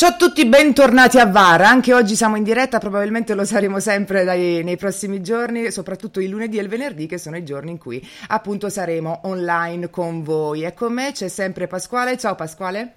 Ciao 0.00 0.08
a 0.08 0.16
tutti, 0.16 0.46
bentornati 0.46 1.18
a 1.18 1.26
VAR. 1.26 1.60
Anche 1.60 1.92
oggi 1.92 2.16
siamo 2.16 2.36
in 2.36 2.42
diretta, 2.42 2.78
probabilmente 2.78 3.34
lo 3.34 3.44
saremo 3.44 3.80
sempre 3.80 4.24
dai, 4.24 4.64
nei 4.64 4.78
prossimi 4.78 5.20
giorni, 5.20 5.70
soprattutto 5.70 6.20
il 6.20 6.30
lunedì 6.30 6.56
e 6.56 6.62
il 6.62 6.68
venerdì, 6.68 7.04
che 7.04 7.18
sono 7.18 7.36
i 7.36 7.44
giorni 7.44 7.72
in 7.72 7.76
cui 7.76 8.02
appunto 8.28 8.70
saremo 8.70 9.20
online 9.24 9.90
con 9.90 10.22
voi. 10.22 10.62
E 10.62 10.72
con 10.72 10.94
me 10.94 11.12
c'è 11.12 11.28
sempre 11.28 11.66
Pasquale. 11.66 12.16
Ciao 12.16 12.34
Pasquale. 12.34 12.94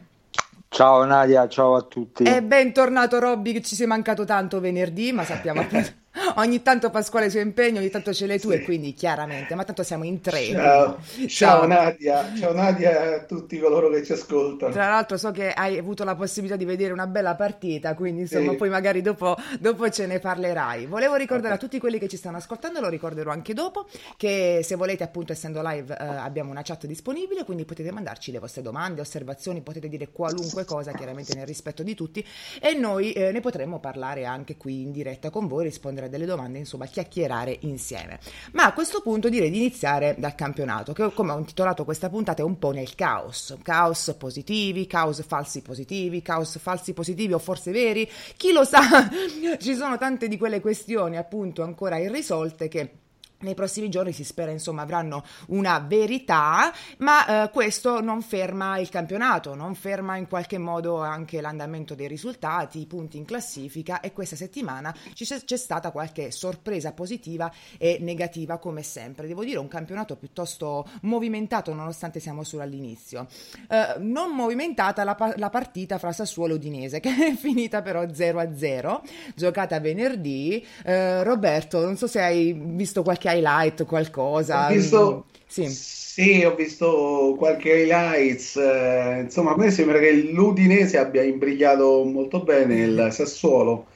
Ciao 0.69 1.03
Nadia, 1.03 1.45
ciao 1.49 1.75
a 1.75 1.81
tutti. 1.81 2.23
E 2.23 2.41
bentornato 2.41 3.19
Robby, 3.19 3.51
che 3.51 3.61
ci 3.61 3.75
sei 3.75 3.85
mancato 3.85 4.23
tanto 4.23 4.61
venerdì, 4.61 5.11
ma 5.11 5.25
sappiamo 5.25 5.59
appunto 5.59 6.02
ogni 6.35 6.61
tanto 6.61 6.89
Pasquale 6.89 7.29
suo 7.29 7.39
impegno, 7.39 7.79
ogni 7.79 7.89
tanto 7.89 8.13
ce 8.13 8.27
l'hai 8.27 8.39
tu 8.39 8.49
sì. 8.49 8.55
e 8.55 8.61
quindi 8.63 8.93
chiaramente, 8.93 9.55
ma 9.55 9.63
tanto 9.63 9.83
siamo 9.83 10.03
in 10.03 10.21
tre. 10.21 10.45
Ciao. 10.45 10.99
Ciao. 11.03 11.27
ciao. 11.27 11.65
Nadia, 11.65 12.33
ciao 12.37 12.53
Nadia 12.53 13.15
a 13.15 13.23
tutti 13.25 13.57
coloro 13.59 13.89
che 13.89 14.03
ci 14.03 14.13
ascoltano. 14.13 14.71
Tra 14.71 14.89
l'altro 14.89 15.17
so 15.17 15.31
che 15.31 15.51
hai 15.51 15.77
avuto 15.77 16.03
la 16.03 16.15
possibilità 16.15 16.55
di 16.55 16.65
vedere 16.65 16.93
una 16.93 17.07
bella 17.07 17.35
partita, 17.35 17.95
quindi 17.95 18.21
insomma 18.21 18.51
sì. 18.51 18.57
poi 18.57 18.69
magari 18.69 19.01
dopo, 19.01 19.35
dopo, 19.59 19.89
ce 19.89 20.05
ne 20.05 20.19
parlerai. 20.19 20.85
Volevo 20.85 21.15
ricordare 21.15 21.53
okay. 21.53 21.57
a 21.57 21.67
tutti 21.67 21.79
quelli 21.79 21.97
che 21.97 22.07
ci 22.07 22.17
stanno 22.17 22.37
ascoltando, 22.37 22.79
lo 22.79 22.89
ricorderò 22.89 23.31
anche 23.31 23.53
dopo, 23.53 23.87
che 24.15 24.61
se 24.63 24.75
volete 24.75 25.03
appunto 25.03 25.31
essendo 25.31 25.61
live 25.63 25.97
eh, 25.97 26.03
abbiamo 26.03 26.51
una 26.51 26.61
chat 26.61 26.85
disponibile, 26.85 27.43
quindi 27.43 27.65
potete 27.65 27.91
mandarci 27.91 28.31
le 28.31 28.39
vostre 28.39 28.61
domande, 28.61 29.01
osservazioni, 29.01 29.61
potete 29.61 29.89
dire 29.89 30.09
qualunque 30.11 30.63
cosa, 30.65 30.91
chiaramente 30.91 31.33
nel 31.33 31.47
rispetto 31.47 31.81
di 31.81 31.95
tutti 31.95 32.25
e 32.61 32.73
noi 32.75 33.13
eh, 33.13 33.31
ne 33.31 33.39
potremo 33.39 33.79
parlare 33.79 34.25
anche 34.25 34.57
qui 34.57 34.81
in 34.81 34.91
diretta 34.91 35.29
con 35.31 35.47
voi, 35.47 35.63
rispondere 35.63 36.02
a 36.05 36.09
delle 36.09 36.25
domande, 36.25 36.57
insomma, 36.57 36.85
chiacchierare 36.85 37.57
insieme. 37.61 38.19
Ma 38.51 38.65
a 38.65 38.73
questo 38.73 39.01
punto 39.01 39.29
direi 39.29 39.49
di 39.49 39.57
iniziare 39.57 40.15
dal 40.17 40.35
campionato, 40.35 40.93
che 40.93 41.11
come 41.13 41.31
ho 41.31 41.37
intitolato 41.37 41.83
questa 41.83 42.09
puntata 42.09 42.41
è 42.41 42.45
un 42.45 42.57
po' 42.57 42.71
nel 42.71 42.95
caos. 42.95 43.55
Caos 43.61 44.15
positivi, 44.17 44.87
caos 44.87 45.23
falsi 45.25 45.61
positivi, 45.61 46.21
caos 46.21 46.57
falsi 46.59 46.93
positivi 46.93 47.33
o 47.33 47.39
forse 47.39 47.71
veri, 47.71 48.09
chi 48.37 48.51
lo 48.51 48.63
sa? 48.63 48.81
Ci 49.59 49.75
sono 49.75 49.97
tante 49.97 50.27
di 50.27 50.37
quelle 50.37 50.61
questioni 50.61 51.17
appunto 51.17 51.63
ancora 51.63 51.97
irrisolte 51.97 52.67
che 52.67 53.02
nei 53.43 53.53
prossimi 53.53 53.89
giorni 53.89 54.11
si 54.11 54.23
spera 54.23 54.51
insomma 54.51 54.81
avranno 54.81 55.23
una 55.47 55.79
verità, 55.79 56.71
ma 56.97 57.43
eh, 57.43 57.49
questo 57.51 58.01
non 58.01 58.21
ferma 58.21 58.77
il 58.77 58.89
campionato, 58.89 59.55
non 59.55 59.75
ferma 59.75 60.17
in 60.17 60.27
qualche 60.27 60.57
modo 60.57 61.01
anche 61.01 61.41
l'andamento 61.41 61.95
dei 61.95 62.07
risultati, 62.07 62.79
i 62.79 62.85
punti 62.85 63.17
in 63.17 63.25
classifica 63.25 63.99
e 63.99 64.11
questa 64.13 64.35
settimana 64.35 64.93
c'è, 65.13 65.43
c'è 65.43 65.57
stata 65.57 65.91
qualche 65.91 66.31
sorpresa 66.31 66.91
positiva 66.93 67.51
e 67.77 67.97
negativa 67.99 68.57
come 68.57 68.83
sempre. 68.83 69.27
Devo 69.27 69.43
dire 69.43 69.59
un 69.59 69.67
campionato 69.67 70.15
piuttosto 70.15 70.87
movimentato 71.01 71.73
nonostante 71.73 72.19
siamo 72.19 72.43
solo 72.43 72.63
all'inizio. 72.63 73.27
Eh, 73.69 73.95
non 73.99 74.31
movimentata 74.31 75.03
la, 75.03 75.33
la, 75.35 75.49
partita 75.49 75.97
fra 75.97 76.11
Sassuolo 76.11 76.53
e 76.53 76.55
Udinese 76.57 76.99
che 77.01 77.09
è 77.09 77.35
finita 77.35 77.81
però 77.81 78.03
0-0, 78.03 79.01
giocata 79.35 79.79
venerdì. 79.79 80.65
Eh, 80.83 81.23
Roberto, 81.23 81.83
non 81.83 81.97
so 81.97 82.07
se 82.07 82.21
hai 82.21 82.53
visto 82.53 83.03
qualche 83.03 83.29
highlight, 83.33 83.85
qualcosa? 83.85 84.67
Ho 84.67 84.73
visto... 84.73 85.25
Sì. 85.47 85.67
sì. 85.67 86.43
ho 86.43 86.55
visto 86.55 87.35
qualche 87.37 87.69
highlights. 87.69 88.55
Eh, 88.55 89.21
insomma, 89.23 89.51
a 89.51 89.57
me 89.57 89.71
sembra 89.71 89.99
che 89.99 90.11
l'Udinese 90.11 90.97
abbia 90.97 91.21
imbrigliato 91.23 92.03
molto 92.03 92.41
bene 92.41 92.81
il 92.81 93.07
Sassuolo, 93.11 93.87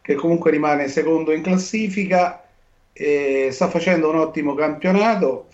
che 0.00 0.14
comunque 0.14 0.50
rimane 0.50 0.88
secondo 0.88 1.32
in 1.32 1.42
classifica 1.42 2.42
e 2.92 3.50
sta 3.52 3.68
facendo 3.68 4.08
un 4.08 4.16
ottimo 4.16 4.54
campionato. 4.54 5.48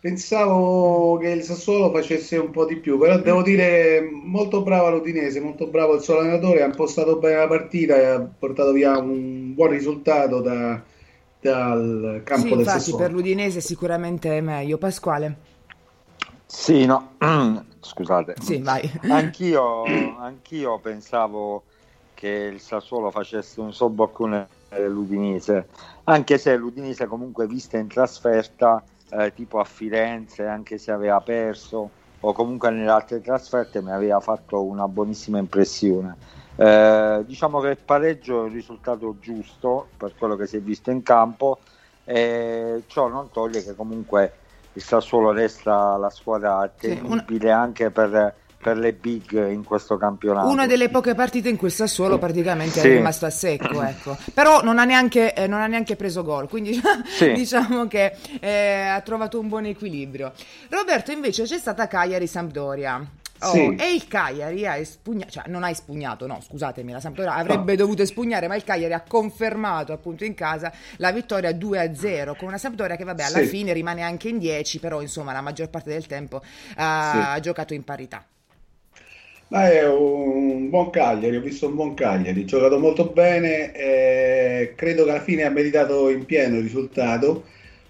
Pensavo 0.00 1.16
che 1.18 1.28
il 1.28 1.42
Sassuolo 1.44 1.92
facesse 1.92 2.36
un 2.36 2.50
po' 2.50 2.66
di 2.66 2.76
più, 2.76 2.98
però 2.98 3.18
devo 3.18 3.40
dire 3.42 4.00
molto 4.10 4.62
bravo 4.62 4.90
l'Udinese, 4.90 5.40
molto 5.40 5.68
bravo 5.68 5.94
il 5.94 6.02
suo 6.02 6.18
allenatore, 6.18 6.62
ha 6.62 6.66
impostato 6.66 7.18
bene 7.18 7.36
la 7.36 7.46
partita 7.46 7.96
e 7.96 8.04
ha 8.04 8.20
portato 8.20 8.72
via 8.72 8.98
un 8.98 9.54
buon 9.54 9.70
risultato 9.70 10.40
da, 10.40 10.82
dal 11.42 12.20
campo 12.24 12.42
sì, 12.44 12.48
del 12.50 12.58
infatti 12.60 12.78
Sassuolo. 12.78 13.02
per 13.02 13.12
l'Udinese 13.12 13.60
sicuramente 13.60 14.36
è 14.36 14.40
meglio. 14.40 14.78
Pasquale? 14.78 15.36
Sì, 16.46 16.86
no, 16.86 17.14
scusate. 17.80 18.36
Sì, 18.40 18.58
vai. 18.58 18.88
Anch'io, 19.10 19.82
anch'io 20.18 20.78
pensavo 20.78 21.64
che 22.14 22.28
il 22.28 22.60
Sassuolo 22.60 23.10
facesse 23.10 23.60
un 23.60 23.72
sobboccone 23.72 24.46
dell'Udinese, 24.68 25.66
anche 26.04 26.38
se 26.38 26.54
l'Udinese 26.56 27.06
comunque 27.06 27.48
vista 27.48 27.76
in 27.76 27.88
trasferta, 27.88 28.82
eh, 29.10 29.34
tipo 29.34 29.58
a 29.58 29.64
Firenze, 29.64 30.46
anche 30.46 30.78
se 30.78 30.92
aveva 30.92 31.20
perso, 31.20 31.90
o 32.20 32.32
comunque 32.32 32.70
nelle 32.70 32.90
altre 32.90 33.20
trasferte 33.20 33.82
mi 33.82 33.90
aveva 33.90 34.20
fatto 34.20 34.62
una 34.62 34.86
buonissima 34.86 35.38
impressione 35.38 36.16
eh, 36.56 37.22
diciamo 37.26 37.60
che 37.60 37.68
il 37.68 37.78
pareggio 37.84 38.40
è 38.40 38.42
un 38.44 38.52
risultato 38.52 39.16
giusto 39.20 39.88
per 39.96 40.14
quello 40.18 40.36
che 40.36 40.46
si 40.46 40.56
è 40.56 40.60
visto 40.60 40.90
in 40.90 41.02
campo 41.02 41.58
e 42.04 42.82
ciò 42.88 43.08
non 43.08 43.30
toglie 43.30 43.64
che 43.64 43.74
comunque 43.74 44.34
il 44.74 44.82
Sassuolo 44.82 45.32
resta 45.32 45.96
la 45.96 46.10
squadra 46.10 46.70
temibile 46.78 47.50
anche 47.50 47.90
per, 47.90 48.34
per, 48.56 48.76
le 48.78 48.92
big 48.92 49.32
in 49.50 49.64
questo 49.64 49.96
campionato. 49.96 50.48
Una 50.48 50.66
delle 50.66 50.88
poche 50.88 51.14
partite 51.14 51.48
in 51.48 51.56
cui 51.56 51.68
il 51.68 51.74
Sassuolo 51.74 52.18
praticamente 52.18 52.80
sì. 52.80 52.88
è 52.88 52.90
rimasto 52.96 53.26
a 53.26 53.30
secco, 53.30 53.82
ecco. 53.82 54.16
però 54.32 54.62
non 54.62 54.78
ha 54.78 54.84
neanche, 54.84 55.34
eh, 55.34 55.46
non 55.46 55.60
ha 55.60 55.66
neanche 55.66 55.96
preso 55.96 56.22
gol, 56.22 56.48
quindi 56.48 56.80
sì. 57.06 57.32
diciamo 57.32 57.86
che 57.86 58.16
eh, 58.40 58.86
ha 58.88 59.00
trovato 59.02 59.38
un 59.38 59.48
buon 59.48 59.66
equilibrio. 59.66 60.32
Roberto 60.70 61.12
invece 61.12 61.44
c'è 61.44 61.58
stata 61.58 61.86
Cagliari-Sampdoria. 61.86 63.20
Oh, 63.42 63.52
sì. 63.52 63.74
E 63.78 63.92
il 63.92 64.06
Cagliari 64.06 64.66
ha 64.66 64.76
espugnato, 64.76 65.30
cioè 65.30 65.44
non 65.48 65.64
ha 65.64 65.70
espugnato, 65.70 66.26
no, 66.26 66.40
scusatemi, 66.40 66.92
la 66.92 67.00
Sampdoria 67.00 67.34
avrebbe 67.34 67.72
no. 67.72 67.78
dovuto 67.78 68.02
espugnare, 68.02 68.46
ma 68.46 68.54
il 68.54 68.62
Cagliari 68.62 68.92
ha 68.92 69.02
confermato 69.06 69.92
appunto 69.92 70.24
in 70.24 70.34
casa 70.34 70.72
la 70.98 71.10
vittoria 71.10 71.50
2-0 71.50 72.36
con 72.36 72.48
una 72.48 72.58
Sampdoria 72.58 72.96
che 72.96 73.04
vabbè 73.04 73.22
alla 73.22 73.38
sì. 73.38 73.46
fine 73.46 73.72
rimane 73.72 74.02
anche 74.02 74.28
in 74.28 74.38
10, 74.38 74.78
però 74.78 75.00
insomma 75.00 75.32
la 75.32 75.40
maggior 75.40 75.68
parte 75.70 75.90
del 75.90 76.06
tempo 76.06 76.40
ha 76.76 77.32
sì. 77.34 77.40
giocato 77.40 77.74
in 77.74 77.82
parità. 77.82 78.24
Ma 79.48 79.70
è 79.70 79.86
un 79.86 80.70
buon 80.70 80.88
Cagliari, 80.88 81.36
ho 81.36 81.40
visto 81.42 81.66
un 81.66 81.74
buon 81.74 81.92
Cagliari, 81.92 82.40
ha 82.40 82.44
giocato 82.46 82.78
molto 82.78 83.06
bene, 83.06 83.72
eh, 83.74 84.72
credo 84.74 85.04
che 85.04 85.10
alla 85.10 85.20
fine 85.20 85.42
ha 85.42 85.50
meritato 85.50 86.08
in 86.08 86.24
pieno 86.24 86.56
il 86.56 86.62
risultato. 86.62 87.44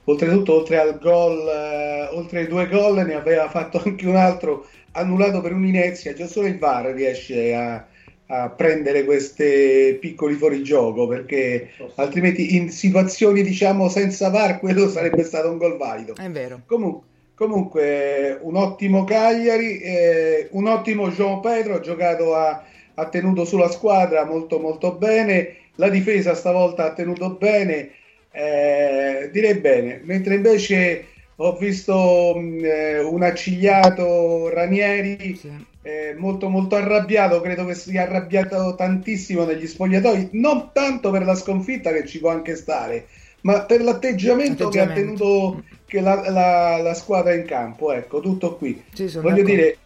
Oltretutto, 0.05 0.55
oltre 0.55 0.79
al 0.79 0.99
gol, 0.99 1.47
eh, 1.49 2.09
oltre 2.13 2.41
ai 2.41 2.49
due 2.49 2.69
gol, 2.69 3.05
ne 3.05 3.15
aveva 3.15 3.49
fatto 3.49 3.81
anche 3.85 4.07
un 4.07 4.17
altro 4.17 4.67
annullato 4.93 5.41
per 5.41 5.53
un'inezia, 5.53 6.13
già 6.13 6.27
solo 6.27 6.49
il 6.49 6.59
VAR 6.59 6.87
riesce 6.87 7.55
a, 7.55 7.87
a 8.27 8.49
prendere 8.51 9.05
questi 9.05 9.97
piccoli 10.01 10.35
fuorigioco 10.35 11.07
perché 11.07 11.71
altrimenti 11.97 12.57
in 12.57 12.71
situazioni 12.71 13.43
diciamo 13.43 13.89
senza 13.89 14.31
VAR 14.31 14.59
quello 14.59 14.89
sarebbe 14.89 15.23
stato 15.23 15.51
un 15.51 15.59
gol 15.59 15.77
valido. 15.77 16.15
È 16.17 16.29
vero. 16.29 16.63
Comun- 16.67 17.01
comunque 17.35 18.39
un 18.41 18.57
ottimo 18.57 19.05
Cagliari, 19.05 19.81
eh, 19.81 20.49
un 20.53 20.67
ottimo 20.67 21.09
João 21.11 21.41
Pedro, 21.41 21.75
ha 21.75 21.81
giocato 21.81 22.35
a, 22.35 22.65
ha 22.95 23.09
tenuto 23.09 23.45
sulla 23.45 23.71
squadra 23.71 24.25
molto 24.25 24.59
molto 24.59 24.93
bene, 24.93 25.57
la 25.77 25.89
difesa 25.89 26.35
stavolta 26.35 26.85
ha 26.85 26.93
tenuto 26.93 27.31
bene, 27.31 27.91
eh, 28.33 29.29
direi 29.31 29.55
bene, 29.55 30.01
mentre 30.05 30.35
invece 30.35 31.07
ho 31.37 31.57
visto 31.57 32.35
mh, 32.37 32.65
eh, 32.65 33.01
un 33.01 33.23
accigliato 33.23 34.49
Ranieri 34.49 35.37
sì. 35.37 35.51
eh, 35.83 36.15
molto 36.17 36.49
molto 36.49 36.77
arrabbiato, 36.77 37.41
credo 37.41 37.65
che 37.67 37.75
sia 37.75 38.03
arrabbiato 38.03 38.75
tantissimo 38.75 39.45
negli 39.45 39.67
spogliatoi, 39.67 40.31
non 40.33 40.71
tanto 40.73 41.11
per 41.11 41.25
la 41.25 41.35
sconfitta 41.35 41.93
che 41.93 42.07
ci 42.07 42.21
può 42.21 42.31
anche 42.31 42.57
stare, 42.57 43.07
ma 43.43 43.63
per 43.65 43.83
l'atteggiamento, 43.83 44.69
che 44.69 44.81
ha 44.81 44.89
tenuto 44.89 45.65
che 45.85 46.01
la, 46.01 46.31
la, 46.31 46.79
la, 46.79 46.95
squadra 46.95 47.35
in 47.35 47.45
campo, 47.45 47.93
ecco, 47.93 48.21
tutto 48.21 48.57
qui. 48.57 48.83
Sì, 48.95 49.07
Voglio 49.19 49.43
dire, 49.43 49.77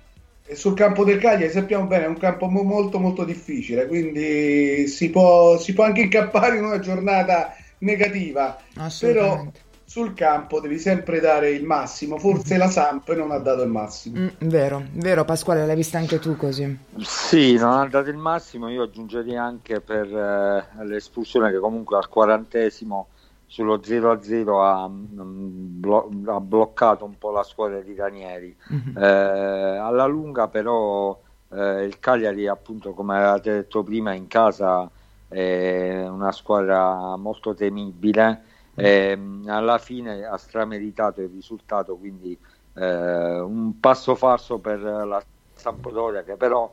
sul 0.52 0.74
campo 0.74 1.02
del 1.02 1.18
Cagliari 1.18 1.50
sappiamo 1.50 1.86
bene 1.86 2.04
è 2.04 2.08
un 2.08 2.18
campo 2.18 2.46
molto 2.46 3.00
molto 3.00 3.24
difficile, 3.24 3.86
quindi 3.86 4.86
si 4.86 5.10
può, 5.10 5.58
si 5.58 5.72
può 5.72 5.84
anche 5.84 6.02
incappare 6.02 6.58
in 6.58 6.64
una 6.64 6.78
giornata 6.78 7.56
negativa, 7.78 8.56
però 8.98 9.44
sul 9.84 10.14
campo 10.14 10.60
devi 10.60 10.78
sempre 10.78 11.20
dare 11.20 11.50
il 11.50 11.64
massimo. 11.64 12.18
Forse 12.18 12.56
la 12.56 12.68
Samp 12.68 13.14
non 13.14 13.30
ha 13.30 13.38
dato 13.38 13.62
il 13.62 13.70
massimo. 13.70 14.18
Mm, 14.18 14.28
vero, 14.48 14.84
vero 14.94 15.24
Pasquale, 15.24 15.64
l'hai 15.64 15.76
vista 15.76 15.98
anche 15.98 16.18
tu 16.18 16.36
così. 16.36 16.76
Sì, 16.98 17.56
non 17.56 17.72
ha 17.72 17.86
dato 17.86 18.10
il 18.10 18.16
massimo. 18.16 18.68
Io 18.68 18.82
aggiungerei 18.82 19.36
anche 19.36 19.80
per 19.80 20.06
eh, 20.06 20.84
l'espulsione 20.84 21.50
che 21.50 21.58
comunque 21.58 21.96
al 21.96 22.08
quarantesimo 22.08 23.08
sullo 23.46 23.78
0-0 23.78 24.60
ha, 24.60 24.88
mm, 24.88 25.80
blo- 25.80 26.10
ha 26.26 26.40
bloccato 26.40 27.04
un 27.04 27.16
po' 27.16 27.30
la 27.30 27.44
squadra 27.44 27.80
di 27.80 27.94
Ranieri. 27.94 28.56
Mhm. 28.68 28.98
Eh, 28.98 29.06
alla 29.06 30.06
lunga 30.06 30.48
però 30.48 31.16
eh, 31.52 31.84
il 31.84 32.00
Cagliari 32.00 32.48
appunto 32.48 32.92
come 32.92 33.16
avete 33.22 33.52
detto 33.52 33.84
prima 33.84 34.12
in 34.12 34.26
casa 34.26 34.90
è 35.28 36.06
una 36.08 36.32
squadra 36.32 37.16
molto 37.16 37.54
temibile 37.54 38.44
e 38.74 39.16
mm, 39.16 39.48
alla 39.48 39.78
fine 39.78 40.24
ha 40.24 40.36
strameritato 40.36 41.20
il 41.22 41.30
risultato 41.30 41.96
quindi 41.96 42.38
eh, 42.74 43.40
un 43.40 43.78
passo 43.80 44.14
falso 44.14 44.58
per 44.58 44.80
la 44.80 45.22
Sampdoria 45.54 46.22
che 46.22 46.36
però 46.36 46.72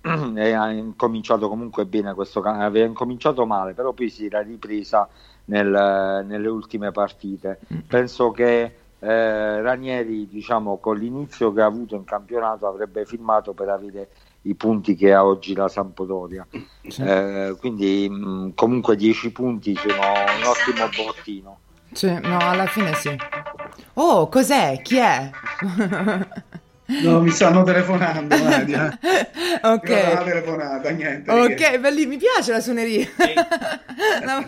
eh, 0.36 0.52
ha 0.52 0.70
incominciato 0.70 1.48
comunque 1.48 1.86
bene 1.86 2.14
questo 2.14 2.40
aveva 2.40 2.86
incominciato 2.86 3.46
male 3.46 3.74
però 3.74 3.92
poi 3.92 4.08
si 4.10 4.26
era 4.26 4.40
ripresa 4.42 5.08
nel- 5.46 6.24
nelle 6.26 6.48
ultime 6.48 6.90
partite. 6.92 7.58
Penso 7.86 8.30
che 8.30 8.76
eh, 8.98 9.60
Ranieri 9.62 10.26
diciamo 10.28 10.78
con 10.78 10.96
l'inizio 10.96 11.52
che 11.52 11.60
ha 11.62 11.66
avuto 11.66 11.94
in 11.94 12.04
campionato 12.04 12.66
avrebbe 12.66 13.04
firmato 13.04 13.52
per 13.54 13.68
avere 13.68 14.10
i 14.48 14.54
punti 14.54 14.94
che 14.94 15.12
ha 15.12 15.24
oggi 15.24 15.54
la 15.54 15.68
Sampdoria 15.68 16.46
Eh, 16.82 17.56
quindi 17.58 18.08
mh, 18.08 18.54
comunque 18.54 18.96
10 18.96 19.30
punti 19.32 19.74
sono 19.76 19.94
un 19.94 20.42
ottimo 20.44 20.88
bottino 20.96 21.58
Sì, 21.92 22.18
no, 22.22 22.38
alla 22.38 22.66
fine 22.66 22.94
sì. 22.94 23.16
Oh, 23.94 24.28
cos'è? 24.28 24.80
Chi 24.82 24.96
è? 24.96 25.30
No, 27.02 27.20
mi 27.20 27.30
stanno 27.30 27.62
telefonando, 27.64 28.34
Nadia. 28.42 28.98
ok. 29.62 29.88
Era 29.90 30.10
una 30.12 30.22
telefonata, 30.22 30.90
niente. 30.90 31.30
Ok, 31.30 31.78
belli, 31.78 32.06
mi 32.06 32.16
piace 32.16 32.52
la 32.52 32.60
suoneria. 32.60 33.06
No, 34.24 34.46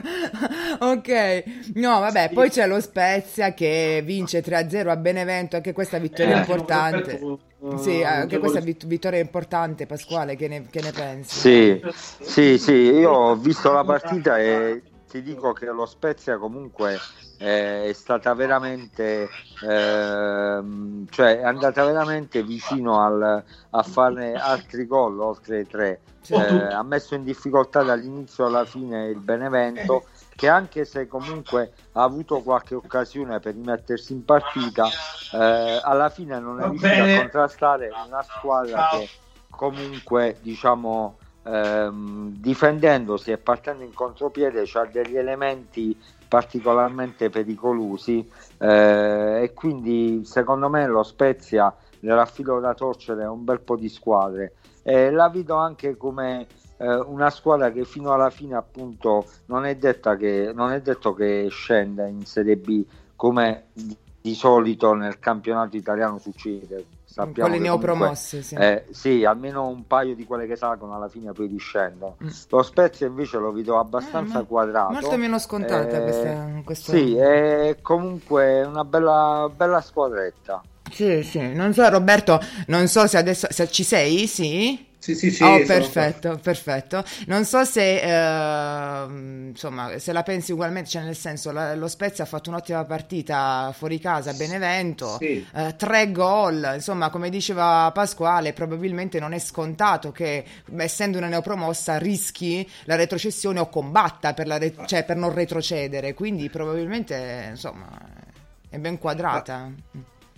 ok, 0.92 1.42
no, 1.74 1.98
vabbè, 2.00 2.30
poi 2.32 2.50
c'è 2.50 2.66
lo 2.68 2.80
Spezia 2.80 3.52
che 3.52 4.00
vince 4.04 4.42
3-0 4.44 4.88
a 4.88 4.96
Benevento, 4.96 5.56
anche 5.56 5.72
questa 5.72 5.98
vittoria 5.98 6.36
Eh, 6.36 6.38
importante. 6.38 7.18
Roberto, 7.20 7.78
Sì, 7.82 7.98
eh, 8.00 8.04
anche 8.04 8.38
questa 8.38 8.60
vit- 8.60 8.86
vittoria 8.86 9.18
importante, 9.18 9.86
Pasquale, 9.86 10.36
che 10.36 10.46
ne, 10.48 10.66
che 10.70 10.80
ne 10.82 10.92
pensi? 10.92 11.38
Sì, 11.40 11.82
sì, 12.20 12.58
sì, 12.58 12.72
io 12.72 13.10
ho 13.10 13.36
visto 13.36 13.72
la 13.72 13.84
partita 13.84 14.38
e 14.38 14.82
ti 15.10 15.20
dico 15.22 15.52
che 15.52 15.66
lo 15.66 15.86
Spezia 15.86 16.38
comunque 16.38 16.96
è 17.40 17.92
stata 17.94 18.34
veramente, 18.34 19.26
ehm, 19.66 21.06
cioè 21.08 21.38
è 21.38 21.42
andata 21.42 21.86
veramente 21.86 22.42
vicino 22.42 23.00
al- 23.00 23.42
a 23.70 23.82
fare 23.82 24.34
altri 24.34 24.86
gol 24.86 25.18
oltre 25.20 25.66
tre. 25.66 26.00
Sì. 26.20 26.34
Eh, 26.34 26.38
ha 26.38 26.82
messo 26.82 27.14
in 27.14 27.24
difficoltà 27.24 27.82
dall'inizio 27.82 28.44
alla 28.44 28.66
fine 28.66 29.06
il 29.06 29.20
Benevento 29.20 30.04
che 30.36 30.48
anche 30.48 30.84
se 30.84 31.08
comunque 31.08 31.72
ha 31.92 32.02
avuto 32.02 32.42
qualche 32.42 32.74
occasione 32.74 33.40
per 33.40 33.54
rimettersi 33.54 34.12
in 34.12 34.22
partita 34.26 34.86
eh, 35.32 35.80
alla 35.82 36.10
fine 36.10 36.38
non 36.38 36.60
è 36.60 36.68
riuscito 36.68 37.02
a 37.02 37.16
contrastare 37.20 37.90
una 38.06 38.22
squadra 38.22 38.88
che 38.90 39.08
comunque 39.48 40.36
diciamo 40.42 41.16
ehm, 41.44 42.34
difendendosi 42.36 43.30
e 43.30 43.38
partendo 43.38 43.82
in 43.82 43.94
contropiede 43.94 44.64
c'ha 44.66 44.84
degli 44.84 45.16
elementi 45.16 45.98
particolarmente 46.30 47.28
pericolosi 47.28 48.24
eh, 48.58 49.40
e 49.42 49.52
quindi 49.52 50.24
secondo 50.24 50.68
me 50.68 50.86
lo 50.86 51.02
Spezia 51.02 51.74
nella 52.00 52.24
filo 52.24 52.60
da 52.60 52.72
torcere 52.72 53.24
un 53.26 53.42
bel 53.42 53.60
po' 53.60 53.76
di 53.76 53.88
squadre. 53.88 54.54
E 54.84 55.10
la 55.10 55.28
vedo 55.28 55.56
anche 55.56 55.96
come 55.96 56.46
eh, 56.76 56.94
una 56.94 57.30
squadra 57.30 57.72
che 57.72 57.84
fino 57.84 58.12
alla 58.12 58.30
fine 58.30 58.54
appunto 58.54 59.26
non 59.46 59.66
è, 59.66 59.76
che, 59.76 60.52
non 60.54 60.70
è 60.70 60.80
detto 60.80 61.14
che 61.14 61.48
scenda 61.50 62.06
in 62.06 62.24
Serie 62.24 62.56
B 62.56 62.84
come 63.16 63.64
di 64.20 64.34
solito 64.34 64.94
nel 64.94 65.18
campionato 65.18 65.76
italiano 65.76 66.18
succede 66.18 66.98
Sappiamo 67.12 67.48
Con 67.50 67.58
le 67.58 67.62
che 67.64 67.68
comunque, 67.68 67.88
neopromosse, 67.88 68.42
sì. 68.42 68.54
eh, 68.54 68.84
sì, 68.92 69.24
almeno 69.24 69.66
un 69.66 69.84
paio 69.86 70.14
di 70.14 70.24
quelle 70.24 70.46
che 70.46 70.54
salgono 70.54 70.94
alla 70.94 71.08
fine 71.08 71.32
poi 71.32 71.48
discendono. 71.48 72.16
Mm. 72.22 72.28
Lo 72.50 72.62
Spezia 72.62 73.06
invece 73.08 73.38
lo 73.38 73.50
vedo 73.52 73.78
abbastanza 73.80 74.38
Eh, 74.38 74.42
ma- 74.42 74.46
quadrato. 74.46 74.92
molto 74.92 75.16
meno 75.16 75.38
scontata 75.40 75.96
Eh, 75.96 76.02
questa- 76.02 76.50
questo- 76.64 76.92
Sì, 76.92 77.16
è 77.16 77.78
comunque 77.82 78.62
una 78.62 78.84
bella, 78.84 79.50
bella 79.54 79.80
squadretta. 79.80 80.62
Sì, 80.92 81.22
sì, 81.24 81.52
non 81.52 81.72
so 81.72 81.88
Roberto, 81.88 82.40
non 82.68 82.86
so 82.86 83.06
se 83.08 83.16
adesso 83.18 83.46
se 83.50 83.68
ci 83.70 83.82
sei, 83.82 84.26
sì? 84.28 84.86
Sì, 85.00 85.14
sì, 85.14 85.30
sì. 85.30 85.42
oh, 85.42 85.54
sono- 85.54 85.66
perfetto, 85.66 86.38
perfetto. 86.42 87.02
Non 87.26 87.46
so 87.46 87.64
se, 87.64 88.00
ehm, 88.02 89.46
insomma, 89.48 89.98
se 89.98 90.12
la 90.12 90.22
pensi 90.22 90.52
ugualmente, 90.52 90.90
cioè 90.90 91.02
nel 91.04 91.16
senso, 91.16 91.52
la- 91.52 91.74
lo 91.74 91.88
Spezia 91.88 92.24
ha 92.24 92.26
fatto 92.26 92.50
un'ottima 92.50 92.84
partita 92.84 93.72
fuori 93.74 93.98
casa 93.98 94.30
a 94.30 94.34
Benevento, 94.34 95.16
Sì. 95.18 95.44
eh, 95.54 95.74
tre 95.76 96.12
gol, 96.12 96.72
insomma, 96.74 97.08
come 97.08 97.30
diceva 97.30 97.90
Pasquale, 97.94 98.52
probabilmente 98.52 99.18
non 99.18 99.32
è 99.32 99.38
scontato 99.38 100.12
che, 100.12 100.44
essendo 100.76 101.16
una 101.16 101.28
neopromossa, 101.28 101.96
rischi 101.96 102.68
la 102.84 102.96
retrocessione 102.96 103.58
o 103.58 103.70
combatta 103.70 104.34
per, 104.34 104.46
la 104.46 104.58
re- 104.58 104.74
cioè, 104.84 105.04
per 105.04 105.16
non 105.16 105.32
retrocedere, 105.32 106.12
quindi 106.12 106.50
probabilmente, 106.50 107.46
insomma, 107.48 107.88
è 108.68 108.76
ben 108.76 108.98
quadrata. 108.98 109.72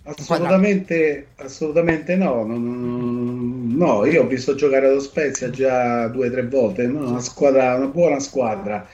Assolutamente, 0.05 1.27
assolutamente 1.37 2.15
no. 2.17 2.43
non- 2.43 3.32
no, 3.75 4.05
io 4.05 4.23
ho 4.23 4.27
visto 4.27 4.55
giocare 4.55 4.87
allo 4.87 4.99
Spezia 4.99 5.49
già 5.49 6.07
due 6.07 6.27
o 6.27 6.31
tre 6.31 6.47
volte, 6.47 6.87
no? 6.87 7.09
una 7.09 7.19
squadra, 7.19 7.75
una 7.75 7.87
buona 7.87 8.19
squadra. 8.19 8.87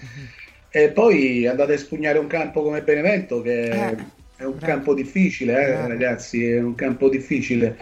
E 0.72 0.92
poi 0.92 1.48
andate 1.48 1.72
a 1.72 1.76
espugnare 1.76 2.20
un 2.20 2.28
campo 2.28 2.62
come 2.62 2.84
Benevento, 2.84 3.42
che 3.42 3.90
Eh, 3.90 3.96
è 4.36 4.44
un 4.44 4.60
bravo. 4.60 4.62
campo 4.62 4.94
difficile, 4.94 5.54
eh, 5.54 5.88
ragazzi, 5.88 6.46
è 6.46 6.60
un 6.62 6.76
campo 6.76 7.10
difficile. 7.10 7.78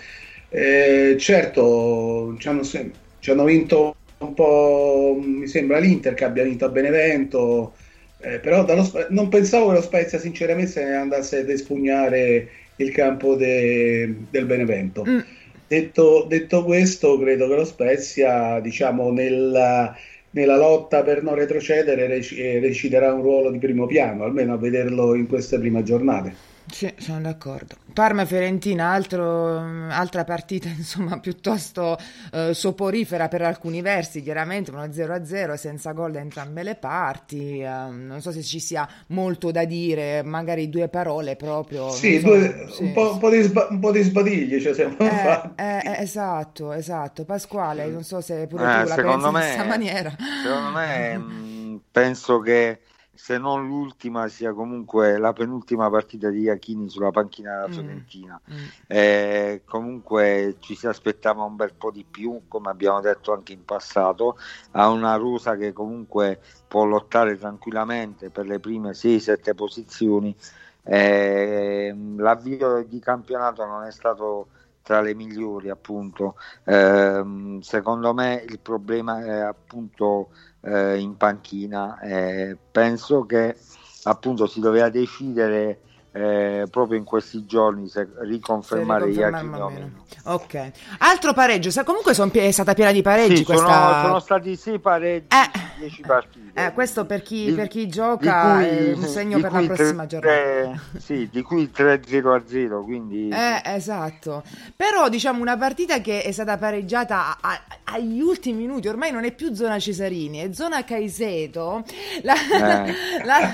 Eh, 0.50 1.16
certo, 1.20 2.36
ci 2.40 2.48
hanno, 2.48 2.64
ci 2.64 3.30
hanno 3.32 3.44
vinto 3.44 3.96
un 4.20 4.34
po', 4.34 5.18
mi 5.22 5.48
sembra 5.48 5.80
l'Inter 5.80 6.14
che 6.14 6.24
abbia 6.24 6.44
vinto 6.44 6.66
a 6.66 6.70
Benevento, 6.70 7.76
eh, 8.18 8.40
però 8.40 8.64
dallo 8.66 8.90
non 9.10 9.30
pensavo 9.30 9.68
che 9.68 9.74
lo 9.76 9.82
Spezia 9.82 10.18
sinceramente 10.20 10.82
andasse 10.84 11.40
ad 11.40 11.50
espugnare 11.50 12.50
il 12.78 12.92
campo 12.92 13.36
de- 13.36 14.28
del 14.30 14.46
Benevento. 14.46 15.06
Mm. 15.06 15.37
Detto, 15.68 16.26
detto 16.28 16.64
questo, 16.64 17.18
credo 17.20 17.48
che 17.48 17.56
lo 17.56 17.66
Spezia, 17.66 18.60
diciamo, 18.62 19.12
nella, 19.12 19.94
nella 20.32 20.56
lotta 20.58 21.04
per 21.04 21.22
non 21.24 21.36
retrocedere 21.36 22.08
rec- 22.08 22.32
eh, 22.38 22.60
reciterà 22.60 23.14
un 23.14 23.22
ruolo 23.22 23.52
di 23.52 23.60
primo 23.60 23.86
piano, 23.86 24.24
almeno 24.24 24.54
a 24.54 24.58
vederlo 24.58 25.14
in 25.16 25.28
queste 25.28 25.60
prime 25.60 25.84
giornate. 25.84 26.47
Sì, 26.70 26.94
sono 26.98 27.22
d'accordo. 27.22 27.76
Parma-Fiorentina, 27.94 28.92
altro- 28.92 29.88
altra 29.90 30.24
partita 30.26 30.68
insomma 30.76 31.20
piuttosto 31.20 31.98
eh, 32.34 32.54
soporifera 32.54 33.28
per 33.30 33.42
alcuni 33.42 33.82
versi, 33.82 34.22
chiaramente 34.22 34.72
uno 34.72 34.84
0-0 34.84 35.56
senza 35.56 35.94
gol 35.94 36.12
da 36.12 36.20
entrambe 36.20 36.64
le 36.64 36.76
parti. 36.76 37.60
ehm, 37.62 38.06
non 38.06 38.22
so 38.22 38.32
se 38.32 38.44
ci 38.44 38.60
sia 38.60 38.88
molto 39.08 39.50
da 39.52 39.64
dire, 39.66 40.22
magari 40.24 40.70
due 40.70 40.90
parole 40.90 41.36
proprio. 41.36 41.90
Sì, 41.90 42.20
so, 42.20 42.28
due- 42.28 42.68
sì. 42.70 42.84
Un, 42.84 42.92
po', 42.94 43.12
un 43.14 43.18
po' 43.20 43.30
di 43.30 43.42
sba- 43.42 43.68
un 43.70 43.80
po' 43.80 43.92
di 43.92 44.02
sbadigli 44.04 44.60
ci 44.62 44.74
siamo 44.74 44.98
Eh, 45.00 45.10
fatti. 45.10 45.62
eh, 45.62 45.78
eh, 45.86 46.02
esatto, 46.02 46.74
esatto. 46.74 47.24
Pasquale, 47.26 47.88
non 47.88 48.04
so 48.04 48.20
se 48.22 48.46
pure 48.48 48.64
Eh, 48.66 48.82
tu 48.84 48.88
la 48.90 48.96
secondo 48.96 49.06
pensi 49.06 49.28
in 49.28 49.34
me- 49.34 49.40
questa 49.40 49.64
maniera. 49.64 50.16
Secondo 50.44 50.78
me 50.78 51.18
mh, 51.18 51.82
penso 51.92 52.40
che 52.40 52.82
se 53.18 53.38
non 53.40 53.68
l'ultima 53.68 54.28
sia 54.28 54.54
comunque 54.54 55.18
la 55.18 55.34
penultima 55.34 55.90
partita 55.90 56.30
di 56.30 56.42
Iachini 56.42 56.90
sulla 56.90 57.12
panchina 57.12 57.54
della 57.56 57.68
Mm. 57.68 57.72
Fiorentina. 57.72 58.42
Mm. 58.52 58.66
Eh, 58.88 59.62
comunque 59.66 60.58
ci 60.60 60.76
si 60.76 60.88
aspettava 60.88 61.44
un 61.44 61.56
bel 61.56 61.74
po' 61.74 61.92
di 61.92 62.06
più, 62.10 62.44
come 62.48 62.70
abbiamo 62.70 63.02
detto 63.02 63.34
anche 63.34 63.54
in 63.54 63.66
passato, 63.66 64.38
ha 64.72 64.88
una 64.90 65.16
rosa 65.16 65.56
che 65.56 65.74
comunque 65.74 66.40
può 66.68 66.86
lottare 66.86 67.38
tranquillamente 67.38 68.30
per 68.30 68.46
le 68.46 68.60
prime 68.60 68.94
6-7 68.94 69.54
posizioni. 69.56 70.36
Eh, 70.84 71.94
l'avvio 72.18 72.84
di 72.88 73.00
campionato 73.00 73.66
non 73.66 73.84
è 73.84 73.92
stato 73.92 74.48
tra 74.82 75.02
le 75.02 75.14
migliori 75.14 75.70
appunto 75.70 76.36
Ehm, 76.64 77.60
secondo 77.60 78.14
me 78.14 78.44
il 78.48 78.60
problema 78.60 79.24
è 79.24 79.40
appunto 79.40 80.30
eh, 80.68 80.98
in 81.00 81.18
panchina 81.18 82.00
Eh, 82.00 82.58
penso 82.72 83.26
che 83.26 83.56
appunto 84.04 84.48
si 84.48 84.60
doveva 84.60 84.90
decidere 84.90 85.82
eh, 86.18 86.68
proprio 86.70 86.98
in 86.98 87.04
questi 87.04 87.46
giorni 87.46 87.88
se 87.88 88.08
riconfermare 88.22 89.04
o 89.04 89.08
meno. 89.08 89.70
meno 89.70 90.06
Ok. 90.24 90.72
Altro 91.00 91.34
pareggio, 91.34 91.70
sa- 91.70 91.84
comunque 91.84 92.14
son 92.14 92.32
è 92.34 92.52
stata 92.52 92.74
piena 92.74 92.92
di 92.92 93.02
pareggi 93.02 93.38
sì, 93.38 93.44
sono, 93.44 93.60
questa... 93.60 94.02
sono 94.04 94.20
stati 94.20 94.56
sì 94.56 94.80
pareggi 94.80 95.28
Eh, 95.30 95.68
10 95.78 96.02
partite. 96.02 96.66
Eh, 96.66 96.74
questo 96.74 97.06
per 97.06 97.22
chi, 97.22 97.54
per 97.54 97.68
chi 97.68 97.88
gioca 97.88 98.56
cui, 98.56 98.66
è 98.66 98.94
un 98.94 99.04
segno 99.04 99.40
per 99.40 99.52
la 99.52 99.62
prossima 99.62 100.06
tre, 100.06 100.20
giornata. 100.20 100.82
Sì, 100.98 101.30
di 101.32 101.42
cui 101.44 101.72
3-0 101.74 102.28
a 102.34 102.42
0, 102.46 102.84
quindi... 102.84 103.30
Eh, 103.30 103.62
esatto. 103.64 104.44
Però 104.76 105.08
diciamo 105.08 105.40
una 105.40 105.56
partita 105.56 106.02
che 106.02 106.24
è 106.24 106.32
stata 106.32 106.58
pareggiata 106.58 107.38
a, 107.40 107.50
a, 107.50 107.62
agli 107.94 108.22
ultimi 108.22 108.58
minuti, 108.58 108.88
ormai 108.88 109.12
non 109.12 109.24
è 109.24 109.32
più 109.34 109.54
zona 109.54 109.78
Cesarini, 109.78 110.40
è 110.40 110.54
zona 110.54 110.84
Caiseto. 110.84 111.84
La, 112.24 112.34
eh. 112.34 112.94
la, 113.24 113.52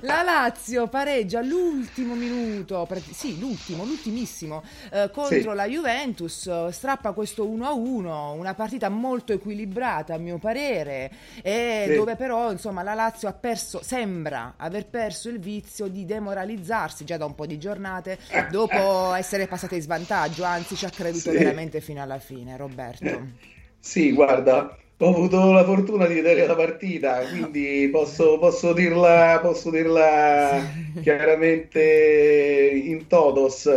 la 0.00 0.22
Lazio 0.22 0.88
pareggia 0.88 1.40
all'ultimo 1.68 2.14
minuto, 2.14 2.88
sì, 3.12 3.38
l'ultimo, 3.38 3.84
l'ultimissimo, 3.84 4.62
eh, 4.90 5.10
contro 5.12 5.50
sì. 5.50 5.54
la 5.56 5.66
Juventus, 5.66 6.68
strappa 6.68 7.12
questo 7.12 7.46
1-1, 7.46 8.36
una 8.36 8.54
partita 8.54 8.88
molto 8.88 9.32
equilibrata 9.32 10.14
a 10.14 10.18
mio 10.18 10.38
parere, 10.38 11.10
e 11.42 11.84
sì. 11.88 11.94
dove 11.94 12.16
però 12.16 12.50
insomma 12.50 12.82
la 12.82 12.94
Lazio 12.94 13.28
ha 13.28 13.32
perso, 13.32 13.80
sembra 13.82 14.54
aver 14.56 14.86
perso 14.86 15.28
il 15.28 15.38
vizio 15.38 15.88
di 15.88 16.04
demoralizzarsi 16.04 17.04
già 17.04 17.16
da 17.16 17.26
un 17.26 17.34
po' 17.34 17.46
di 17.46 17.58
giornate 17.58 18.18
dopo 18.50 19.12
essere 19.14 19.46
passata 19.46 19.74
in 19.74 19.82
svantaggio, 19.82 20.44
anzi 20.44 20.74
ci 20.74 20.84
ha 20.84 20.90
creduto 20.90 21.30
sì. 21.30 21.36
veramente 21.36 21.80
fino 21.80 22.02
alla 22.02 22.18
fine, 22.18 22.56
Roberto. 22.56 23.56
Sì, 23.78 24.12
guarda, 24.12 24.76
ho 25.00 25.08
avuto 25.10 25.52
la 25.52 25.64
fortuna 25.64 26.06
di 26.06 26.14
vedere 26.14 26.44
la 26.44 26.56
partita, 26.56 27.20
quindi 27.28 27.88
posso, 27.90 28.36
posso 28.38 28.72
dirla, 28.72 29.38
posso 29.40 29.70
dirla 29.70 30.60
chiaramente 31.00 32.80
in 32.84 33.06
todos. 33.06 33.70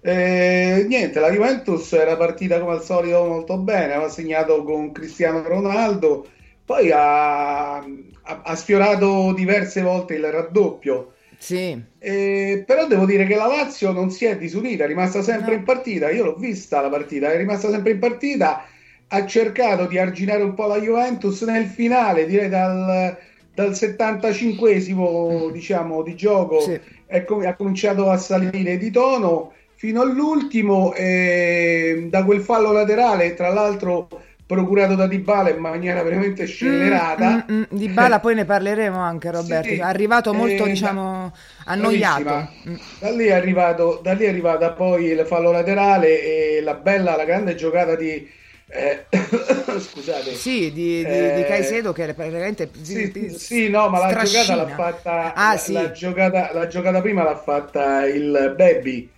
Eh, 0.00 0.84
niente, 0.88 1.20
la 1.20 1.30
Juventus 1.30 1.92
era 1.92 2.16
partita 2.16 2.58
come 2.58 2.72
al 2.72 2.82
solito 2.82 3.24
molto 3.24 3.58
bene, 3.58 3.94
aveva 3.94 4.08
segnato 4.08 4.64
con 4.64 4.90
Cristiano 4.90 5.42
Ronaldo, 5.46 6.26
poi 6.64 6.90
ha, 6.90 7.76
ha, 7.76 7.84
ha 8.22 8.56
sfiorato 8.56 9.32
diverse 9.34 9.82
volte 9.82 10.14
il 10.14 10.30
raddoppio. 10.30 11.12
Sì. 11.38 11.80
Eh, 11.98 12.64
però 12.66 12.88
devo 12.88 13.04
dire 13.04 13.24
che 13.26 13.36
la 13.36 13.46
Lazio 13.46 13.92
non 13.92 14.10
si 14.10 14.24
è 14.24 14.36
disunita, 14.36 14.82
è 14.82 14.88
rimasta 14.88 15.22
sempre 15.22 15.52
no. 15.52 15.58
in 15.58 15.64
partita. 15.64 16.10
Io 16.10 16.24
l'ho 16.24 16.34
vista 16.34 16.80
la 16.80 16.88
partita, 16.88 17.30
è 17.30 17.36
rimasta 17.36 17.70
sempre 17.70 17.92
in 17.92 17.98
partita 18.00 18.66
ha 19.08 19.26
cercato 19.26 19.86
di 19.86 19.98
arginare 19.98 20.42
un 20.42 20.54
po' 20.54 20.66
la 20.66 20.78
Juventus 20.78 21.42
nel 21.42 21.66
finale, 21.66 22.26
direi 22.26 22.48
dal, 22.48 23.16
dal 23.54 23.70
75esimo 23.70 25.50
diciamo, 25.50 26.02
di 26.02 26.16
gioco, 26.16 26.60
sì. 26.60 26.80
com- 27.24 27.44
ha 27.44 27.54
cominciato 27.54 28.10
a 28.10 28.16
salire 28.16 28.76
di 28.78 28.90
tono 28.90 29.52
fino 29.76 30.00
all'ultimo 30.00 30.94
e 30.94 32.08
da 32.10 32.24
quel 32.24 32.40
fallo 32.40 32.72
laterale, 32.72 33.34
tra 33.34 33.52
l'altro 33.52 34.08
procurato 34.46 34.94
da 34.94 35.08
Dybala 35.08 35.50
in 35.50 35.58
maniera 35.58 36.02
veramente 36.02 36.44
mm, 36.44 36.46
scellerata. 36.46 37.46
Mm, 37.50 37.54
mm, 37.54 37.60
mm. 37.60 37.64
Dybala 37.68 38.18
poi 38.20 38.34
ne 38.36 38.44
parleremo 38.44 38.98
anche 38.98 39.30
Roberto, 39.30 39.68
sì, 39.68 39.76
è 39.76 39.82
arrivato 39.82 40.32
molto 40.32 40.64
eh, 40.64 40.68
diciamo 40.68 41.32
annoiato. 41.66 42.48
Mm. 42.68 42.74
Da 43.00 43.10
lì, 43.10 43.26
è 43.26 43.32
arrivato, 43.32 44.00
da 44.02 44.12
lì 44.12 44.24
è 44.24 44.28
arrivata 44.28 44.72
poi 44.72 45.06
il 45.06 45.24
fallo 45.26 45.50
laterale 45.50 46.56
e 46.56 46.60
la 46.62 46.74
bella, 46.74 47.16
la 47.16 47.24
grande 47.24 47.54
giocata 47.54 47.96
di 47.96 48.26
eh, 48.68 49.06
scusate. 49.78 50.34
Sì, 50.34 50.72
di, 50.72 51.04
di, 51.04 51.04
eh, 51.04 51.34
di 51.36 51.44
Caicedo 51.44 51.92
che 51.92 52.12
praticamente... 52.14 52.70
Sì, 52.82 53.34
sì, 53.36 53.68
no, 53.68 53.88
ma 53.88 53.98
la 53.98 54.22
giocata 54.24 54.54
l'ha 54.56 54.68
fatta... 54.68 55.34
Ah, 55.34 55.52
la, 55.52 55.58
sì. 55.58 55.72
la, 55.72 55.90
giocata, 55.92 56.50
la 56.52 56.66
giocata 56.66 57.00
prima 57.00 57.22
l'ha 57.22 57.36
fatta 57.36 58.04
il 58.06 58.54
Baby, 58.56 59.08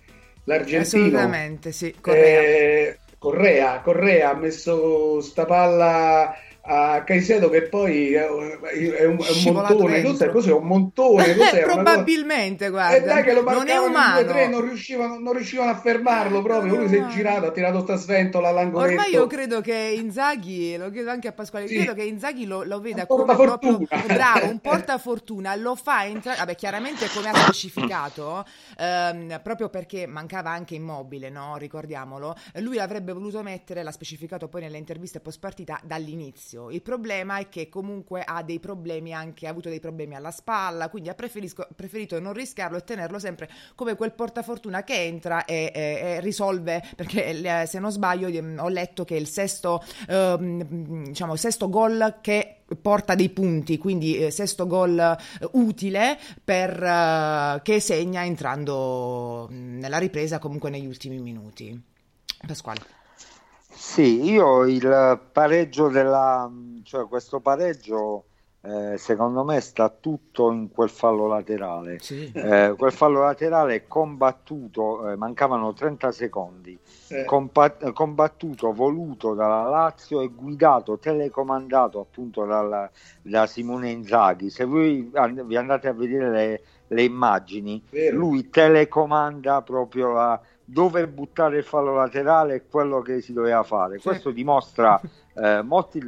l'argentino. 0.43 0.81
Assolutamente, 0.81 1.71
sì, 1.71 1.95
Correa. 1.99 2.41
Eh, 2.41 2.97
Correa, 3.17 3.81
Correa 3.81 4.29
ha 4.29 4.35
messo 4.35 5.19
sta 5.19 5.45
palla 5.45 6.33
a 6.71 7.03
Caicedo 7.03 7.49
che 7.49 7.63
poi 7.63 8.13
è 8.13 8.29
un, 8.29 8.59
è 8.61 9.05
un 9.05 9.17
montone 9.43 10.03
cos'è, 10.03 10.29
cos'è 10.29 10.51
un 10.51 10.67
montone 10.67 11.35
cos'è? 11.35 11.63
probabilmente 11.63 12.69
guarda 12.69 12.95
e 12.95 13.01
dai 13.01 13.23
che 13.23 13.33
lo 13.33 13.41
non 13.41 13.67
è 13.67 13.77
umano. 13.77 14.21
2, 14.21 14.47
non, 14.49 14.61
riuscivano, 14.61 15.17
non 15.17 15.33
riuscivano 15.33 15.71
a 15.71 15.75
fermarlo 15.79 16.43
proprio. 16.43 16.75
lui 16.75 16.87
si 16.87 16.97
è 16.97 17.07
girato 17.07 17.47
ha 17.47 17.51
tirato 17.51 17.81
sta 17.81 17.95
sventola 17.95 18.49
all'angoletto. 18.49 18.91
Ormai 18.91 19.11
io 19.11 19.25
credo 19.25 19.61
che 19.61 19.95
Inzaghi 19.97 20.77
lo 20.77 20.91
chiedo 20.91 21.09
anche 21.09 21.27
a 21.27 21.31
Pasquale 21.31 21.67
sì. 21.67 21.75
credo 21.75 21.95
che 21.95 22.03
Inzaghi 22.03 22.45
lo, 22.45 22.61
lo 22.63 22.79
veda 22.79 23.07
come 23.07 23.33
proprio 23.33 23.79
bravo 24.05 24.49
un 24.49 24.59
portafortuna 24.61 25.55
lo 25.55 25.73
fa 25.73 26.05
entrare 26.05 26.37
vabbè 26.37 26.53
chiaramente 26.53 27.07
come 27.11 27.29
ha 27.29 27.35
specificato 27.35 28.45
ehm, 28.77 29.39
proprio 29.41 29.69
perché 29.69 30.05
mancava 30.05 30.51
anche 30.51 30.75
immobile 30.75 31.29
no? 31.29 31.57
Ricordiamolo. 31.57 32.35
Lui 32.59 32.75
l'avrebbe 32.75 33.11
voluto 33.11 33.41
mettere 33.41 33.81
l'ha 33.81 33.91
specificato 33.91 34.47
poi 34.47 34.61
nelle 34.61 34.77
interviste 34.77 35.19
post 35.19 35.39
partita 35.39 35.79
dall'inizio 35.83 36.58
inizio. 36.59 36.69
Il 36.69 36.81
problema 36.81 37.37
è 37.37 37.47
che 37.47 37.69
comunque 37.69 38.21
ha 38.25 38.43
dei 38.43 38.59
problemi 38.59 39.13
anche, 39.13 39.47
ha 39.47 39.49
avuto 39.49 39.69
dei 39.69 39.79
problemi 39.79 40.15
alla 40.15 40.31
spalla, 40.31 40.89
quindi 40.89 41.09
ha 41.09 41.15
preferito 41.15 42.19
non 42.19 42.33
rischiarlo 42.33 42.77
e 42.77 42.83
tenerlo 42.83 43.19
sempre 43.19 43.49
come 43.75 43.95
quel 43.95 44.11
portafortuna 44.11 44.83
che 44.83 45.01
entra 45.03 45.45
e, 45.45 45.71
e, 45.73 45.81
e 45.81 46.19
risolve, 46.19 46.83
perché 46.95 47.65
se 47.65 47.79
non 47.79 47.91
sbaglio 47.91 48.27
ho 48.29 48.69
letto 48.69 49.05
che 49.05 49.15
il 49.15 49.27
sesto, 49.27 49.83
eh, 50.07 50.35
diciamo, 50.39 51.35
sesto 51.35 51.69
gol 51.69 52.17
che 52.21 52.55
porta 52.81 53.15
dei 53.15 53.29
punti, 53.29 53.77
quindi 53.77 54.17
eh, 54.17 54.31
sesto 54.31 54.67
gol 54.67 54.99
eh, 54.99 55.47
utile 55.53 56.19
per, 56.43 56.83
eh, 56.83 57.61
che 57.63 57.79
segna 57.79 58.25
entrando 58.25 59.47
nella 59.49 59.97
ripresa 59.97 60.39
comunque 60.39 60.69
negli 60.69 60.85
ultimi 60.85 61.19
minuti. 61.19 61.81
Pasquale. 62.45 62.98
Sì, 63.79 64.29
io 64.29 64.65
il 64.65 65.21
pareggio 65.31 65.87
della, 65.87 66.51
cioè 66.83 67.07
questo 67.07 67.39
pareggio 67.39 68.25
eh, 68.61 68.97
secondo 68.97 69.45
me 69.45 69.61
sta 69.61 69.87
tutto 69.87 70.51
in 70.51 70.69
quel 70.69 70.89
fallo 70.89 71.27
laterale. 71.27 71.99
Sì. 71.99 72.29
Eh, 72.35 72.75
quel 72.77 72.91
fallo 72.91 73.21
laterale 73.21 73.87
combattuto, 73.87 75.09
eh, 75.09 75.15
mancavano 75.15 75.71
30 75.71 76.11
secondi, 76.11 76.77
compa- 77.25 77.93
combattuto, 77.93 78.73
voluto 78.73 79.33
dalla 79.33 79.63
Lazio 79.69 80.19
e 80.21 80.27
guidato, 80.27 80.99
telecomandato 80.99 82.01
appunto 82.01 82.43
dal, 82.43 82.89
da 83.21 83.47
Simone 83.47 83.91
Inzaghi. 83.91 84.49
Se 84.49 84.65
voi 84.65 85.09
vi 85.45 85.55
andate 85.55 85.87
a 85.87 85.93
vedere 85.93 86.29
le, 86.29 86.61
le 86.87 87.03
immagini, 87.03 87.81
Vero. 87.89 88.17
lui 88.17 88.49
telecomanda 88.49 89.61
proprio 89.61 90.11
la 90.11 90.41
dove 90.71 91.07
buttare 91.07 91.57
il 91.57 91.63
fallo 91.63 91.95
laterale 91.95 92.55
è 92.55 92.67
quello 92.69 93.01
che 93.01 93.21
si 93.21 93.33
doveva 93.33 93.63
fare. 93.63 93.97
Sì. 93.97 94.07
Questo 94.07 94.29
dimostra, 94.29 95.01
eh, 95.33 95.61
molti, 95.63 95.99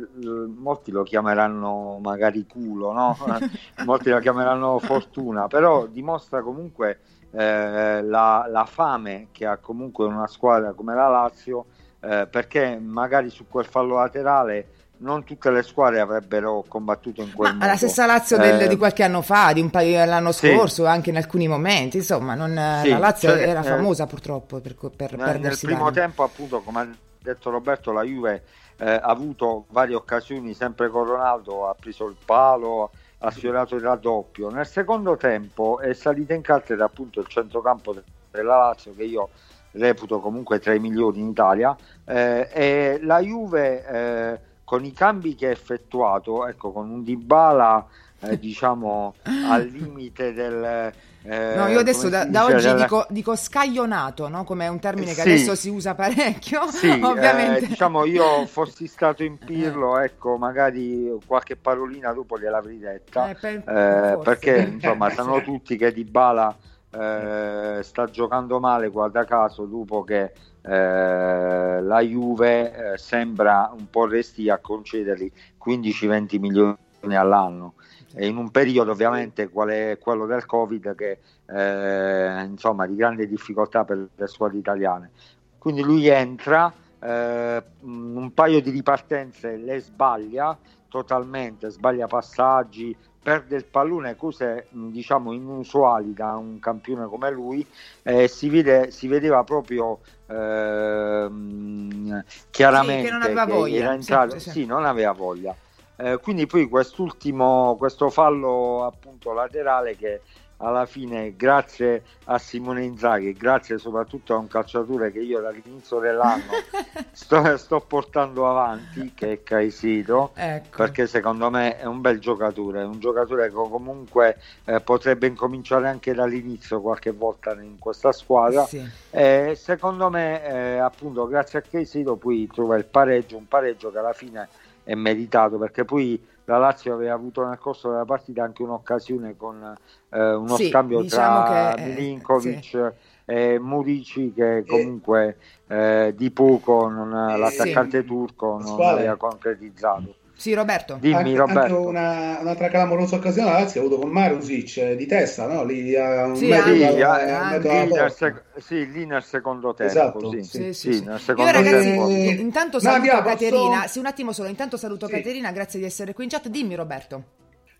molti, 0.55 0.91
lo 0.91 1.03
chiameranno 1.03 1.97
magari 1.99 2.45
culo, 2.45 2.91
no? 2.91 3.17
molti 3.85 4.09
lo 4.09 4.19
chiameranno 4.19 4.77
fortuna, 4.79 5.47
però 5.47 5.87
dimostra 5.87 6.41
comunque 6.41 6.99
eh, 7.31 8.03
la, 8.03 8.45
la, 8.47 8.65
fame 8.65 9.29
che 9.31 9.47
ha 9.47 9.57
comunque 9.57 10.05
una 10.05 10.27
squadra 10.27 10.73
come 10.73 10.93
la 10.93 11.07
Lazio, 11.07 11.65
eh, 11.99 12.27
perché 12.29 12.77
magari 12.79 13.29
su 13.29 13.47
quel 13.47 13.65
fallo 13.65 13.95
laterale 13.95 14.67
non 15.01 15.23
tutte 15.23 15.49
le 15.51 15.63
squadre 15.63 15.99
avrebbero 15.99 16.63
combattuto 16.67 17.21
in 17.21 17.33
quel 17.33 17.49
Ma 17.49 17.57
modo. 17.57 17.71
La 17.71 17.77
stessa 17.77 18.05
Lazio 18.05 18.37
del, 18.37 18.61
eh, 18.61 18.67
di 18.67 18.77
qualche 18.77 19.03
anno 19.03 19.21
fa, 19.21 19.51
di 19.53 19.61
un 19.61 19.69
paio 19.69 20.03
l'anno 20.05 20.31
scorso, 20.31 20.83
sì. 20.83 20.89
anche 20.89 21.09
in 21.09 21.17
alcuni 21.17 21.47
momenti, 21.47 21.97
insomma, 21.97 22.35
non, 22.35 22.49
sì, 22.81 22.89
la 22.89 22.97
Lazio 22.97 23.29
cioè, 23.29 23.47
era 23.47 23.61
eh, 23.61 23.63
famosa 23.63 24.05
purtroppo 24.05 24.59
per, 24.59 24.75
per 24.95 25.17
nel, 25.17 25.39
nel 25.39 25.57
primo 25.59 25.83
danni. 25.85 25.95
tempo, 25.95 26.23
appunto, 26.23 26.61
come 26.61 26.79
ha 26.81 26.87
detto 27.19 27.49
Roberto, 27.49 27.91
la 27.91 28.03
Juve 28.03 28.43
eh, 28.77 28.91
ha 28.91 28.99
avuto 28.99 29.65
varie 29.69 29.95
occasioni, 29.95 30.53
sempre 30.53 30.89
con 30.89 31.05
Ronaldo, 31.05 31.67
ha 31.67 31.75
preso 31.79 32.07
il 32.07 32.15
palo, 32.23 32.91
ha 33.19 33.31
sfiorato 33.31 33.75
il 33.75 33.81
raddoppio. 33.81 34.49
Nel 34.49 34.67
secondo 34.67 35.17
tempo 35.17 35.79
è 35.79 35.93
salita 35.93 36.33
in 36.33 36.41
cattedra 36.41 36.85
appunto 36.85 37.19
il 37.19 37.27
centrocampo 37.27 37.95
della 38.29 38.57
Lazio, 38.57 38.93
che 38.95 39.03
io 39.03 39.29
reputo 39.73 40.19
comunque 40.19 40.59
tra 40.59 40.73
i 40.73 40.79
migliori 40.79 41.19
in 41.19 41.29
Italia, 41.29 41.75
eh, 42.05 42.49
e 42.51 42.99
la 43.01 43.19
Juve 43.19 43.85
eh, 43.87 44.39
con 44.71 44.85
i 44.85 44.93
cambi 44.93 45.35
che 45.35 45.47
ha 45.47 45.49
effettuato, 45.49 46.47
ecco, 46.47 46.71
con 46.71 46.89
un 46.89 47.03
Dybala 47.03 47.85
eh, 48.21 48.39
diciamo 48.39 49.15
al 49.49 49.65
limite 49.65 50.31
del... 50.31 50.93
Eh, 51.23 51.55
no, 51.55 51.67
io 51.67 51.79
adesso 51.79 52.07
da, 52.07 52.23
da 52.23 52.45
oggi 52.45 52.67
del... 52.67 52.77
dico, 52.77 53.05
dico, 53.09 53.35
scaglionato, 53.35 54.29
no? 54.29 54.45
come 54.45 54.65
è 54.65 54.69
un 54.69 54.79
termine 54.79 55.13
che 55.13 55.23
sì. 55.23 55.29
adesso 55.29 55.55
si 55.55 55.67
usa 55.67 55.93
parecchio. 55.93 56.71
Sì, 56.71 56.87
ovviamente. 57.03 57.65
Eh, 57.65 57.67
diciamo 57.67 58.05
io 58.05 58.45
fossi 58.45 58.87
stato 58.87 59.23
in 59.23 59.37
Pirlo, 59.37 59.99
ecco, 59.99 60.37
magari 60.37 61.11
qualche 61.25 61.57
parolina 61.57 62.13
dopo 62.13 62.39
gliel'avrei 62.39 62.79
detta, 62.79 63.29
eh, 63.29 63.35
per, 63.35 63.55
eh, 63.67 64.19
perché 64.23 64.55
insomma 64.71 65.09
sanno 65.09 65.41
tutti 65.41 65.75
che 65.75 65.91
Dybala 65.91 66.55
eh, 66.91 67.79
sta 67.83 68.05
giocando 68.05 68.61
male, 68.61 68.87
guarda 68.87 69.25
caso, 69.25 69.65
dopo 69.65 70.05
che 70.05 70.31
eh, 70.63 71.81
la 71.81 71.99
Juve 72.01 72.93
eh, 72.93 72.97
sembra 72.97 73.71
un 73.75 73.89
po' 73.89 74.05
resti 74.05 74.49
a 74.49 74.59
concedergli 74.59 75.31
15-20 75.63 76.39
milioni 76.39 76.77
all'anno. 77.15 77.73
E 78.13 78.27
in 78.27 78.37
un 78.37 78.51
periodo 78.51 78.91
ovviamente 78.91 79.49
quale 79.49 79.97
quello 79.99 80.25
del 80.25 80.45
Covid 80.45 80.95
che 80.95 81.19
eh, 81.45 82.43
insomma 82.43 82.85
di 82.85 82.95
grande 82.95 83.25
difficoltà 83.25 83.85
per 83.85 84.09
le 84.13 84.27
squadre 84.27 84.57
italiane. 84.57 85.11
Quindi 85.57 85.81
lui 85.81 86.07
entra 86.07 86.71
eh, 86.99 87.63
un 87.81 88.31
paio 88.33 88.61
di 88.61 88.69
ripartenze 88.69 89.55
le 89.55 89.79
sbaglia 89.79 90.57
totalmente, 90.89 91.69
sbaglia 91.69 92.07
passaggi, 92.07 92.95
perde 93.21 93.55
il 93.55 93.65
pallone, 93.65 94.15
cose 94.15 94.67
diciamo 94.69 95.31
inusuali 95.31 96.13
da 96.13 96.35
un 96.35 96.59
campione 96.59 97.05
come 97.05 97.29
lui, 97.31 97.65
eh, 98.03 98.27
si, 98.27 98.49
vede, 98.49 98.91
si, 98.91 99.07
vedeva 99.07 99.43
proprio 99.43 99.99
eh, 100.31 102.23
chiaramente 102.49 103.01
sì, 103.01 103.05
che 103.05 103.11
non 103.11 103.21
aveva 103.21 103.45
che 103.45 103.51
voglia. 103.51 103.83
Era 103.83 103.93
entrato, 103.93 104.39
sì, 104.39 104.39
sì. 104.39 104.49
sì, 104.51 104.65
non 104.65 104.85
aveva 104.85 105.11
voglia. 105.11 105.55
Eh, 105.97 106.17
quindi 106.21 106.47
poi 106.47 106.67
quest'ultimo, 106.67 107.75
questo 107.77 108.09
fallo 108.09 108.85
appunto 108.85 109.33
laterale 109.33 109.95
che 109.95 110.21
alla 110.61 110.85
fine 110.85 111.35
grazie 111.35 112.03
a 112.25 112.37
Simone 112.37 112.83
Inzaghi 112.83 113.33
grazie 113.33 113.77
soprattutto 113.77 114.33
a 114.33 114.37
un 114.37 114.47
calciatore 114.47 115.11
che 115.11 115.19
io 115.19 115.41
dall'inizio 115.41 115.99
dell'anno 115.99 116.51
sto, 117.11 117.57
sto, 117.57 117.81
portando 117.81 118.49
avanti 118.49 119.13
che 119.13 119.31
è 119.31 119.43
Caicedo 119.43 120.31
ecco. 120.35 120.77
perché 120.77 121.07
secondo 121.07 121.49
me 121.49 121.77
è 121.77 121.85
un 121.85 122.01
bel 122.01 122.19
giocatore 122.19 122.83
un 122.83 122.99
giocatore 122.99 123.47
che 123.47 123.53
comunque 123.53 124.37
eh, 124.65 124.79
potrebbe 124.81 125.27
incominciare 125.27 125.87
anche 125.87 126.13
dall'inizio 126.13 126.79
qualche 126.79 127.11
volta 127.11 127.53
in 127.59 127.79
questa 127.79 128.11
squadra 128.11 128.63
sì. 128.65 128.87
eh, 129.09 129.53
secondo 129.55 130.09
me 130.09 130.45
eh, 130.45 130.77
appunto 130.77 131.27
grazie 131.27 131.59
a 131.59 131.61
Caicedo 131.63 132.15
poi 132.15 132.47
trova 132.51 132.77
il 132.77 132.85
pareggio 132.85 133.37
un 133.37 133.47
pareggio 133.47 133.91
che 133.91 133.97
alla 133.97 134.13
fine 134.13 134.47
è 134.83 134.95
meritato 134.95 135.57
perché 135.57 135.85
poi 135.85 136.29
la 136.45 136.57
Lazio 136.57 136.93
aveva 136.93 137.13
avuto 137.13 137.45
nel 137.47 137.57
corso 137.57 137.89
della 137.89 138.05
partita 138.05 138.43
anche 138.43 138.63
un'occasione 138.63 139.35
con 139.37 139.75
eh, 140.09 140.33
uno 140.33 140.55
sì, 140.55 140.69
scambio 140.69 141.01
diciamo 141.01 141.43
tra 141.45 141.73
che, 141.75 141.83
Milinkovic 141.83 142.63
sì. 142.63 142.87
e 143.25 143.59
Murici 143.59 144.33
che 144.33 144.63
comunque 144.67 145.37
eh, 145.67 146.13
di 146.15 146.31
poco 146.31 146.89
non, 146.89 147.09
l'attaccante 147.09 148.01
sì. 148.01 148.05
turco 148.05 148.59
non 148.59 148.81
aveva 148.81 149.15
concretizzato. 149.15 150.15
Sì, 150.41 150.55
Roberto. 150.55 150.97
Dimmi, 150.99 151.35
Roberto. 151.35 151.59
anche 151.59 151.71
una, 151.73 152.39
un'altra 152.41 152.67
clamorosa 152.69 153.17
occasione 153.17 153.51
la 153.51 153.59
Lazio 153.59 153.79
ha 153.79 153.85
avuto 153.85 154.01
con 154.01 154.09
Marusic 154.09 154.77
eh, 154.77 154.95
di 154.95 155.05
testa, 155.05 155.45
no? 155.45 155.63
Lì 155.63 155.95
a 155.95 156.25
un 156.25 156.35
Sì, 156.35 156.47
metro, 156.47 156.71
anche, 156.71 157.03
a- 157.03 157.19
Sì, 157.19 157.29
a 157.29 157.49
metro 157.51 157.71
lì, 157.83 157.91
nel 157.91 158.11
sec- 158.11 158.43
sì, 158.57 158.91
lì 158.91 159.05
nel 159.05 159.21
secondo 159.21 159.75
tempo, 159.75 159.91
Esatto, 159.91 160.31
sì, 160.31 160.41
sì, 160.41 160.49
Sì, 160.49 160.63
sì, 160.63 160.73
sì, 160.73 160.93
sì. 160.93 161.03
nel 161.03 161.13
Io 161.13 161.19
secondo 161.19 161.51
ragazzi, 161.51 161.83
tempo. 161.85 162.07
Eh, 162.09 162.29
intanto 162.39 162.79
saluto 162.79 163.01
Dia, 163.03 163.21
posso- 163.21 163.35
Caterina. 163.37 163.85
Sì, 163.87 163.99
un 163.99 164.05
attimo 164.07 164.31
solo, 164.33 164.49
intanto 164.49 164.77
saluto 164.77 165.05
Sì. 165.05 165.11
Caterina, 165.11 165.51
grazie 165.51 165.79
di 165.79 165.85
essere 165.85 166.13
qui 166.15 166.23
in 166.23 166.29
chat. 166.31 166.47
Dimmi 166.47 166.73
Roberto. 166.73 167.23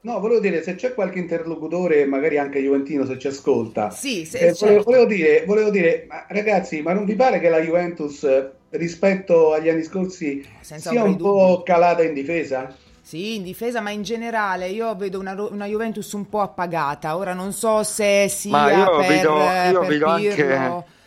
No, 0.01 0.19
volevo 0.19 0.39
dire, 0.39 0.61
se 0.61 0.75
c'è 0.75 0.93
qualche 0.93 1.17
interlocutore, 1.17 2.05
magari 2.05 2.37
anche 2.37 2.59
Juventino, 2.59 3.05
se 3.07 3.17
ci 3.17 3.25
ascolta, 3.27 3.89
Sì, 3.89 4.23
se- 4.25 4.37
eh, 4.37 4.53
certo. 4.53 4.65
volevo, 4.65 4.83
volevo 4.83 5.05
dire, 5.05 5.43
volevo 5.47 5.69
dire, 5.71 6.05
ma 6.07 6.25
ragazzi, 6.29 6.81
ma 6.83 6.93
non 6.93 7.05
vi 7.05 7.15
pare 7.15 7.39
che 7.39 7.49
la 7.49 7.59
Juventus 7.59 8.23
eh, 8.23 8.51
rispetto 8.71 9.53
agli 9.53 9.69
anni 9.69 9.83
scorsi 9.83 10.45
Senza 10.61 10.89
sia 10.91 11.03
un 11.03 11.15
po' 11.17 11.23
dubbio. 11.23 11.63
calata 11.63 12.03
in 12.03 12.13
difesa? 12.13 12.73
Sì, 13.01 13.35
in 13.35 13.43
difesa, 13.43 13.81
ma 13.81 13.89
in 13.89 14.03
generale 14.03 14.69
io 14.69 14.95
vedo 14.95 15.19
una, 15.19 15.33
una 15.49 15.65
Juventus 15.65 16.11
un 16.13 16.29
po' 16.29 16.39
appagata. 16.41 17.17
Ora 17.17 17.33
non 17.33 17.51
so 17.51 17.83
se 17.83 18.27
sia 18.29 18.51
Ma 18.51 18.71
io 18.71 18.97
per, 18.97 19.07
vedo- 19.07 19.37
io 19.37 19.79
per 19.79 19.87
vedo 19.87 19.87
Pirlo. 19.87 20.09
anche- 20.09 20.99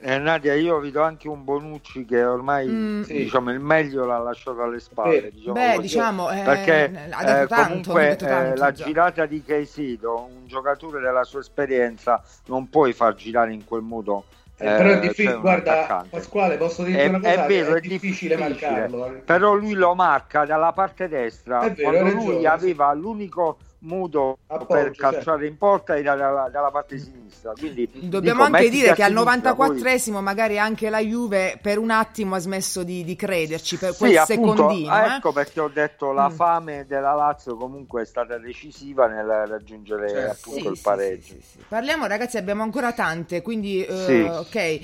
Eh, 0.00 0.16
Nadia, 0.18 0.54
io 0.54 0.78
vedo 0.78 1.02
anche 1.02 1.26
un 1.26 1.42
Bonucci 1.42 2.04
che 2.04 2.22
ormai 2.22 2.68
Mm. 2.68 3.02
Sì. 3.02 3.14
diciamo, 3.14 3.50
il 3.50 3.58
meglio 3.58 4.04
l'ha 4.06 4.18
lasciato 4.18 4.62
alle 4.62 4.78
spalle. 4.78 5.20
Vero. 5.20 5.30
Diciamo 5.32 5.52
Beh, 5.54 5.66
così. 5.74 5.80
diciamo, 5.80 6.30
eh, 6.30 6.42
perché 6.44 7.08
ha 7.10 7.24
dato 7.24 7.42
eh, 7.42 7.46
tanto, 7.48 7.66
comunque 7.90 8.06
dato 8.10 8.24
tanto, 8.26 8.54
eh, 8.54 8.56
la 8.56 8.72
già. 8.72 8.84
girata 8.84 9.26
di 9.26 9.42
Caicedo, 9.44 10.28
un 10.32 10.46
giocatore 10.46 11.00
della 11.00 11.24
sua 11.24 11.40
esperienza, 11.40 12.22
non 12.46 12.68
puoi 12.70 12.92
far 12.92 13.14
girare 13.16 13.52
in 13.52 13.64
quel 13.64 13.82
modo. 13.82 14.24
Eh, 14.60 14.64
però 14.64 14.90
è 14.90 14.98
difficile, 14.98 15.30
cioè, 15.30 15.40
guarda. 15.40 16.06
Pasquale, 16.10 16.56
posso 16.56 16.82
dirti 16.82 17.00
È, 17.00 17.06
una 17.06 17.20
cosa? 17.20 17.44
è 17.44 17.46
vero, 17.46 17.74
è, 17.76 17.80
difficile, 17.80 18.36
marcarlo. 18.36 19.06
eh. 19.06 19.10
però 19.18 19.54
lui 19.54 19.74
lo 19.74 19.94
marca 19.94 20.44
dalla 20.44 20.72
parte 20.72 21.06
destra 21.06 21.60
È 21.60 21.72
vero, 21.72 21.90
quando 21.90 22.10
lui 22.10 22.26
ragione, 22.26 22.46
aveva 22.48 22.92
l'unico 22.92 23.58
Appoggio, 23.80 24.38
per 24.66 24.84
certo. 24.94 25.00
calciare 25.02 25.46
in 25.46 25.56
porta 25.56 25.96
era 25.96 26.16
dalla, 26.16 26.48
dalla 26.50 26.70
parte 26.70 26.98
sinistra. 26.98 27.52
Quindi, 27.56 27.88
Dobbiamo 27.92 28.44
dico, 28.46 28.56
anche 28.56 28.70
dire 28.70 28.92
che 28.94 29.04
al 29.04 29.12
sinistra, 29.14 29.54
poi- 29.54 29.68
94esimo 29.80 30.20
magari 30.20 30.58
anche 30.58 30.90
la 30.90 30.98
Juve 30.98 31.58
per 31.62 31.78
un 31.78 31.90
attimo 31.90 32.34
ha 32.34 32.38
smesso 32.40 32.82
di, 32.82 33.04
di 33.04 33.14
crederci, 33.14 33.76
per 33.76 33.92
Sì, 33.92 33.98
quel 33.98 34.16
appunto, 34.16 34.56
secondino. 34.56 34.96
eh. 35.04 35.14
ecco 35.14 35.32
perché 35.32 35.60
ho 35.60 35.68
detto 35.68 36.10
la 36.12 36.28
Mm. 36.28 36.32
fame 36.32 36.86
della 36.88 37.12
Lazio 37.14 37.56
comunque 37.56 38.02
è 38.02 38.04
stata 38.04 38.36
decisiva 38.38 39.06
nel 39.06 39.26
raggiungere 39.46 40.08
Certo. 40.08 40.32
appunto 40.50 40.60
Sì, 40.60 40.74
il 40.74 40.78
pareggio. 40.82 41.22
sì, 41.34 41.40
sì, 41.40 41.58
sì. 41.58 41.64
Parliamo 41.68 42.06
ragazzi, 42.06 42.36
abbiamo 42.36 42.62
ancora 42.64 42.92
tante, 42.92 43.42
quindi 43.42 43.86
Sì. 43.88 44.20
ok. 44.28 44.54
Eh, 44.56 44.80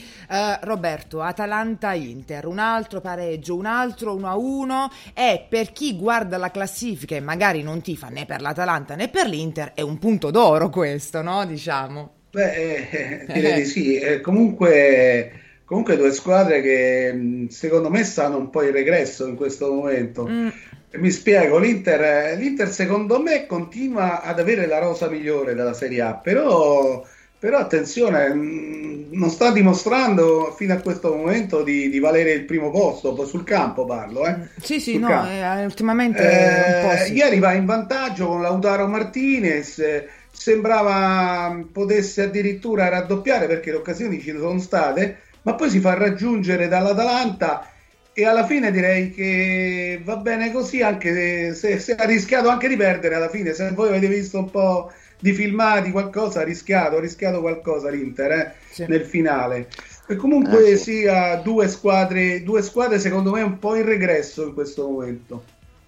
Roberto, 0.63 1.21
Atalanta-Inter, 1.21 2.47
un 2.47 2.59
altro 2.59 3.01
pareggio, 3.01 3.57
un 3.57 3.67
altro 3.67 4.15
1-1 4.15 4.89
e 5.15 5.45
per 5.49 5.73
chi 5.73 5.97
guarda 5.97 6.37
la 6.37 6.51
classifica 6.53 7.17
e 7.17 7.21
magari 7.21 7.63
non 7.63 7.81
tifa 7.81 8.09
né 8.09 8.25
per 8.27 8.41
l'Atalanta 8.41 8.83
né 8.95 9.09
per 9.09 9.27
l'Inter 9.27 9.73
è 9.75 9.81
un 9.81 9.99
punto 9.99 10.31
d'oro 10.31 10.69
questo, 10.69 11.23
no? 11.23 11.45
Diciamo. 11.47 12.13
Beh, 12.31 12.53
eh, 12.55 13.27
direi 13.33 13.55
di 13.55 13.65
sì. 13.65 13.97
Eh, 13.97 14.21
comunque, 14.21 15.33
comunque 15.65 15.97
due 15.97 16.13
squadre 16.13 16.61
che 16.61 17.47
secondo 17.49 17.91
me 17.91 18.05
stanno 18.05 18.37
un 18.37 18.51
po' 18.51 18.63
in 18.63 18.73
regresso 18.73 19.27
in 19.27 19.37
questo 19.37 19.73
momento. 19.73 20.27
Mm, 20.29 20.49
Mi 20.97 21.11
spiego, 21.11 21.59
l'Inter, 21.59 22.01
eh, 22.03 22.37
l'Inter 22.37 22.69
secondo 22.69 23.21
me 23.21 23.47
continua 23.47 24.23
ad 24.23 24.39
avere 24.39 24.67
la 24.67 24.79
rosa 24.79 25.09
migliore 25.09 25.55
della 25.55 25.73
Serie 25.73 26.01
A, 26.03 26.15
però, 26.15 27.05
però 27.45 27.59
attenzione, 27.59 28.33
mh, 28.33 29.09
non 29.11 29.29
sta 29.29 29.51
dimostrando 29.51 30.55
fino 30.57 30.73
a 30.73 30.79
questo 30.79 31.15
momento 31.15 31.63
di, 31.63 31.91
di 31.91 31.99
valere 31.99 32.33
il 32.33 32.47
primo 32.47 32.71
posto, 32.71 33.27
sul 33.27 33.45
campo 33.45 33.85
parlo. 33.85 34.25
Eh. 34.25 34.49
Sì, 34.63 34.81
sì, 34.81 34.93
Sul 34.93 35.03
no, 35.03 35.29
eh, 35.29 35.63
ultimamente 35.67 36.23
Eh. 36.23 37.09
Ieri 37.13 37.41
va 37.41 37.53
in 37.53 37.67
vantaggio 37.67 38.29
con 38.29 38.41
Lautaro 38.41 38.87
Martinez, 38.87 39.79
eh, 39.79 40.09
sembrava 40.33 41.63
potesse 41.71 42.23
addirittura 42.23 42.89
raddoppiare 42.89 43.47
perché 43.47 43.73
le 43.73 43.77
occasioni 43.77 44.23
ci 44.23 44.31
sono 44.31 44.59
state, 44.59 45.19
ma 45.43 45.55
poi 45.55 45.69
si 45.69 45.81
fa 45.81 45.93
raggiungere 45.93 46.67
dall'Atalanta 46.67 47.69
e 48.15 48.25
alla 48.25 48.47
fine 48.47 48.71
direi 48.71 49.11
che 49.11 50.01
va 50.03 50.17
bene 50.17 50.51
così, 50.51 50.81
anche 50.81 51.53
se, 51.53 51.79
se 51.79 51.95
ha 51.95 52.05
rischiato 52.07 52.49
anche 52.49 52.69
di 52.69 52.77
perdere 52.77 53.17
alla 53.17 53.29
fine, 53.29 53.53
se 53.53 53.69
voi 53.73 53.89
avete 53.89 54.07
visto 54.07 54.39
un 54.39 54.51
po' 54.51 54.91
di 55.25 55.33
filmati, 55.33 55.91
qualcosa, 55.91 56.41
ha 56.41 56.45
rischiato, 56.45 56.97
ha 56.99 57.01
rischiato 57.01 57.41
qualcosa 57.41 57.89
l'Inter 57.89 58.31
eh, 58.33 58.55
Sì. 58.71 58.85
nel 58.89 59.05
finale. 59.07 59.71
E 60.07 60.17
comunque 60.17 60.73
Eh, 60.73 60.77
sì. 60.77 60.93
sia 61.01 61.37
due 61.37 61.67
squadre, 61.69 62.43
due 62.43 62.61
squadre 62.61 62.99
secondo 62.99 63.31
me 63.31 63.41
un 63.41 63.59
po' 63.59 63.75
in 63.75 63.87
regresso 63.87 64.47
in 64.47 64.53
questo 64.53 64.87
momento. 64.87 65.45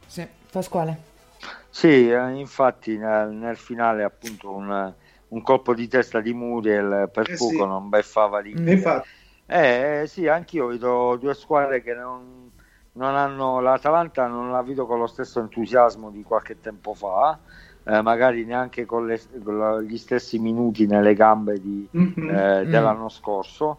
Sì. 0.06 0.26
Pasquale. 0.50 0.98
Sì, 1.68 2.08
eh, 2.08 2.30
infatti 2.38 2.96
nel, 2.96 3.28
nel 3.32 3.58
finale 3.58 4.04
appunto 4.04 4.50
un, 4.54 4.94
un 5.28 5.42
colpo 5.42 5.74
di 5.74 5.86
testa 5.86 6.20
di 6.22 6.32
Muriel 6.32 7.10
per 7.12 7.28
Eh 7.28 7.36
poco 7.36 7.50
sì. 7.50 7.66
non 7.66 7.90
beffava 7.90 8.38
l'Inter. 8.40 8.72
Infatti, 8.72 9.08
Eh, 9.48 10.00
eh, 10.02 10.06
sì, 10.06 10.26
anch'io 10.26 10.68
vedo 10.68 11.16
due 11.20 11.34
squadre 11.34 11.82
che 11.82 11.92
non, 11.94 12.45
non 12.96 13.14
hanno 13.16 13.60
l'Atalanta 13.60 14.26
non 14.26 14.50
la 14.50 14.62
vedo 14.62 14.86
con 14.86 14.98
lo 14.98 15.06
stesso 15.06 15.40
entusiasmo 15.40 16.10
di 16.10 16.22
qualche 16.22 16.60
tempo 16.60 16.94
fa, 16.94 17.38
eh, 17.84 18.02
magari 18.02 18.44
neanche 18.44 18.84
con, 18.84 19.06
le- 19.06 19.20
con 19.42 19.82
gli 19.82 19.96
stessi 19.96 20.38
minuti 20.38 20.86
nelle 20.86 21.14
gambe 21.14 21.60
di, 21.60 21.86
Mhm. 21.90 22.28
eh, 22.28 22.64
Mm. 22.64 22.70
dell'anno 22.70 23.08
scorso. 23.08 23.78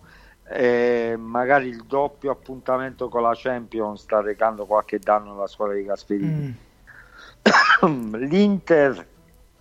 E 0.49 1.15
magari 1.19 1.67
il 1.67 1.83
doppio 1.85 2.31
appuntamento 2.31 3.09
con 3.09 3.21
la 3.21 3.33
Champions 3.35 4.01
sta 4.03 4.21
recando 4.21 4.65
qualche 4.65 4.97
danno 4.97 5.33
alla 5.33 5.47
squadra 5.47 5.75
di 5.75 5.83
Gasperini. 5.83 6.57
Mm. 7.83 8.13
L'Inter, 8.15 9.07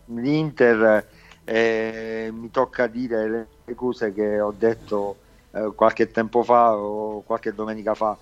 l'Inter 0.07 1.07
eh, 1.45 2.31
mi 2.33 2.51
tocca 2.51 2.87
dire 2.87 3.29
le, 3.29 3.47
le 3.65 3.75
cose 3.75 4.13
che 4.13 4.41
ho 4.41 4.53
detto 4.57 5.17
eh, 5.53 5.73
qualche 5.75 6.11
tempo 6.11 6.43
fa 6.43 6.77
o 6.77 7.23
qualche 7.23 7.53
domenica 7.55 7.95
fa. 7.95 8.17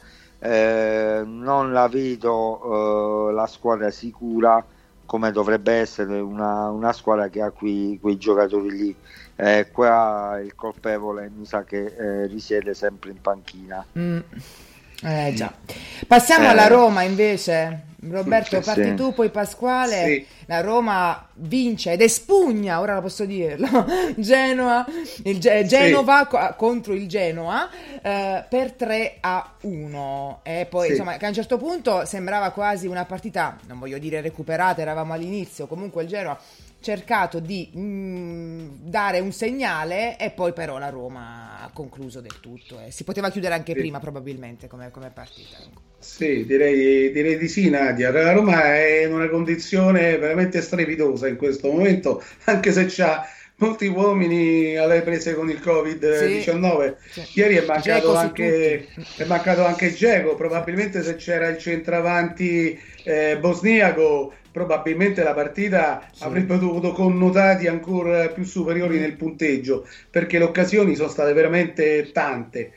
Eh, 0.44 1.22
non 1.24 1.72
la 1.72 1.88
vedo 1.88 3.30
eh, 3.30 3.32
la 3.32 3.46
squadra 3.46 3.90
sicura 3.90 4.62
come 5.06 5.32
dovrebbe 5.32 5.72
essere 5.72 6.20
una, 6.20 6.68
una 6.68 6.92
squadra 6.92 7.28
che 7.28 7.40
ha 7.40 7.50
quei, 7.50 7.98
quei 7.98 8.18
giocatori 8.18 8.70
lì. 8.70 8.96
Eh, 9.36 9.68
qua 9.72 10.38
il 10.42 10.54
colpevole 10.54 11.30
mi 11.34 11.46
sa 11.46 11.64
che 11.64 11.86
eh, 11.86 12.26
risiede 12.26 12.74
sempre 12.74 13.10
in 13.10 13.20
panchina. 13.22 13.84
Mm. 13.98 14.18
Eh 15.02 15.32
già. 15.34 15.52
Passiamo 16.06 16.44
Eh. 16.46 16.48
alla 16.48 16.66
Roma 16.66 17.02
invece. 17.02 17.92
Roberto, 18.06 18.58
Sì, 18.60 18.64
parti 18.66 18.82
sì. 18.88 18.94
tu, 18.96 19.14
poi 19.14 19.30
Pasquale. 19.30 20.04
Sì. 20.04 20.26
La 20.44 20.60
Roma 20.60 21.26
vince 21.36 21.92
ed 21.92 22.02
espugna, 22.02 22.78
ora 22.80 22.96
lo 22.96 23.00
posso 23.00 23.24
dirlo, 23.24 23.66
Genoa, 24.16 24.84
il 25.24 25.38
Ge- 25.40 25.64
Genova 25.64 26.26
co- 26.26 26.54
contro 26.54 26.92
il 26.92 27.08
Genoa 27.08 27.66
eh, 28.02 28.44
per 28.46 28.72
3 28.72 29.16
a 29.20 29.52
1. 29.62 30.40
E 30.42 30.66
poi 30.68 30.90
insomma, 30.90 31.16
che 31.16 31.24
a 31.24 31.28
un 31.28 31.34
certo 31.34 31.56
punto 31.56 32.04
sembrava 32.04 32.50
quasi 32.50 32.86
una 32.86 33.06
partita, 33.06 33.56
non 33.68 33.78
voglio 33.78 33.96
dire 33.96 34.20
recuperata, 34.20 34.82
eravamo 34.82 35.14
all'inizio, 35.14 35.66
comunque 35.66 36.02
il 36.02 36.08
Genoa 36.10 36.38
cercato 36.84 37.40
di 37.40 37.70
mh, 37.72 38.88
dare 38.90 39.18
un 39.18 39.32
segnale 39.32 40.18
e 40.18 40.30
poi 40.30 40.52
però 40.52 40.78
la 40.78 40.90
Roma 40.90 41.62
ha 41.62 41.70
concluso 41.72 42.20
del 42.20 42.38
tutto. 42.40 42.78
Eh. 42.78 42.90
Si 42.90 43.02
poteva 43.04 43.30
chiudere 43.30 43.54
anche 43.54 43.72
sì. 43.72 43.78
prima 43.78 43.98
probabilmente 43.98 44.68
come, 44.68 44.90
come 44.90 45.10
partita. 45.10 45.56
Ecco. 45.58 45.80
Sì, 45.98 46.44
direi, 46.44 47.10
direi, 47.12 47.38
di 47.38 47.48
sì 47.48 47.70
Nadia. 47.70 48.12
La 48.12 48.32
Roma 48.32 48.62
è 48.74 49.06
in 49.06 49.14
una 49.14 49.28
condizione 49.28 50.18
veramente 50.18 50.60
strepitosa 50.60 51.26
in 51.26 51.36
questo 51.36 51.72
momento, 51.72 52.22
anche 52.44 52.72
se 52.72 52.84
c'ha 52.86 53.26
molti 53.56 53.86
uomini 53.86 54.76
alle 54.76 55.02
prese 55.02 55.34
con 55.34 55.48
il 55.50 55.60
Covid-19. 55.62 56.94
Sì, 57.10 57.20
sì. 57.22 57.38
Ieri 57.38 57.56
è 57.56 57.64
mancato, 57.64 58.14
anche, 58.14 58.88
è 59.16 59.24
mancato 59.24 59.64
anche 59.64 59.92
Geco, 59.92 60.34
probabilmente 60.34 61.02
se 61.02 61.16
c'era 61.16 61.48
il 61.48 61.58
centravanti 61.58 62.78
eh, 63.04 63.38
bosniaco 63.38 64.32
probabilmente 64.54 65.24
la 65.24 65.34
partita 65.34 66.08
sì. 66.12 66.22
avrebbe 66.22 66.56
dovuto 66.58 66.92
connotati 66.92 67.66
ancora 67.66 68.28
più 68.28 68.44
superiori 68.44 69.00
nel 69.00 69.16
punteggio 69.16 69.84
perché 70.08 70.38
le 70.38 70.44
occasioni 70.44 70.94
sono 70.94 71.08
state 71.08 71.32
veramente 71.32 72.12
tante. 72.12 72.70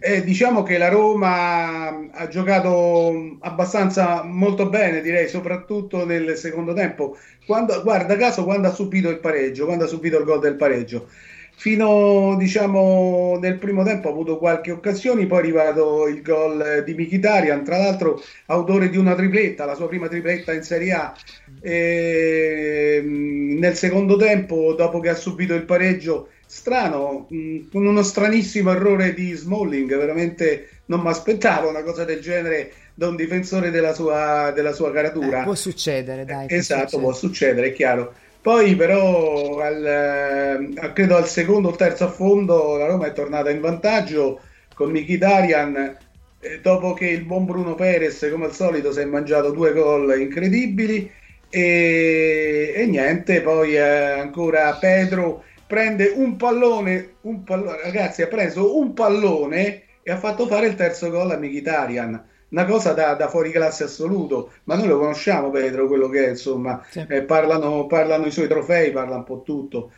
Eh, 0.00 0.24
diciamo 0.24 0.62
che 0.62 0.76
la 0.76 0.88
Roma 0.88 2.10
ha 2.10 2.28
giocato 2.28 3.36
abbastanza 3.40 4.22
molto 4.24 4.68
bene, 4.68 5.00
direi, 5.00 5.28
soprattutto 5.28 6.04
nel 6.04 6.36
secondo 6.36 6.74
tempo. 6.74 7.16
Quando, 7.46 7.80
guarda 7.82 8.16
caso 8.16 8.44
quando 8.44 8.68
ha 8.68 8.72
subito 8.72 9.08
il 9.08 9.18
pareggio, 9.18 9.66
quando 9.66 9.84
ha 9.84 9.86
subito 9.86 10.18
il 10.18 10.24
gol 10.24 10.40
del 10.40 10.56
pareggio. 10.56 11.08
Fino 11.56 12.34
diciamo 12.36 13.38
nel 13.40 13.58
primo 13.58 13.84
tempo 13.84 14.08
ha 14.08 14.10
avuto 14.10 14.38
qualche 14.38 14.72
occasione, 14.72 15.26
poi 15.26 15.38
è 15.38 15.40
arrivato 15.40 16.08
il 16.08 16.20
gol 16.20 16.82
di 16.84 16.94
Mkhitaryan, 16.94 17.64
tra 17.64 17.78
l'altro 17.78 18.20
autore 18.46 18.88
di 18.90 18.96
una 18.96 19.14
tripletta, 19.14 19.64
la 19.64 19.76
sua 19.76 19.86
prima 19.86 20.08
tripletta 20.08 20.52
in 20.52 20.62
Serie 20.64 20.92
A. 20.92 21.14
E, 21.60 23.00
ehm, 23.00 23.58
nel 23.58 23.76
secondo 23.76 24.16
tempo, 24.16 24.74
dopo 24.74 24.98
che 24.98 25.10
ha 25.10 25.14
subito 25.14 25.54
il 25.54 25.64
pareggio, 25.64 26.28
strano, 26.54 27.26
con 27.72 27.84
uno 27.84 28.02
stranissimo 28.04 28.70
errore 28.70 29.12
di 29.12 29.32
Smalling, 29.32 29.96
veramente 29.96 30.68
non 30.86 31.00
mi 31.00 31.08
aspettavo 31.08 31.68
una 31.68 31.82
cosa 31.82 32.04
del 32.04 32.20
genere 32.20 32.72
da 32.94 33.08
un 33.08 33.16
difensore 33.16 33.70
della 33.70 33.92
sua, 33.92 34.52
della 34.54 34.72
sua 34.72 34.92
caratura. 34.92 35.40
Eh, 35.40 35.44
può 35.44 35.56
succedere, 35.56 36.24
dai. 36.24 36.46
Esatto, 36.48 36.82
succedere. 36.82 37.02
può 37.02 37.12
succedere, 37.12 37.66
è 37.66 37.72
chiaro. 37.72 38.14
Poi 38.40 38.76
però 38.76 39.58
al, 39.58 39.84
eh, 39.84 40.92
credo 40.92 41.16
al 41.16 41.26
secondo 41.26 41.70
o 41.70 41.74
terzo 41.74 42.04
affondo 42.04 42.76
la 42.76 42.86
Roma 42.86 43.06
è 43.06 43.12
tornata 43.12 43.50
in 43.50 43.60
vantaggio 43.60 44.40
con 44.74 44.90
Mkhitaryan 44.90 45.96
eh, 46.38 46.60
dopo 46.60 46.92
che 46.92 47.08
il 47.08 47.24
buon 47.24 47.46
Bruno 47.46 47.74
Perez 47.74 48.28
come 48.30 48.44
al 48.44 48.54
solito 48.54 48.92
si 48.92 49.00
è 49.00 49.04
mangiato 49.06 49.50
due 49.50 49.72
gol 49.72 50.20
incredibili 50.20 51.10
e, 51.48 52.72
e 52.76 52.86
niente, 52.86 53.40
poi 53.40 53.76
eh, 53.76 53.80
ancora 53.80 54.72
Pedro 54.74 55.44
prende 55.66 56.12
un 56.14 56.36
pallone, 56.36 57.14
un 57.22 57.42
pallone, 57.42 57.80
ragazzi 57.82 58.22
ha 58.22 58.28
preso 58.28 58.78
un 58.78 58.92
pallone 58.92 59.82
e 60.02 60.10
ha 60.10 60.16
fatto 60.16 60.46
fare 60.46 60.66
il 60.66 60.74
terzo 60.74 61.10
gol 61.10 61.30
a 61.30 61.36
Mkhitaryan 61.36 62.24
una 62.54 62.64
cosa 62.66 62.92
da, 62.92 63.14
da, 63.14 63.28
fuori 63.28 63.50
classe 63.50 63.84
assoluto, 63.84 64.52
ma 64.64 64.76
noi 64.76 64.86
lo 64.86 64.98
conosciamo 64.98 65.50
Pedro, 65.50 65.88
quello 65.88 66.08
che 66.08 66.26
è, 66.26 66.28
insomma, 66.30 66.84
sì. 66.88 67.04
eh, 67.08 67.22
parlano, 67.22 67.86
parlano, 67.86 68.26
i 68.26 68.30
suoi 68.30 68.46
trofei, 68.46 68.92
parla 68.92 69.16
un 69.16 69.24
po' 69.24 69.42
tutto. 69.42 69.90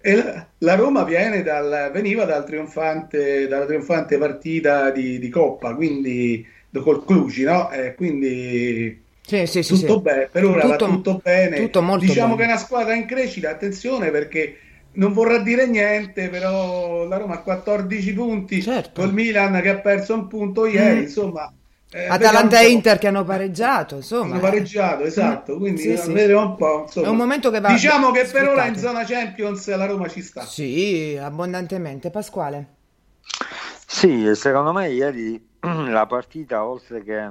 E 0.00 0.14
la, 0.14 0.46
la 0.58 0.74
Roma 0.74 1.02
dal, 1.02 1.90
veniva 1.92 2.24
dal 2.24 2.46
trionfante, 2.46 3.46
dalla 3.46 3.66
trionfante 3.66 4.16
partita 4.16 4.90
di, 4.90 5.18
di 5.18 5.28
Coppa, 5.28 5.74
quindi 5.74 6.46
col 6.80 7.04
Clugi, 7.04 7.42
no? 7.42 7.70
Eh, 7.70 7.94
quindi 7.94 9.02
sì, 9.20 9.44
sì, 9.46 9.60
tutto 9.62 9.96
sì, 9.96 10.00
bene, 10.00 10.28
per 10.30 10.44
ora 10.44 10.60
tutto, 10.62 10.86
va 10.86 10.92
tutto 10.92 11.20
bene. 11.22 11.56
Tutto 11.56 11.96
diciamo 11.98 12.34
bene. 12.34 12.36
che 12.36 12.42
è 12.42 12.52
una 12.52 12.56
squadra 12.56 12.94
in 12.94 13.04
crescita, 13.04 13.50
attenzione 13.50 14.10
perché 14.10 14.56
non 14.98 15.12
vorrà 15.12 15.38
dire 15.38 15.66
niente, 15.66 16.28
però 16.28 17.04
la 17.04 17.16
Roma 17.16 17.34
ha 17.34 17.42
14 17.42 18.12
punti, 18.12 18.62
certo. 18.62 19.00
col 19.00 19.12
Milan 19.12 19.60
che 19.60 19.68
ha 19.70 19.78
perso 19.78 20.14
un 20.14 20.26
punto 20.28 20.66
ieri, 20.66 21.00
mm. 21.00 21.02
insomma 21.02 21.52
eh, 21.90 22.06
Atalanta 22.06 22.60
e 22.60 22.68
Inter 22.68 22.98
che 22.98 23.06
hanno 23.06 23.24
pareggiato, 23.24 23.96
insomma. 23.96 24.32
Hanno 24.32 24.40
pareggiato, 24.40 25.04
esatto. 25.04 25.54
Mm, 25.54 25.58
quindi 25.58 25.80
sì, 25.80 25.96
sì. 25.96 26.10
un 26.10 26.54
po'. 26.56 26.82
Insomma. 26.82 27.06
È 27.06 27.10
un 27.10 27.16
momento 27.16 27.50
che 27.50 27.60
va. 27.60 27.68
Diciamo 27.68 28.10
che 28.10 28.24
per 28.24 28.46
ora 28.46 28.66
in 28.66 28.76
zona 28.76 29.04
Champions 29.04 29.74
la 29.74 29.86
Roma 29.86 30.06
ci 30.08 30.20
sta. 30.20 30.42
Sì, 30.42 31.18
abbondantemente. 31.18 32.10
Pasquale. 32.10 32.74
Sì, 33.86 34.30
secondo 34.34 34.72
me 34.72 34.90
ieri 34.90 35.42
la 35.60 36.04
partita, 36.04 36.66
oltre 36.66 37.02
che 37.02 37.30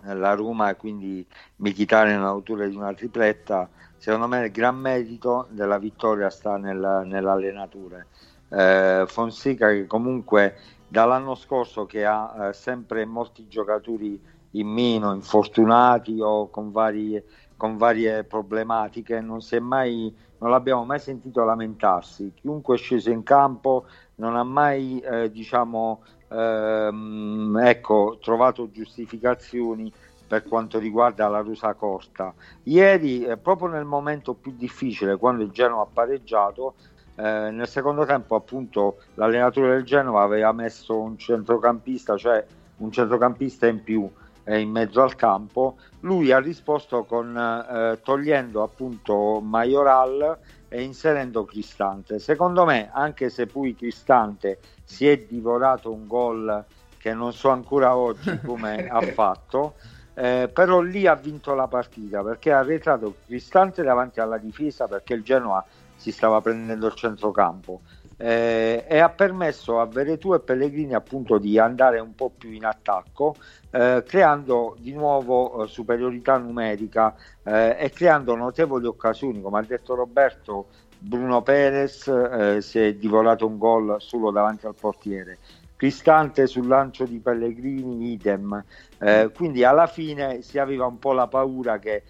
la 0.00 0.32
Roma, 0.32 0.74
quindi 0.76 1.26
Michitare 1.56 2.12
nell'autore 2.12 2.70
di 2.70 2.76
una 2.76 2.94
tripletta, 2.94 3.68
secondo 4.04 4.28
me 4.28 4.44
il 4.44 4.50
gran 4.50 4.76
merito 4.76 5.46
della 5.48 5.78
vittoria 5.78 6.28
sta 6.28 6.58
nel, 6.58 7.04
nell'allenatore. 7.06 8.08
Eh, 8.50 9.04
Fonseca 9.06 9.68
che 9.70 9.86
comunque 9.86 10.56
dall'anno 10.86 11.34
scorso 11.34 11.86
che 11.86 12.04
ha 12.04 12.48
eh, 12.48 12.52
sempre 12.52 13.06
molti 13.06 13.48
giocatori 13.48 14.22
in 14.50 14.66
meno, 14.66 15.14
infortunati 15.14 16.20
o 16.20 16.50
con 16.50 16.70
varie, 16.70 17.24
con 17.56 17.78
varie 17.78 18.24
problematiche, 18.24 19.22
non, 19.22 19.38
mai, 19.60 20.14
non 20.36 20.50
l'abbiamo 20.50 20.84
mai 20.84 20.98
sentito 20.98 21.42
lamentarsi. 21.42 22.30
Chiunque 22.34 22.74
è 22.74 22.78
sceso 22.78 23.08
in 23.08 23.22
campo 23.22 23.86
non 24.16 24.36
ha 24.36 24.44
mai 24.44 25.00
eh, 25.00 25.30
diciamo, 25.30 26.02
ehm, 26.28 27.58
ecco, 27.64 28.18
trovato 28.20 28.70
giustificazioni 28.70 29.90
per 30.26 30.44
quanto 30.44 30.78
riguarda 30.78 31.28
la 31.28 31.40
Rusa 31.40 31.74
Corta. 31.74 32.32
Ieri, 32.64 33.24
eh, 33.24 33.36
proprio 33.36 33.68
nel 33.68 33.84
momento 33.84 34.34
più 34.34 34.54
difficile, 34.56 35.16
quando 35.16 35.42
il 35.42 35.50
Genoa 35.50 35.82
ha 35.82 35.88
pareggiato, 35.92 36.74
eh, 37.16 37.50
nel 37.50 37.68
secondo 37.68 38.04
tempo 38.04 38.34
appunto 38.34 38.98
l'allenatore 39.14 39.70
del 39.70 39.84
Genova 39.84 40.22
aveva 40.22 40.52
messo 40.52 40.98
un 40.98 41.16
centrocampista, 41.16 42.16
cioè 42.16 42.44
un 42.78 42.90
centrocampista 42.90 43.66
in 43.66 43.82
più 43.82 44.10
eh, 44.44 44.60
in 44.60 44.70
mezzo 44.70 45.02
al 45.02 45.14
campo, 45.14 45.76
lui 46.00 46.32
ha 46.32 46.38
risposto 46.38 47.04
con 47.04 47.36
eh, 47.36 48.00
togliendo 48.02 48.62
appunto 48.62 49.40
Majoral 49.40 50.38
e 50.68 50.82
inserendo 50.82 51.44
Cristante. 51.44 52.18
Secondo 52.18 52.64
me, 52.64 52.90
anche 52.92 53.30
se 53.30 53.46
poi 53.46 53.74
Cristante 53.74 54.58
si 54.84 55.08
è 55.08 55.18
divorato 55.18 55.92
un 55.92 56.06
gol 56.06 56.64
che 56.98 57.14
non 57.14 57.32
so 57.32 57.50
ancora 57.50 57.96
oggi 57.96 58.38
come 58.44 58.88
ha 58.88 59.00
fatto, 59.00 59.74
eh, 60.14 60.48
però 60.52 60.80
lì 60.80 61.06
ha 61.06 61.14
vinto 61.14 61.54
la 61.54 61.66
partita 61.66 62.22
perché 62.22 62.52
ha 62.52 62.60
arretrato 62.60 63.16
Cristante 63.26 63.82
davanti 63.82 64.20
alla 64.20 64.38
difesa 64.38 64.86
perché 64.86 65.14
il 65.14 65.22
Genoa 65.22 65.64
si 65.96 66.12
stava 66.12 66.40
prendendo 66.40 66.86
il 66.86 66.94
centrocampo. 66.94 67.80
Eh, 68.16 68.84
e 68.86 68.98
ha 69.00 69.08
permesso 69.08 69.80
a 69.80 69.86
Veretù 69.86 70.34
e 70.34 70.38
Pellegrini 70.38 70.94
appunto 70.94 71.38
di 71.38 71.58
andare 71.58 71.98
un 71.98 72.14
po' 72.14 72.30
più 72.30 72.52
in 72.52 72.64
attacco 72.64 73.34
eh, 73.72 74.04
creando 74.06 74.76
di 74.78 74.92
nuovo 74.92 75.64
eh, 75.64 75.66
superiorità 75.66 76.36
numerica 76.36 77.16
eh, 77.42 77.76
e 77.76 77.90
creando 77.90 78.36
notevoli 78.36 78.86
occasioni. 78.86 79.42
Come 79.42 79.58
ha 79.58 79.62
detto 79.62 79.96
Roberto 79.96 80.66
Bruno 80.96 81.42
Perez 81.42 82.06
eh, 82.06 82.60
si 82.60 82.78
è 82.78 82.94
divorato 82.94 83.46
un 83.46 83.58
gol 83.58 83.96
solo 83.98 84.30
davanti 84.30 84.66
al 84.66 84.76
portiere. 84.78 85.38
Cristante 85.76 86.46
sul 86.46 86.68
lancio 86.68 87.04
di 87.04 87.18
Pellegrini 87.18 88.12
idem 88.12 88.64
eh, 89.04 89.30
quindi 89.34 89.64
alla 89.64 89.86
fine 89.86 90.42
si 90.42 90.58
aveva 90.58 90.86
un 90.86 90.98
po' 90.98 91.12
la 91.12 91.28
paura 91.28 91.78
che 91.78 92.04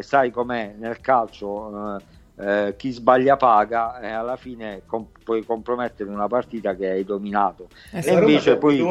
sai 0.00 0.32
com'è 0.32 0.74
nel 0.76 1.00
calcio 1.00 2.00
eh, 2.40 2.74
chi 2.76 2.90
sbaglia 2.90 3.36
paga 3.36 4.00
e 4.00 4.08
alla 4.08 4.36
fine 4.36 4.82
com- 4.86 5.08
puoi 5.22 5.44
compromettere 5.44 6.08
una 6.08 6.26
partita 6.26 6.74
che 6.74 6.88
hai 6.88 7.04
dominato. 7.04 7.68
Eh, 7.92 8.00
e 8.02 8.12
invece 8.12 8.56
poi 8.56 8.82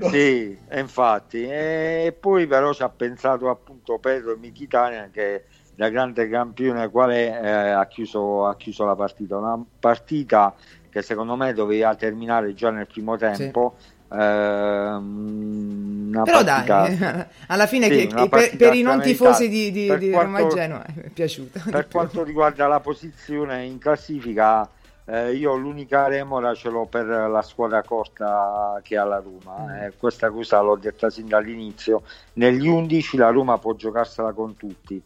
sì, 0.00 0.58
infatti, 0.72 1.44
e 1.44 2.16
poi 2.18 2.46
però 2.46 2.72
ci 2.72 2.82
ha 2.82 2.88
pensato 2.88 3.48
appunto 3.48 3.98
Pedro 3.98 4.36
Michitania 4.36 5.08
che 5.12 5.44
da 5.74 5.88
grande 5.88 6.28
campione 6.28 6.90
qual 6.90 7.10
è 7.10 7.40
eh, 7.42 7.70
ha, 7.70 7.86
chiuso, 7.86 8.46
ha 8.46 8.56
chiuso 8.56 8.84
la 8.84 8.96
partita, 8.96 9.36
una 9.36 9.64
partita 9.78 10.54
che 10.90 11.02
secondo 11.02 11.36
me 11.36 11.52
doveva 11.54 11.94
terminare 11.94 12.52
già 12.52 12.70
nel 12.70 12.86
primo 12.86 13.16
tempo. 13.16 13.76
Sì 13.78 14.00
Ehm, 14.14 16.10
Però 16.24 16.44
partita, 16.44 16.88
dai, 16.88 17.26
alla 17.48 17.66
fine 17.66 17.88
sì, 17.88 18.06
che, 18.06 18.28
per, 18.28 18.56
per 18.56 18.74
i 18.74 18.82
non 18.82 19.00
tifosi 19.00 19.48
di, 19.48 19.70
di, 19.70 19.96
di 19.96 20.10
quanto, 20.10 20.38
Roma 20.38 20.46
Genoa 20.48 20.84
è 20.84 21.08
piaciuta. 21.08 21.62
Per 21.70 21.88
quanto 21.92 22.22
riguarda 22.22 22.66
la 22.66 22.80
posizione 22.80 23.64
in 23.64 23.78
classifica, 23.78 24.68
eh, 25.06 25.32
io 25.32 25.56
l'unica 25.56 26.06
remora 26.08 26.54
ce 26.54 26.68
l'ho 26.68 26.84
per 26.86 27.06
la 27.06 27.42
squadra 27.42 27.82
corta 27.82 28.78
che 28.82 28.98
ha 28.98 29.04
la 29.04 29.22
Roma. 29.22 29.64
Mm. 29.64 29.70
Eh, 29.70 29.92
questa 29.96 30.30
cosa 30.30 30.60
l'ho 30.60 30.76
detta 30.76 31.08
sin 31.08 31.26
dall'inizio. 31.26 32.02
Negli 32.34 32.68
11 32.68 33.16
la 33.16 33.30
Roma 33.30 33.56
può 33.58 33.74
giocarsela 33.74 34.32
con 34.32 34.56
tutti, 34.56 35.02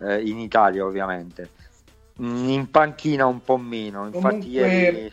eh, 0.00 0.22
in 0.22 0.38
Italia 0.38 0.84
ovviamente. 0.84 1.50
Mm, 2.20 2.48
in 2.48 2.70
panchina 2.70 3.26
un 3.26 3.40
po' 3.42 3.58
meno, 3.58 4.06
infatti 4.06 4.20
Comunque... 4.20 4.48
ieri 4.48 5.12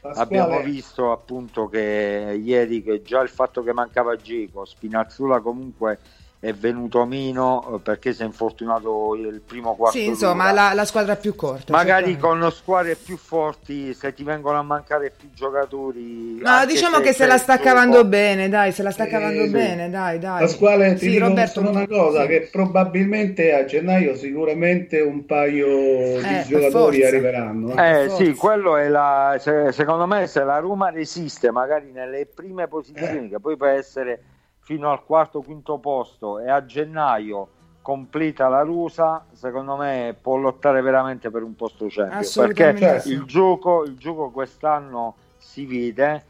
Pasquale. 0.00 0.22
Abbiamo 0.22 0.62
visto 0.62 1.12
appunto 1.12 1.68
che 1.68 2.34
ieri 2.42 2.82
che 2.82 3.02
già 3.02 3.20
il 3.20 3.28
fatto 3.28 3.62
che 3.62 3.74
mancava 3.74 4.18
Geco, 4.18 4.64
Spinazzola 4.64 5.40
comunque 5.42 6.00
è 6.42 6.54
venuto 6.54 7.04
meno 7.04 7.74
eh, 7.76 7.80
perché 7.80 8.14
si 8.14 8.22
è 8.22 8.24
infortunato 8.24 9.14
il 9.14 9.42
primo 9.46 9.74
quarto 9.76 9.98
Sì, 9.98 10.06
insomma, 10.06 10.50
la, 10.52 10.72
la, 10.72 10.86
squadra 10.86 11.14
più 11.16 11.34
corta. 11.34 11.70
Magari 11.70 12.16
con 12.16 12.50
squadre 12.50 12.96
più 12.96 13.18
forti, 13.18 13.92
se 13.92 14.14
ti 14.14 14.24
vengono 14.24 14.58
a 14.58 14.62
mancare 14.62 15.12
più 15.14 15.28
giocatori. 15.34 16.40
No, 16.40 16.64
diciamo 16.64 16.96
se 16.96 17.02
che 17.02 17.12
se 17.12 17.26
la 17.26 17.36
sta 17.36 17.58
cavando 17.58 18.06
bene, 18.06 18.48
dai, 18.48 18.72
se 18.72 18.82
la 18.82 18.90
sta 18.90 19.06
cavando 19.06 19.44
sì. 19.44 19.50
bene, 19.50 19.90
dai, 19.90 20.18
dai. 20.18 20.40
La 20.40 20.46
squadra 20.46 20.90
ti 20.94 21.10
sì, 21.10 21.18
Roberto, 21.18 21.60
una 21.60 21.86
cosa, 21.86 22.22
sì. 22.22 22.28
che 22.28 22.48
probabilmente 22.50 23.52
a 23.52 23.66
gennaio 23.66 24.16
sicuramente 24.16 24.98
un 25.00 25.26
paio 25.26 25.66
eh, 25.66 26.22
di 26.22 26.48
giocatori 26.48 27.04
arriveranno. 27.04 27.76
Eh, 27.76 28.04
eh 28.04 28.08
sì, 28.08 28.32
quello 28.32 28.78
è 28.78 28.88
la... 28.88 29.38
Secondo 29.38 30.06
me 30.06 30.26
se 30.26 30.42
la 30.42 30.58
Roma 30.58 30.88
resiste 30.88 31.50
magari 31.50 31.90
nelle 31.92 32.24
prime 32.24 32.66
posizioni, 32.66 33.26
eh. 33.26 33.28
che 33.28 33.40
poi 33.40 33.58
può 33.58 33.66
essere 33.66 34.22
fino 34.70 34.92
al 34.92 35.02
quarto 35.04 35.42
quinto 35.42 35.78
posto 35.78 36.38
e 36.38 36.48
a 36.48 36.64
gennaio 36.64 37.48
completa 37.82 38.46
la 38.46 38.62
rusa, 38.62 39.24
secondo 39.32 39.74
me 39.74 40.14
può 40.22 40.36
lottare 40.36 40.80
veramente 40.80 41.28
per 41.28 41.42
un 41.42 41.56
posto 41.56 41.86
Champions 41.88 42.36
perché 42.36 43.02
il 43.06 43.24
gioco, 43.24 43.82
il 43.82 43.96
gioco 43.96 44.30
quest'anno 44.30 45.16
si 45.38 45.66
vede. 45.66 46.24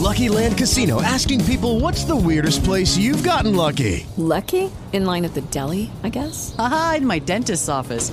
Lucky 0.00 0.28
Land 0.28 0.56
Casino 0.56 1.00
asking 1.02 1.42
people 1.44 1.80
what's 1.80 2.04
the 2.04 2.14
weirdest 2.14 2.62
place 2.62 2.96
you've 2.96 3.28
gotten 3.28 3.56
lucky? 3.56 4.06
Lucky? 4.16 4.70
In 4.92 5.04
line 5.04 5.24
at 5.24 5.34
the 5.34 5.42
deli, 5.50 5.90
I 6.04 6.10
guess. 6.10 6.54
Aha, 6.58 6.94
in 6.98 7.06
my 7.06 7.18
dentist's 7.18 7.68
office. 7.68 8.12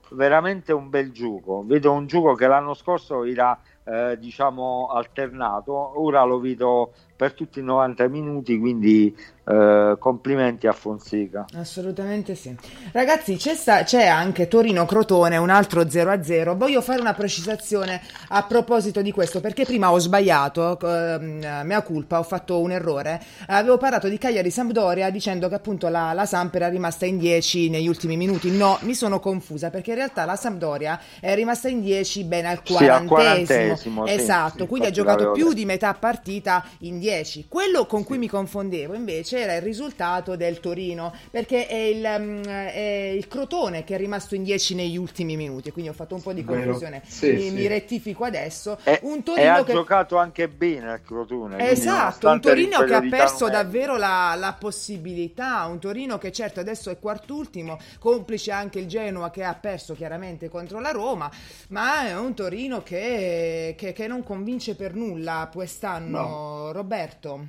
veramente 0.11 0.73
un 0.73 0.89
bel 0.89 1.11
gioco. 1.11 1.63
Vedo 1.65 1.91
un 1.91 2.07
gioco 2.07 2.33
che 2.35 2.47
l'anno 2.47 2.73
scorso 2.73 3.23
era 3.23 3.59
eh, 3.83 4.17
diciamo 4.19 4.87
alternato, 4.87 6.01
ora 6.01 6.23
lo 6.23 6.39
vedo 6.39 6.93
per 7.21 7.33
tutti 7.33 7.59
i 7.59 7.61
90 7.61 8.07
minuti, 8.07 8.57
quindi 8.57 9.15
eh, 9.43 9.95
complimenti 9.99 10.65
a 10.65 10.71
Fonseca. 10.71 11.45
Assolutamente 11.53 12.33
sì. 12.33 12.55
Ragazzi, 12.91 13.35
c'è, 13.35 13.53
sta, 13.53 13.83
c'è 13.83 14.07
anche 14.07 14.47
Torino-Crotone, 14.47 15.37
un 15.37 15.51
altro 15.51 15.81
0-0. 15.81 16.55
Voglio 16.55 16.81
fare 16.81 16.99
una 16.99 17.13
precisazione 17.13 18.01
a 18.29 18.41
proposito 18.41 19.03
di 19.03 19.11
questo, 19.11 19.39
perché 19.39 19.65
prima 19.65 19.91
ho 19.91 19.99
sbagliato, 19.99 20.79
eh, 20.79 21.19
mea 21.63 21.81
culpa, 21.83 22.17
ho 22.17 22.23
fatto 22.23 22.59
un 22.59 22.71
errore. 22.71 23.21
Avevo 23.45 23.77
parlato 23.77 24.07
di 24.07 24.17
Cagliari-Sampdoria 24.17 25.11
dicendo 25.11 25.47
che 25.47 25.53
appunto 25.53 25.89
la, 25.89 26.13
la 26.13 26.25
Samp 26.25 26.55
era 26.55 26.69
rimasta 26.69 27.05
in 27.05 27.19
10 27.19 27.69
negli 27.69 27.87
ultimi 27.87 28.17
minuti. 28.17 28.49
No, 28.49 28.79
mi 28.81 28.95
sono 28.95 29.19
confusa, 29.19 29.69
perché 29.69 29.91
in 29.91 29.97
realtà 29.97 30.25
la 30.25 30.35
Sampdoria 30.35 30.99
è 31.19 31.35
rimasta 31.35 31.67
in 31.67 31.81
10 31.81 32.23
bene 32.23 32.47
al 32.47 32.63
quarantesimo. 32.63 33.75
Sì, 33.75 33.91
al 33.95 34.07
esatto, 34.07 34.63
sì, 34.63 34.67
quindi 34.67 34.87
ha 34.87 34.91
giocato 34.91 35.29
più 35.33 35.53
di 35.53 35.65
metà 35.65 35.93
partita 35.93 36.65
in 36.79 36.97
10 36.97 37.09
10. 37.11 37.45
Quello 37.49 37.85
con 37.85 38.05
cui 38.05 38.17
mi 38.17 38.27
confondevo 38.27 38.93
invece 38.93 39.39
era 39.39 39.55
il 39.55 39.61
risultato 39.61 40.37
del 40.37 40.61
Torino, 40.61 41.13
perché 41.29 41.67
è 41.67 41.75
il, 41.75 42.03
um, 42.03 42.41
è 42.43 43.13
il 43.13 43.27
Crotone 43.27 43.83
che 43.83 43.95
è 43.95 43.97
rimasto 43.97 44.35
in 44.35 44.43
10 44.43 44.75
negli 44.75 44.95
ultimi 44.97 45.35
minuti, 45.35 45.71
quindi 45.71 45.89
ho 45.89 45.93
fatto 45.93 46.15
un 46.15 46.21
po' 46.21 46.31
di 46.31 46.45
confusione. 46.45 47.01
Sì, 47.05 47.31
mi, 47.33 47.41
sì. 47.41 47.51
mi, 47.51 47.67
rettifico 47.67 48.23
adesso. 48.23 48.77
E, 48.83 48.99
un 49.03 49.23
Torino 49.23 49.45
e 49.45 49.49
ha 49.49 49.63
che... 49.63 49.73
giocato 49.73 50.15
anche 50.15 50.47
bene 50.47 50.93
il 50.93 51.01
Crotone. 51.05 51.69
Esatto, 51.69 52.29
un 52.29 52.39
Torino 52.39 52.83
che 52.83 52.93
ha 52.93 53.01
perso 53.01 53.49
davvero 53.49 53.97
la, 53.97 54.33
la, 54.37 54.55
possibilità, 54.57 55.65
un 55.65 55.79
Torino 55.79 56.17
che 56.17 56.31
certo 56.31 56.61
adesso 56.61 56.89
è 56.89 56.97
quartultimo, 56.97 57.77
complice 57.99 58.51
anche 58.51 58.79
il 58.79 58.87
Genoa 58.87 59.29
che 59.31 59.43
ha 59.43 59.53
perso 59.53 59.95
chiaramente 59.95 60.47
contro 60.47 60.79
la 60.79 60.91
Roma, 60.91 61.29
ma 61.69 62.07
è 62.07 62.17
un 62.17 62.33
Torino 62.33 62.81
che, 62.83 63.75
che, 63.77 63.91
che 63.91 64.07
non 64.07 64.23
convince 64.23 64.75
per 64.75 64.93
nulla 64.93 65.49
quest'anno, 65.51 66.21
no. 66.21 66.71
Roberto. 66.71 66.90
Roberto? 66.91 67.47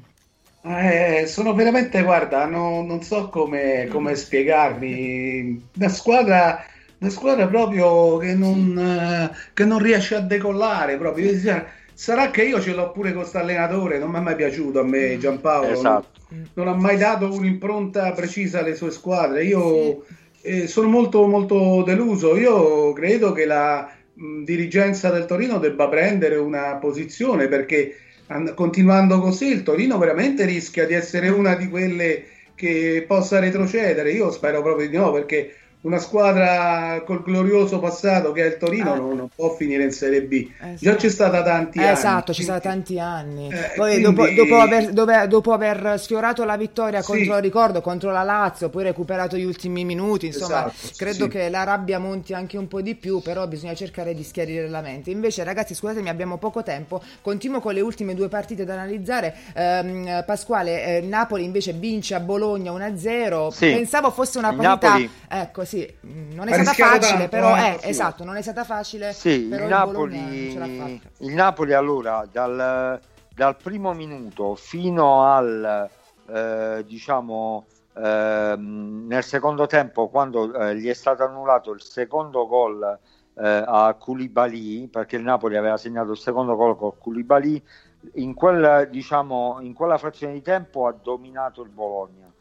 Eh, 0.64 1.24
sono 1.26 1.52
veramente, 1.52 2.00
guarda, 2.02 2.46
no, 2.46 2.82
non 2.82 3.02
so 3.02 3.28
come, 3.28 3.88
come 3.90 4.14
spiegarmi. 4.14 5.60
Una 5.74 5.88
squadra, 5.88 6.64
una 6.98 7.10
squadra 7.10 7.48
proprio 7.48 8.18
che 8.18 8.34
non, 8.34 8.78
eh, 8.78 9.36
che 9.52 9.64
non 9.64 9.80
riesce 9.80 10.14
a 10.14 10.20
decollare. 10.20 10.96
Proprio. 10.96 11.32
Sarà 11.92 12.30
che 12.30 12.44
io 12.44 12.60
ce 12.60 12.72
l'ho 12.72 12.92
pure 12.92 13.10
con 13.10 13.22
questo 13.22 13.38
allenatore, 13.38 13.98
non 13.98 14.10
mi 14.10 14.18
è 14.18 14.20
mai 14.20 14.36
piaciuto 14.36 14.78
a 14.78 14.84
me 14.84 15.18
Giampaolo. 15.18 15.72
Esatto. 15.72 16.20
Non, 16.28 16.48
non, 16.54 16.68
ha 16.68 16.74
mai 16.74 16.96
dato 16.96 17.32
un'impronta 17.32 18.12
precisa 18.12 18.60
alle 18.60 18.76
sue 18.76 18.92
squadre. 18.92 19.44
Io 19.44 20.04
eh, 20.40 20.68
sono 20.68 20.86
molto, 20.86 21.26
molto 21.26 21.82
deluso. 21.82 22.36
Io 22.36 22.92
credo 22.92 23.32
che 23.32 23.44
la 23.44 23.92
mh, 24.14 24.44
dirigenza 24.44 25.10
del 25.10 25.26
Torino 25.26 25.58
debba 25.58 25.88
prendere 25.88 26.36
una 26.36 26.76
posizione 26.76 27.48
perché 27.48 27.96
continuando 28.54 29.20
così 29.20 29.46
il 29.46 29.62
Torino 29.62 29.98
veramente 29.98 30.44
rischia 30.44 30.86
di 30.86 30.94
essere 30.94 31.28
una 31.28 31.54
di 31.54 31.68
quelle 31.68 32.24
che 32.54 33.04
possa 33.06 33.38
retrocedere. 33.38 34.12
Io 34.12 34.30
spero 34.30 34.62
proprio 34.62 34.88
di 34.88 34.96
no 34.96 35.10
perché 35.12 35.54
una 35.82 35.98
squadra 35.98 37.02
col 37.04 37.22
glorioso 37.22 37.80
passato 37.80 38.30
che 38.30 38.42
è 38.44 38.46
il 38.46 38.56
Torino 38.56 38.94
eh. 38.94 38.98
non, 38.98 39.16
non, 39.16 39.28
può 39.34 39.54
finire 39.54 39.82
in 39.82 39.90
Serie 39.90 40.22
B. 40.22 40.48
Eh, 40.60 40.74
Già 40.76 40.94
c'è 40.94 41.08
stata 41.08 41.42
tanti 41.42 41.78
eh, 41.78 41.82
anni. 41.82 41.92
Esatto, 41.92 42.32
c'è 42.32 42.42
stata 42.42 42.60
tanti 42.60 43.00
anni. 43.00 43.48
Eh, 43.48 43.72
Poi 43.74 44.00
quindi... 44.00 44.02
dopo, 44.02 44.28
dopo, 44.30 44.56
aver, 44.60 44.90
dove, 44.90 45.26
dopo, 45.26 45.52
aver, 45.52 45.98
sfiorato 45.98 46.44
la 46.44 46.56
vittoria 46.56 47.02
contro, 47.02 47.34
sì. 47.34 47.40
ricordo, 47.40 47.80
contro 47.80 48.12
la 48.12 48.22
Lazio, 48.22 48.68
poi 48.68 48.84
recuperato 48.84 49.36
gli 49.36 49.44
ultimi 49.44 49.84
minuti, 49.84 50.26
insomma, 50.26 50.72
esatto, 50.72 50.94
credo 50.96 51.24
sì. 51.24 51.30
che 51.30 51.48
la 51.48 51.64
rabbia 51.64 51.98
monti 51.98 52.32
anche 52.32 52.56
un 52.56 52.68
po' 52.68 52.80
di 52.80 52.94
più, 52.94 53.20
però 53.20 53.48
bisogna 53.48 53.74
cercare 53.74 54.14
di 54.14 54.22
schiarire 54.22 54.68
la 54.68 54.82
mente. 54.82 55.10
Invece, 55.10 55.42
ragazzi, 55.42 55.74
scusatemi, 55.74 56.08
abbiamo 56.08 56.38
poco 56.38 56.62
tempo. 56.62 57.02
Continuo 57.20 57.58
con 57.58 57.74
le 57.74 57.80
ultime 57.80 58.14
due 58.14 58.28
partite 58.28 58.64
da 58.64 58.74
analizzare. 58.74 59.34
Ehm, 59.54 60.22
Pasquale, 60.24 60.98
eh, 60.98 61.00
Napoli 61.00 61.42
invece 61.42 61.72
vince 61.72 62.14
a 62.14 62.20
Bologna 62.20 62.70
1-0. 62.70 63.48
Sì. 63.48 63.66
Pensavo 63.66 64.12
fosse 64.12 64.38
una 64.38 64.54
partita... 64.54 64.88
Napoli... 64.88 65.10
Ecco, 65.28 65.64
sì, 65.72 65.90
non 66.02 66.48
è 66.48 66.52
stata 66.52 66.72
facile, 66.74 66.98
tanto, 66.98 67.28
però 67.28 67.56
eh, 67.56 67.78
sì. 67.80 67.88
esatto, 67.88 68.24
non 68.24 68.36
è 68.36 68.42
stata 68.42 68.62
facile. 68.62 69.14
Sì, 69.14 69.46
il 69.46 69.62
Napoli, 69.62 70.52
il, 70.52 71.00
il 71.20 71.32
Napoli 71.32 71.72
allora 71.72 72.26
dal, 72.30 73.00
dal, 73.34 73.56
primo 73.56 73.94
minuto 73.94 74.54
fino 74.54 75.24
al 75.24 75.88
eh, 76.28 76.84
diciamo 76.86 77.64
eh, 77.96 78.54
nel 78.58 79.24
secondo 79.24 79.66
tempo 79.66 80.08
quando 80.08 80.52
eh, 80.54 80.76
gli 80.76 80.88
è 80.88 80.92
stato 80.92 81.24
annullato 81.24 81.72
il 81.72 81.80
secondo 81.80 82.46
gol 82.46 82.98
eh, 83.34 83.64
a 83.66 83.94
Koulibaly 83.98 84.88
perché 84.88 85.16
il 85.16 85.22
Napoli 85.22 85.56
aveva 85.56 85.78
segnato 85.78 86.10
il 86.10 86.18
secondo 86.18 86.54
gol 86.54 86.76
con 86.76 86.98
Koulibaly 86.98 87.62
in, 88.16 88.34
quel, 88.34 88.88
diciamo, 88.90 89.56
in 89.62 89.72
quella 89.72 89.96
frazione 89.96 90.34
di 90.34 90.42
tempo 90.42 90.86
ha 90.86 90.92
dominato 90.92 91.62
il 91.62 91.70
Bologna 91.70 92.31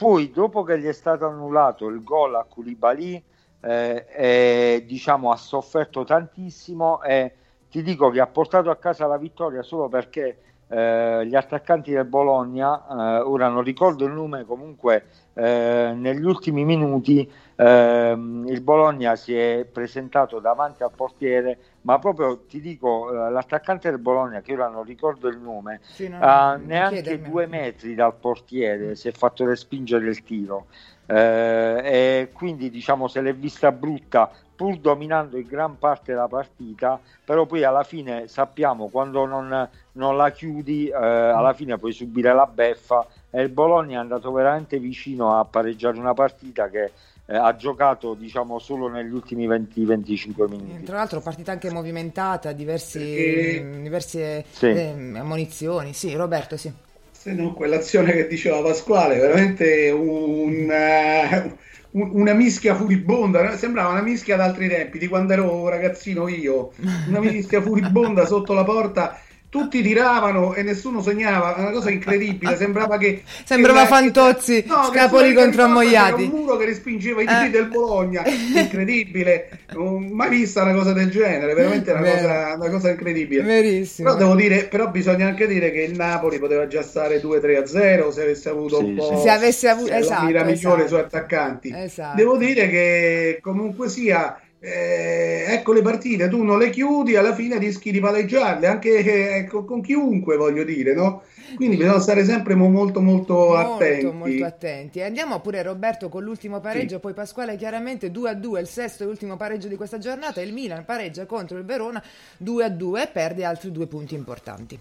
poi, 0.00 0.30
dopo 0.30 0.62
che 0.62 0.80
gli 0.80 0.86
è 0.86 0.94
stato 0.94 1.26
annullato 1.26 1.86
il 1.88 2.02
gol 2.02 2.34
a 2.34 2.46
Koulibaly, 2.48 3.22
eh, 3.60 4.06
eh, 4.08 4.84
diciamo, 4.86 5.30
ha 5.30 5.36
sofferto 5.36 6.04
tantissimo 6.04 7.02
e 7.02 7.34
ti 7.70 7.82
dico 7.82 8.08
che 8.08 8.18
ha 8.18 8.26
portato 8.26 8.70
a 8.70 8.76
casa 8.76 9.06
la 9.06 9.18
vittoria 9.18 9.62
solo 9.62 9.90
perché 9.90 10.38
eh, 10.68 11.26
gli 11.26 11.34
attaccanti 11.34 11.92
del 11.92 12.06
Bologna, 12.06 12.86
eh, 12.88 13.20
ora 13.20 13.48
non 13.48 13.62
ricordo 13.62 14.06
il 14.06 14.12
nome, 14.12 14.46
comunque 14.46 15.04
eh, 15.34 15.92
negli 15.94 16.24
ultimi 16.24 16.64
minuti 16.64 17.30
ehm, 17.56 18.46
il 18.48 18.60
Bologna 18.62 19.16
si 19.16 19.36
è 19.36 19.66
presentato 19.70 20.38
davanti 20.40 20.82
al 20.82 20.92
portiere, 20.96 21.58
ma 21.82 21.98
proprio 21.98 22.40
ti 22.46 22.60
dico, 22.60 23.10
eh, 23.10 23.30
l'attaccante 23.30 23.90
del 23.90 23.98
Bologna, 23.98 24.40
che 24.40 24.52
ora 24.52 24.68
non 24.68 24.84
ricordo 24.84 25.28
il 25.28 25.38
nome, 25.38 25.80
sì, 25.82 26.08
no, 26.08 26.18
a 26.20 26.56
neanche 26.56 27.02
chiedermi. 27.02 27.28
due 27.28 27.46
metri 27.46 27.94
dal 27.94 28.14
portiere 28.14 28.94
si 28.96 29.08
è 29.08 29.12
fatto 29.12 29.44
respingere 29.46 30.08
il 30.08 30.22
tiro. 30.22 30.66
Eh, 31.06 31.80
e 31.82 32.30
quindi 32.32 32.70
diciamo 32.70 33.08
se 33.08 33.20
l'è 33.20 33.34
vista 33.34 33.72
brutta 33.72 34.30
pur 34.60 34.76
dominando 34.76 35.38
in 35.38 35.46
gran 35.48 35.78
parte 35.78 36.12
la 36.12 36.28
partita, 36.28 37.00
però 37.24 37.46
poi 37.46 37.64
alla 37.64 37.82
fine 37.82 38.28
sappiamo 38.28 38.88
quando 38.88 39.24
non, 39.24 39.66
non 39.92 40.16
la 40.18 40.30
chiudi, 40.32 40.88
eh, 40.88 40.94
alla 40.94 41.54
fine 41.54 41.78
puoi 41.78 41.92
subire 41.94 42.34
la 42.34 42.44
beffa 42.44 43.06
e 43.30 43.40
il 43.40 43.48
Bologna 43.48 43.96
è 43.96 44.00
andato 44.02 44.30
veramente 44.30 44.78
vicino 44.78 45.38
a 45.38 45.46
pareggiare 45.46 45.98
una 45.98 46.12
partita 46.12 46.68
che 46.68 46.90
eh, 47.24 47.34
ha 47.34 47.56
giocato 47.56 48.12
diciamo 48.12 48.58
solo 48.58 48.88
negli 48.88 49.14
ultimi 49.14 49.48
20-25 49.48 50.50
minuti. 50.50 50.82
Tra 50.82 50.96
l'altro 50.96 51.22
partita 51.22 51.52
anche 51.52 51.70
movimentata, 51.70 52.52
diversi, 52.52 52.98
Perché... 52.98 53.80
diverse 53.80 54.44
sì. 54.50 54.66
eh, 54.66 54.94
ammonizioni. 55.16 55.94
Sì, 55.94 56.14
Roberto, 56.14 56.58
sì. 56.58 56.70
Se 57.12 57.32
no, 57.32 57.54
quell'azione 57.54 58.12
che 58.12 58.26
diceva 58.26 58.60
Pasquale, 58.60 59.18
veramente 59.18 59.90
un, 59.90 60.68
uh, 60.68 61.34
un, 61.34 61.56
una 61.92 62.32
mischia 62.34 62.74
furibonda, 62.74 63.56
sembrava 63.56 63.90
una 63.90 64.02
mischia 64.02 64.36
d'altri 64.36 64.68
tempi, 64.68 64.98
di 64.98 65.08
quando 65.08 65.32
ero 65.32 65.68
ragazzino 65.68 66.28
io, 66.28 66.72
una 67.08 67.20
mischia 67.20 67.60
furibonda 67.60 68.26
sotto 68.26 68.52
la 68.52 68.64
porta 68.64 69.20
tutti 69.50 69.82
tiravano 69.82 70.54
e 70.54 70.62
nessuno 70.62 71.02
sognava, 71.02 71.56
una 71.58 71.70
cosa 71.72 71.90
incredibile, 71.90 72.56
sembrava 72.56 72.96
che... 72.98 73.22
Sembrava 73.44 73.80
che, 73.82 73.86
Fantozzi, 73.88 74.64
no, 74.66 74.84
scapoli 74.84 75.34
contro 75.34 75.64
ammogliati. 75.64 76.22
un 76.22 76.30
muro 76.30 76.56
che 76.56 76.66
respingeva 76.66 77.20
i 77.20 77.26
tiri 77.26 77.46
eh. 77.46 77.50
del 77.50 77.66
Bologna, 77.66 78.22
incredibile, 78.54 79.58
non 79.72 80.06
mai 80.06 80.28
vista 80.30 80.62
una 80.62 80.72
cosa 80.72 80.92
del 80.92 81.10
genere, 81.10 81.52
veramente 81.52 81.90
una, 81.90 82.00
cosa, 82.00 82.54
una 82.54 82.70
cosa, 82.70 82.90
incredibile. 82.90 83.42
Verissimo. 83.42 84.10
Però 84.12 84.20
devo 84.20 84.36
dire, 84.36 84.66
però 84.66 84.88
bisogna 84.88 85.26
anche 85.26 85.48
dire 85.48 85.72
che 85.72 85.82
il 85.82 85.96
Napoli 85.96 86.38
poteva 86.38 86.68
già 86.68 86.82
stare 86.82 87.20
2-3 87.20 87.64
0 87.64 88.12
se 88.12 88.22
avesse 88.22 88.48
avuto 88.48 88.78
sì, 88.78 88.84
un 88.84 88.94
po' 88.94 89.16
sì. 89.16 89.22
se 89.22 89.30
avesse 89.30 89.68
avuto, 89.68 89.92
esatto, 89.92 90.20
la 90.20 90.26
mira 90.26 90.38
esatto. 90.42 90.54
migliore 90.54 90.88
sui 90.88 90.98
attaccanti. 90.98 91.72
Esatto. 91.74 92.16
Devo 92.16 92.36
dire 92.36 92.68
che 92.68 93.38
comunque 93.42 93.88
sia 93.88 94.40
eh, 94.62 95.46
ecco 95.48 95.72
le 95.72 95.80
partite, 95.80 96.28
tu 96.28 96.42
non 96.42 96.58
le 96.58 96.68
chiudi, 96.68 97.16
alla 97.16 97.34
fine 97.34 97.58
rischi 97.58 97.90
di 97.90 97.98
paleggiarle, 97.98 98.66
anche 98.66 99.36
ecco, 99.36 99.64
con 99.64 99.80
chiunque 99.80 100.36
voglio 100.36 100.64
dire, 100.64 100.94
no? 100.94 101.22
Quindi 101.56 101.76
bisogna 101.76 101.98
stare 101.98 102.24
sempre 102.24 102.54
molto, 102.54 103.00
molto, 103.00 103.00
molto 103.02 103.56
attenti. 103.56 104.06
Molto 104.06 104.44
attenti. 104.44 105.00
Andiamo 105.00 105.40
pure 105.40 105.62
Roberto 105.62 106.10
con 106.10 106.22
l'ultimo 106.22 106.60
pareggio, 106.60 106.96
sì. 106.96 107.00
poi 107.00 107.14
Pasquale 107.14 107.56
chiaramente 107.56 108.10
2 108.10 108.30
a 108.30 108.34
2, 108.34 108.60
il 108.60 108.66
sesto 108.66 109.02
e 109.02 109.06
ultimo 109.06 109.36
pareggio 109.36 109.66
di 109.66 109.76
questa 109.76 109.98
giornata. 109.98 110.42
Il 110.42 110.52
Milan 110.52 110.84
pareggia 110.84 111.24
contro 111.24 111.56
il 111.56 111.64
Verona 111.64 112.02
2 112.36 112.64
a 112.64 112.68
2 112.68 113.02
e 113.02 113.06
perde 113.08 113.44
altri 113.44 113.72
due 113.72 113.86
punti 113.86 114.14
importanti. 114.14 114.78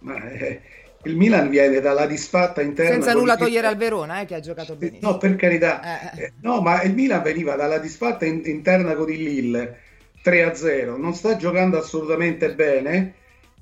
Ma, 0.00 0.28
eh, 0.28 0.60
il 1.04 1.16
Milan 1.16 1.48
viene 1.48 1.80
dalla 1.80 2.06
disfatta 2.06 2.60
interna. 2.60 2.92
Senza 2.92 3.14
nulla 3.14 3.36
togliere 3.36 3.66
al 3.66 3.76
Verona, 3.76 4.20
eh, 4.20 4.26
che 4.26 4.34
ha 4.34 4.40
giocato 4.40 4.74
benissimo. 4.74 5.12
No, 5.12 5.18
per 5.18 5.36
carità. 5.36 6.12
Eh. 6.14 6.22
eh. 6.22 6.32
No, 6.42 6.60
ma 6.60 6.82
il 6.82 6.94
Milan 6.94 7.22
veniva 7.22 7.54
dalla 7.54 7.78
disfatta 7.78 8.26
in- 8.26 8.42
interna 8.44 8.94
con 8.94 9.10
il 9.10 9.22
Lille 9.22 9.78
3-0. 10.22 10.98
Non 10.98 11.14
sta 11.14 11.36
giocando 11.36 11.78
assolutamente 11.78 12.52
bene. 12.54 13.14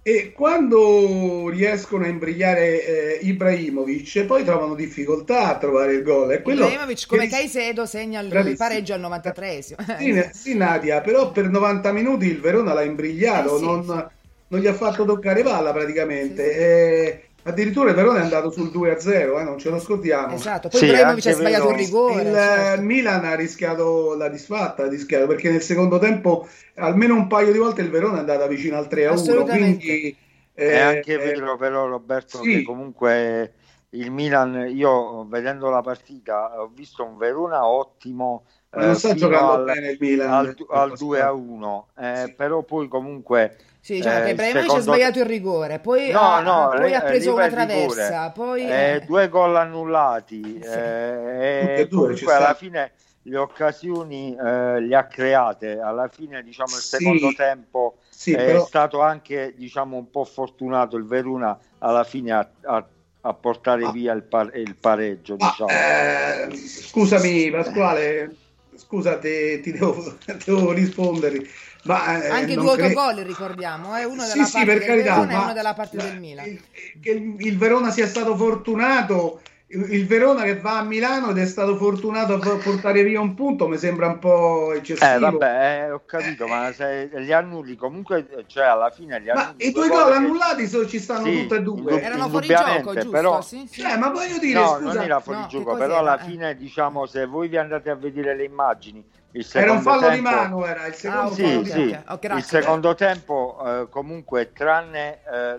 E 0.03 0.33
quando 0.33 1.49
riescono 1.51 2.05
a 2.05 2.09
imbrigliare 2.09 3.19
eh, 3.19 3.19
Ibrahimovic, 3.23 4.25
poi 4.25 4.43
trovano 4.43 4.75
difficoltà 4.75 5.49
a 5.49 5.59
trovare 5.59 5.93
il 5.93 6.03
gol. 6.03 6.33
Ibrahimovic, 6.33 7.07
come 7.07 7.27
che... 7.27 7.37
Caicedo, 7.37 7.85
segna 7.85 8.21
il 8.21 8.29
Bravissimo. 8.29 8.69
pareggio 8.69 8.95
al 8.95 9.01
93esimo. 9.01 9.97
Sì, 9.99 10.29
sì, 10.33 10.57
Nadia, 10.57 11.03
però 11.03 11.31
per 11.31 11.49
90 11.49 11.93
minuti 11.93 12.27
il 12.27 12.41
Verona 12.41 12.73
l'ha 12.73 12.83
imbrigliato, 12.83 13.57
eh, 13.57 13.59
sì, 13.59 13.65
non, 13.65 13.85
sì. 13.85 14.05
non, 14.49 14.61
gli 14.61 14.67
ha 14.67 14.73
fatto 14.73 15.05
toccare 15.05 15.43
palla 15.43 15.73
praticamente. 15.73 16.53
Sì, 16.53 16.59
e 16.59 17.28
Addirittura 17.45 17.91
il 17.91 17.97
Verona 17.97 18.19
è 18.19 18.23
andato 18.23 18.51
sul 18.51 18.69
2-0, 18.69 19.41
eh, 19.41 19.43
non 19.43 19.59
ce 19.59 19.71
lo 19.71 19.79
scordiamo. 19.79 20.35
Esatto, 20.35 20.69
poi 20.69 20.81
sì, 20.81 20.87
Ibrahimovic 20.87 21.27
ha 21.27 21.33
sbagliato 21.33 21.71
il 21.71 21.77
rigore. 21.77 22.23
Il 22.23 22.33
certo. 22.33 22.83
Milan 22.83 23.25
ha 23.25 23.35
rischiato 23.35 24.15
la 24.17 24.29
disfatta, 24.29 24.85
ha 24.85 24.89
rischiato, 24.89 25.27
perché 25.27 25.51
nel 25.51 25.63
secondo 25.63 25.99
tempo 25.99 26.47
almeno 26.75 27.15
un 27.15 27.27
paio 27.27 27.53
di 27.53 27.59
volte 27.59 27.81
il 27.81 27.91
Verona 27.91 28.17
è 28.17 28.21
andato 28.21 28.47
vicino 28.49 28.77
al 28.77 28.89
3-1. 28.91 29.45
Quindi, 29.45 30.17
eh, 30.55 30.71
è 30.71 30.79
anche 30.79 31.17
vero 31.17 31.57
però 31.57 31.87
Roberto 31.87 32.43
sì. 32.43 32.51
che 32.51 32.63
comunque 32.65 33.53
il 33.91 34.11
Milan, 34.11 34.69
io 34.69 35.25
vedendo 35.27 35.71
la 35.71 35.81
partita 35.81 36.61
ho 36.61 36.71
visto 36.75 37.05
un 37.05 37.17
Verona 37.17 37.67
ottimo. 37.67 38.45
Ma 38.71 38.85
non 38.85 38.97
sta 38.97 39.15
giocando 39.15 39.53
al, 39.53 39.65
bene 39.65 39.91
il 39.93 39.97
Milan 39.99 40.31
al, 40.31 40.57
al 40.69 40.93
2 40.95 41.21
a 41.23 41.33
1, 41.33 41.87
eh, 41.97 42.25
sì. 42.27 42.35
però 42.35 42.63
poi 42.63 42.87
comunque 42.89 43.57
sì, 43.81 43.95
diciamo 43.95 44.19
eh, 44.19 44.23
che 44.25 44.31
Ibrahimovic 44.31 44.63
secondo... 44.63 44.91
ha 44.91 44.95
sbagliato 44.95 45.19
il 45.21 45.27
rigore, 45.27 45.79
poi, 45.79 46.11
no, 46.11 46.21
ha, 46.21 46.41
no, 46.41 46.73
poi 46.77 46.95
ha 46.95 47.03
preso 47.03 47.35
una 47.35 47.49
traversa, 47.49 48.31
poi... 48.31 48.67
Eh, 48.69 49.03
due 49.07 49.29
gol 49.29 49.57
annullati, 49.57 50.61
sì. 50.63 50.69
eh, 50.69 51.75
e 51.79 51.89
comunque 51.91 52.35
alla 52.35 52.55
fine 52.55 52.93
le 53.29 53.37
occasioni 53.37 54.35
eh, 54.35 54.81
le 54.81 54.97
ha 54.97 55.07
create, 55.07 55.79
alla 55.79 56.09
fine 56.09 56.43
diciamo 56.43 56.75
il 56.77 56.83
secondo 56.83 57.29
sì, 57.29 57.37
tempo 57.37 57.97
sì, 58.09 58.33
è 58.33 58.45
però... 58.45 58.65
stato 58.65 59.01
anche 59.01 59.55
diciamo 59.57 59.97
un 59.97 60.11
po' 60.11 60.25
fortunato 60.25 60.97
il 60.97 61.05
Verona 61.05 61.59
alla 61.79 62.05
fine 62.05 62.33
a, 62.33 62.49
a, 62.63 62.87
a 63.21 63.35
portare 63.35 63.85
ah. 63.85 63.93
via 63.93 64.13
il, 64.13 64.23
par- 64.23 64.57
il 64.57 64.75
pareggio. 64.77 65.37
Ah, 65.39 65.49
diciamo. 65.49 65.71
eh, 65.71 66.57
scusami 66.57 67.51
Pasquale, 67.51 68.35
scusate, 68.75 69.61
ti 69.61 69.73
devo, 69.73 70.17
devo 70.45 70.73
rispondere 70.73 71.47
ma, 71.85 72.23
eh, 72.23 72.29
Anche 72.29 72.55
due 72.55 72.71
autogol, 72.71 73.15
cre... 73.15 73.23
ricordiamo, 73.23 73.97
eh? 73.97 74.05
uno 74.05 74.23
della 74.23 74.27
sì, 74.27 74.39
parte 74.39 74.59
sì, 74.59 74.65
del 74.65 74.85
carità, 74.85 75.15
Verona 75.15 75.33
e 75.33 75.37
uno 75.37 75.53
della 75.53 75.75
parte 75.75 75.97
del 75.97 76.19
Milan. 76.19 76.61
Che 77.01 77.11
il, 77.11 77.37
il 77.39 77.59
Verona 77.59 77.91
sia 77.91 78.07
stato 78.07 78.37
fortunato 78.37 79.41
il 79.71 80.07
Verona 80.07 80.45
che 80.45 80.59
va 80.59 80.79
a 80.79 80.83
Milano 80.83 81.31
ed 81.31 81.39
è 81.39 81.45
stato 81.45 81.77
fortunato 81.77 82.35
a 82.35 82.57
portare 82.57 83.03
via 83.03 83.21
un 83.21 83.35
punto 83.35 83.69
mi 83.69 83.77
sembra 83.77 84.07
un 84.07 84.19
po' 84.19 84.73
eccessivo. 84.73 85.13
Eh, 85.13 85.19
vabbè, 85.19 85.85
eh, 85.85 85.91
ho 85.91 86.03
capito, 86.07 86.47
eh, 86.47 86.49
ma 86.49 86.73
se 86.73 87.11
li 87.13 87.33
annulli 87.35 87.77
comunque, 87.77 88.45
cioè 88.47 88.65
alla 88.65 88.89
fine 88.89 89.21
li 89.21 89.29
annulli. 89.29 89.57
Ma 89.59 89.65
i 89.67 89.73
due 89.73 89.89
gol 89.89 90.13
annullati 90.13 90.67
so, 90.67 90.87
ci 90.87 90.99
stanno 90.99 91.27
sì, 91.27 91.43
tutte 91.43 91.57
e 91.57 91.63
due. 91.63 92.01
Erano 92.01 92.31
fuori 92.31 92.47
gioco, 92.47 92.95
giusto? 92.95 93.11
Però... 93.11 93.43
Sì, 93.43 93.69
sì. 93.71 93.83
Eh, 93.83 93.99
ma 93.99 94.09
voglio 94.09 94.39
dire, 94.39 94.59
no, 94.59 94.77
scusa... 94.79 94.93
non 94.95 95.03
era 95.03 95.21
fuori 95.21 95.41
no, 95.41 95.47
gioco, 95.49 95.77
però 95.77 95.99
alla 95.99 96.17
fine, 96.17 96.57
diciamo, 96.57 97.05
se 97.05 97.27
voi 97.27 97.49
vi 97.49 97.59
andate 97.59 97.91
a 97.91 97.95
vedere 97.95 98.35
le 98.35 98.45
immagini, 98.45 99.05
era 99.53 99.73
un 99.73 99.81
fallo 99.83 100.01
tempo... 100.01 100.15
di 100.15 100.21
mano, 100.21 100.67
era 100.67 100.87
il 100.87 100.95
secondo 100.95 101.31
ah, 101.31 101.35
sì, 101.35 101.43
fallo 101.43 101.65
sì. 101.65 101.99
Oh, 102.07 102.37
il 102.37 102.45
secondo 102.45 102.95
tempo, 102.95 103.59
eh, 103.65 103.87
comunque, 103.91 104.53
tranne 104.53 105.21
eh, 105.31 105.59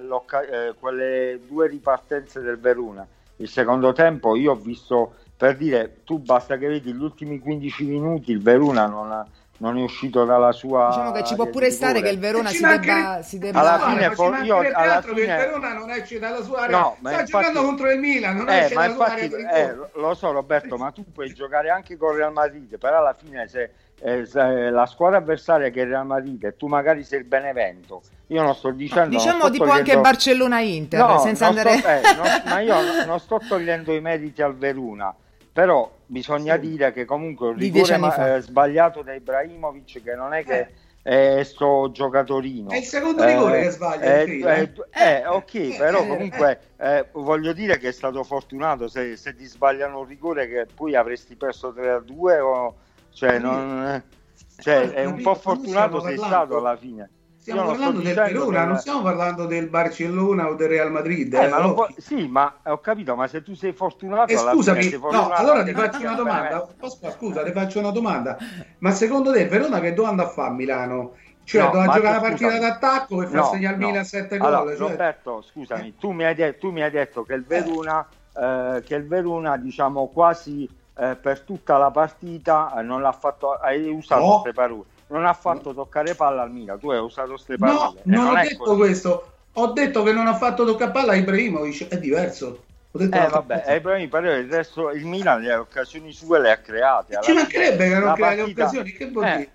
eh, 0.51 0.73
quelle 0.79 1.39
due 1.47 1.67
ripartenze 1.67 2.41
del 2.41 2.59
Verona, 2.59 3.07
il 3.37 3.47
secondo 3.47 3.93
tempo 3.93 4.35
io 4.35 4.51
ho 4.51 4.55
visto, 4.55 5.15
per 5.37 5.55
dire, 5.55 6.01
tu 6.03 6.19
basta 6.19 6.57
che 6.57 6.67
vedi 6.67 6.93
gli 6.93 7.01
ultimi 7.01 7.39
15 7.39 7.83
minuti, 7.85 8.31
il 8.31 8.41
Verona 8.41 8.85
non 8.87 9.11
ha 9.11 9.25
non 9.59 9.77
è 9.77 9.81
uscito 9.81 10.25
dalla 10.25 10.51
sua 10.51 10.87
diciamo 10.89 11.11
che 11.11 11.23
ci 11.23 11.35
può 11.35 11.47
pure 11.47 11.71
stare 11.71 12.01
che 12.01 12.09
il 12.09 12.19
Verona 12.19 12.49
si 12.49 12.61
debba, 12.61 13.21
si 13.21 13.37
debba, 13.39 13.59
alla 13.59 13.89
fine 13.89 14.11
for... 14.11 14.39
io 14.43 14.57
alla 14.57 15.01
fine... 15.01 15.21
il 15.21 15.27
Verona 15.27 15.73
non 15.73 15.89
esce 15.89 16.19
dalla 16.19 16.41
sua 16.41 16.61
area. 16.61 16.77
no, 16.77 16.95
sta 16.99 17.09
infatti... 17.09 17.31
giocando 17.31 17.63
contro 17.63 17.91
il 17.91 17.99
Milan 17.99 18.37
non 18.37 18.49
eh, 18.49 18.59
esce 18.59 18.73
ma 18.73 18.85
infatti, 18.85 19.29
eh, 19.31 19.75
lo 19.93 20.13
so 20.13 20.31
Roberto 20.31 20.77
ma 20.77 20.91
tu 20.91 21.03
puoi 21.11 21.33
giocare 21.33 21.69
anche 21.69 21.97
con 21.97 22.15
Real 22.15 22.31
Madrid 22.31 22.77
però 22.77 22.99
alla 22.99 23.15
fine 23.19 23.47
se, 23.47 23.71
eh, 23.99 24.25
se 24.25 24.69
la 24.69 24.85
squadra 24.85 25.17
avversaria 25.17 25.69
che 25.69 25.81
è 25.81 25.83
il 25.83 25.89
Real 25.89 26.05
Madrid 26.05 26.43
e 26.45 26.55
tu 26.55 26.67
magari 26.67 27.03
sei 27.03 27.19
il 27.19 27.25
Benevento 27.25 28.01
io 28.27 28.41
non 28.41 28.55
sto 28.55 28.71
dicendo 28.71 29.09
diciamo 29.09 29.49
tipo 29.49 29.65
togliendo... 29.65 29.91
anche 29.91 29.99
Barcellona 29.99 30.59
Inter 30.61 30.99
no, 30.99 31.19
senza 31.19 31.47
andare 31.47 31.77
sto, 31.77 31.87
eh, 31.87 32.01
non, 32.15 32.41
ma 32.45 32.59
io 32.61 33.05
non 33.05 33.19
sto 33.19 33.41
togliendo 33.45 33.93
i 33.93 33.99
meriti 33.99 34.41
al 34.41 34.55
Verona 34.55 35.13
però 35.51 35.97
bisogna 36.09 36.55
sì. 36.55 36.69
dire 36.69 36.91
che 36.91 37.05
comunque 37.05 37.49
un 37.49 37.55
rigore 37.55 37.97
ma, 37.97 38.35
eh, 38.35 38.41
sbagliato 38.41 39.03
da 39.03 39.13
Ibrahimovic 39.13 40.03
che 40.03 40.15
non 40.15 40.33
è 40.33 40.43
che 40.43 40.67
eh. 41.03 41.39
è 41.39 41.43
sto 41.43 41.91
giocatorino. 41.91 42.69
È 42.69 42.77
il 42.77 42.83
secondo 42.83 43.23
rigore 43.23 43.59
eh, 43.59 43.63
che 43.63 43.69
sbaglia 43.69 44.03
eh, 44.03 44.41
eh, 44.41 44.71
eh, 44.91 45.27
ok 45.27 45.77
però 45.77 46.05
comunque 46.05 46.59
voglio 47.13 47.53
dire 47.53 47.77
che 47.77 47.89
è 47.89 47.91
stato 47.91 48.23
fortunato 48.23 48.87
se, 48.87 49.15
se, 49.15 49.35
ti 49.35 49.45
sbagliano 49.45 49.99
un 49.99 50.05
rigore 50.05 50.47
che 50.47 50.65
poi 50.73 50.95
avresti 50.95 51.35
perso 51.35 51.71
3 51.71 51.89
a 51.91 51.99
2 51.99 52.39
o 52.39 52.75
cioè, 53.11 53.37
non, 53.37 54.01
cioè 54.57 54.89
è 54.91 55.05
un 55.05 55.21
po' 55.21 55.35
fortunato 55.35 55.99
sei 56.01 56.17
stato 56.17 56.57
alla 56.57 56.75
fine 56.75 57.09
Stiamo 57.39 57.65
parlando 57.67 58.01
del 58.01 58.13
Verona, 58.13 58.65
non 58.65 58.77
stiamo 58.77 59.01
parlando 59.01 59.45
del 59.45 59.69
Barcellona 59.69 60.49
o 60.49 60.55
del 60.55 60.67
Real 60.67 60.91
Madrid. 60.91 61.33
Eh, 61.33 61.45
eh, 61.45 61.47
ma 61.47 61.73
può... 61.73 61.87
Sì, 61.97 62.27
ma 62.27 62.53
ho 62.65 62.79
capito, 62.79 63.15
ma 63.15 63.27
se 63.27 63.41
tu 63.41 63.55
sei 63.55 63.71
fortunato... 63.71 64.33
Eh, 64.33 64.37
scusami, 64.37 64.83
sei 64.83 64.99
fortunato, 64.99 65.29
no, 65.29 65.33
allora 65.35 65.63
ti 65.63 65.71
faccio 65.71 66.01
una 66.01 66.15
domanda. 66.15 66.67
Scusa, 66.77 67.11
scusa, 67.11 67.43
ti 67.43 67.51
faccio 67.51 67.79
una 67.79 67.91
domanda. 67.91 68.37
Ma 68.79 68.91
secondo 68.91 69.31
te 69.31 69.41
il 69.41 69.47
Verona 69.47 69.79
che 69.79 69.93
dove 69.93 70.09
andrà 70.09 70.25
a 70.25 70.29
fare 70.29 70.49
a 70.49 70.51
Milano? 70.51 71.13
Cioè, 71.45 71.63
no, 71.63 71.71
doveva 71.71 71.93
giocare 71.93 72.13
la 72.15 72.21
partita 72.21 72.49
scusami. 72.51 72.59
d'attacco 72.59 73.15
per 73.15 73.27
far 73.27 73.35
no, 73.35 73.45
segnare 73.45 73.75
il 73.75 73.79
no. 73.79 73.87
Milan 73.87 74.05
7 74.05 74.37
gol. 74.37 74.53
Allora, 74.53 74.75
cioè... 74.75 74.89
Roberto, 74.89 75.41
scusami, 75.41 75.87
eh. 75.87 75.93
tu, 75.97 76.11
mi 76.11 76.25
hai 76.25 76.35
de- 76.35 76.57
tu 76.57 76.71
mi 76.71 76.83
hai 76.83 76.91
detto 76.91 77.23
che 77.23 77.33
il 77.33 77.45
Verona, 77.45 78.05
eh, 78.37 78.83
che 78.85 78.95
il 78.95 79.07
Verona 79.07 79.55
diciamo, 79.55 80.07
quasi 80.07 80.69
eh, 80.97 81.15
per 81.15 81.39
tutta 81.39 81.77
la 81.77 81.89
partita 81.89 82.75
eh, 82.77 82.81
non 82.81 83.01
l'ha 83.01 83.13
fatto... 83.13 83.53
Hai 83.53 83.89
usato 83.89 84.41
queste 84.41 84.53
parole 84.53 84.97
non 85.09 85.25
ha 85.25 85.33
fatto 85.33 85.73
toccare 85.73 86.15
palla 86.15 86.41
al 86.41 86.51
Milan. 86.51 86.79
Tu 86.79 86.89
hai 86.89 86.99
usato 86.99 87.29
queste 87.29 87.57
parole. 87.57 88.01
No, 88.03 88.15
non, 88.15 88.25
non 88.25 88.37
ho 88.37 88.41
detto 88.41 88.63
così. 88.63 88.77
questo. 88.77 89.31
Ho 89.53 89.67
detto 89.67 90.03
che 90.03 90.11
non 90.11 90.27
ha 90.27 90.35
fatto 90.35 90.65
toccare 90.65 90.91
palla 90.91 91.11
a 91.13 91.15
Ibrahimovic. 91.15 91.87
È 91.87 91.97
diverso. 91.97 92.63
Ho 92.91 92.97
detto 92.97 93.15
eh, 93.15 93.27
vabbè, 93.27 93.63
eh, 93.67 93.75
Ibrahimovic, 93.75 94.45
il 94.45 94.49
resto 94.49 94.89
il 94.91 95.05
Milan 95.05 95.41
le 95.41 95.53
occasioni 95.53 96.11
sue 96.11 96.39
le 96.39 96.51
ha 96.51 96.57
create. 96.57 97.19
Ci 97.21 97.33
mancherebbe 97.33 97.87
che 97.89 97.99
non 97.99 98.13
crea 98.13 98.33
le 98.33 98.41
occasioni. 98.43 98.91
Che 98.91 99.09
vuol 99.09 99.25
eh, 99.25 99.35
dire? 99.35 99.51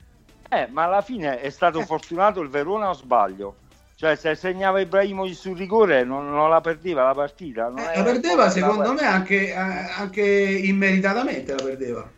Eh, 0.51 0.69
ma 0.71 0.85
alla 0.85 1.03
fine 1.03 1.41
è 1.41 1.51
stato 1.51 1.81
eh. 1.81 1.85
fortunato 1.85 2.41
il 2.41 2.49
Verona 2.49 2.91
o 2.91 2.93
sbaglio? 2.93 3.57
Cioè, 3.97 4.17
se 4.17 4.35
segnava 4.35 4.81
Ibrahimovic 4.81 5.35
sul 5.35 5.57
rigore 5.57 6.05
non, 6.05 6.29
non 6.29 6.51
la 6.51 6.61
perdeva 6.61 7.05
la 7.05 7.15
partita. 7.15 7.69
Eh, 7.69 7.99
la 7.99 8.03
perdeva, 8.03 8.51
secondo 8.51 8.93
me, 8.93 9.03
anche, 9.03 9.51
eh, 9.51 9.55
anche 9.55 10.23
immeritatamente 10.23 11.55
la 11.55 11.63
perdeva. 11.63 12.11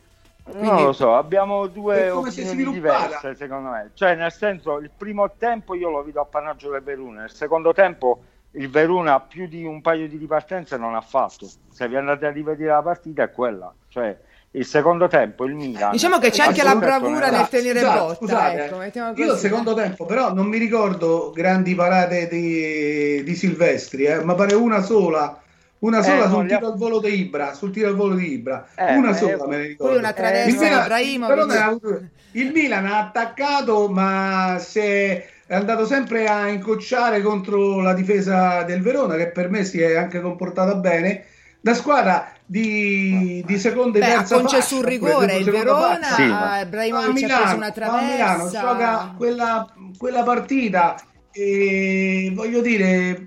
Quindi, 0.49 0.69
non 0.69 0.85
lo 0.85 0.93
so, 0.93 1.17
abbiamo 1.17 1.67
due 1.67 2.09
opinioni 2.09 2.73
diverse 2.73 3.35
secondo 3.35 3.71
me. 3.71 3.91
Cioè, 3.95 4.15
nel 4.15 4.33
senso, 4.33 4.79
il 4.79 4.91
primo 4.97 5.33
tempo 5.37 5.75
io 5.75 5.91
lo 5.91 6.05
vedo 6.05 6.21
appannaggio 6.21 6.71
del 6.71 6.83
Verona, 6.83 7.23
nel 7.23 7.33
secondo 7.33 7.73
tempo 7.73 8.23
il 8.53 8.71
Verona 8.71 9.19
più 9.21 9.49
di 9.49 9.65
un 9.65 9.81
paio 9.81 10.09
di 10.09 10.17
ripartenze 10.17 10.77
non 10.77 10.95
ha 10.95 11.01
fatto. 11.01 11.49
Se 11.71 11.89
vi 11.89 11.97
andate 11.97 12.27
a 12.27 12.31
rivedere 12.31 12.71
la 12.71 12.83
partita 12.83 13.25
è 13.25 13.31
quella. 13.33 13.75
Cioè, 13.89 14.17
il 14.53 14.65
secondo 14.65 15.07
tempo 15.07 15.45
il 15.45 15.55
Milan 15.55 15.91
Diciamo 15.91 16.19
che 16.19 16.31
c'è 16.31 16.45
anche 16.47 16.63
la 16.63 16.77
bravura 16.77 17.29
nel 17.29 17.49
tenere 17.49 17.81
Scusate, 17.81 17.99
botta, 17.99 18.15
scusate, 18.15 18.65
ecco, 18.65 19.21
io 19.21 19.33
il 19.33 19.39
secondo 19.39 19.75
tempo 19.75 20.07
però 20.07 20.33
non 20.33 20.47
mi 20.47 20.57
ricordo 20.57 21.31
grandi 21.35 21.75
parate 21.75 22.27
di, 22.29 23.23
di 23.23 23.35
Silvestri, 23.35 24.05
eh, 24.05 24.25
ma 24.25 24.35
pare 24.35 24.55
una 24.55 24.81
sola, 24.81 25.39
una 25.81 26.03
sola 26.03 26.25
Eh, 26.25 26.29
sul 26.29 26.31
non 26.31 26.47
li 26.47 26.53
ha- 26.53 26.59
tiro 26.59 26.71
al 26.73 26.79
volo 26.79 27.01
di 27.01 27.21
Ibra, 27.21 27.53
sul 27.55 27.71
tiro 27.71 27.89
al 27.89 27.95
volo 27.97 28.15
di 28.15 28.33
Ibra, 28.33 28.67
Eh, 28.75 28.97
una 28.97 29.11
eh, 29.11 29.15
sola 29.15 29.47
me 29.47 29.57
ne 29.57 29.63
ricordo. 29.67 29.93
Poi 29.93 29.99
una 30.03 30.13
traversa 30.13 30.49
il, 30.49 30.57
Milan, 30.59 31.27
però 31.29 31.45
ne 31.47 31.57
ha 31.57 31.65
avuto- 31.67 32.03
il 32.33 32.53
Milan 32.53 32.87
ha 32.87 32.99
attaccato 32.99 33.89
ma 33.89 34.57
si 34.61 34.79
è, 34.81 35.27
andato 35.49 35.87
sempre 35.87 36.27
a 36.27 36.49
incocciare 36.49 37.23
contro 37.23 37.81
la 37.81 37.95
difesa 37.95 38.63
del 38.63 38.83
Verona 38.83 39.17
che 39.17 39.29
per 39.31 39.49
me 39.51 39.65
si 39.65 39.81
è 39.81 39.97
anche 39.97 40.21
comportata 40.21 40.75
bene. 40.75 41.25
Da 41.61 41.75
squadra 41.75 42.31
di, 42.45 43.43
di 43.45 43.59
seconda 43.59 43.99
e 43.99 44.01
Beh, 44.01 44.07
ha 44.13 44.17
terza 44.19 44.37
concesso 44.37 44.61
fascia, 44.61 44.77
un 44.77 44.83
rigore, 44.85 45.37
il 45.37 45.51
Verona. 45.51 46.03
Sì, 46.15 46.25
ma- 46.27 46.61
Ibrahimovic 46.61 47.05
a 47.05 47.09
ha 47.09 47.13
Milano, 47.13 47.43
preso 47.43 47.57
una 47.57 47.67
a 47.67 48.03
Milano 48.03 48.49
traversa. 48.49 48.61
gioca 48.61 49.15
quella, 49.17 49.75
quella 49.99 50.23
partita 50.23 50.95
e 51.33 52.31
voglio 52.35 52.61
dire 52.61 53.27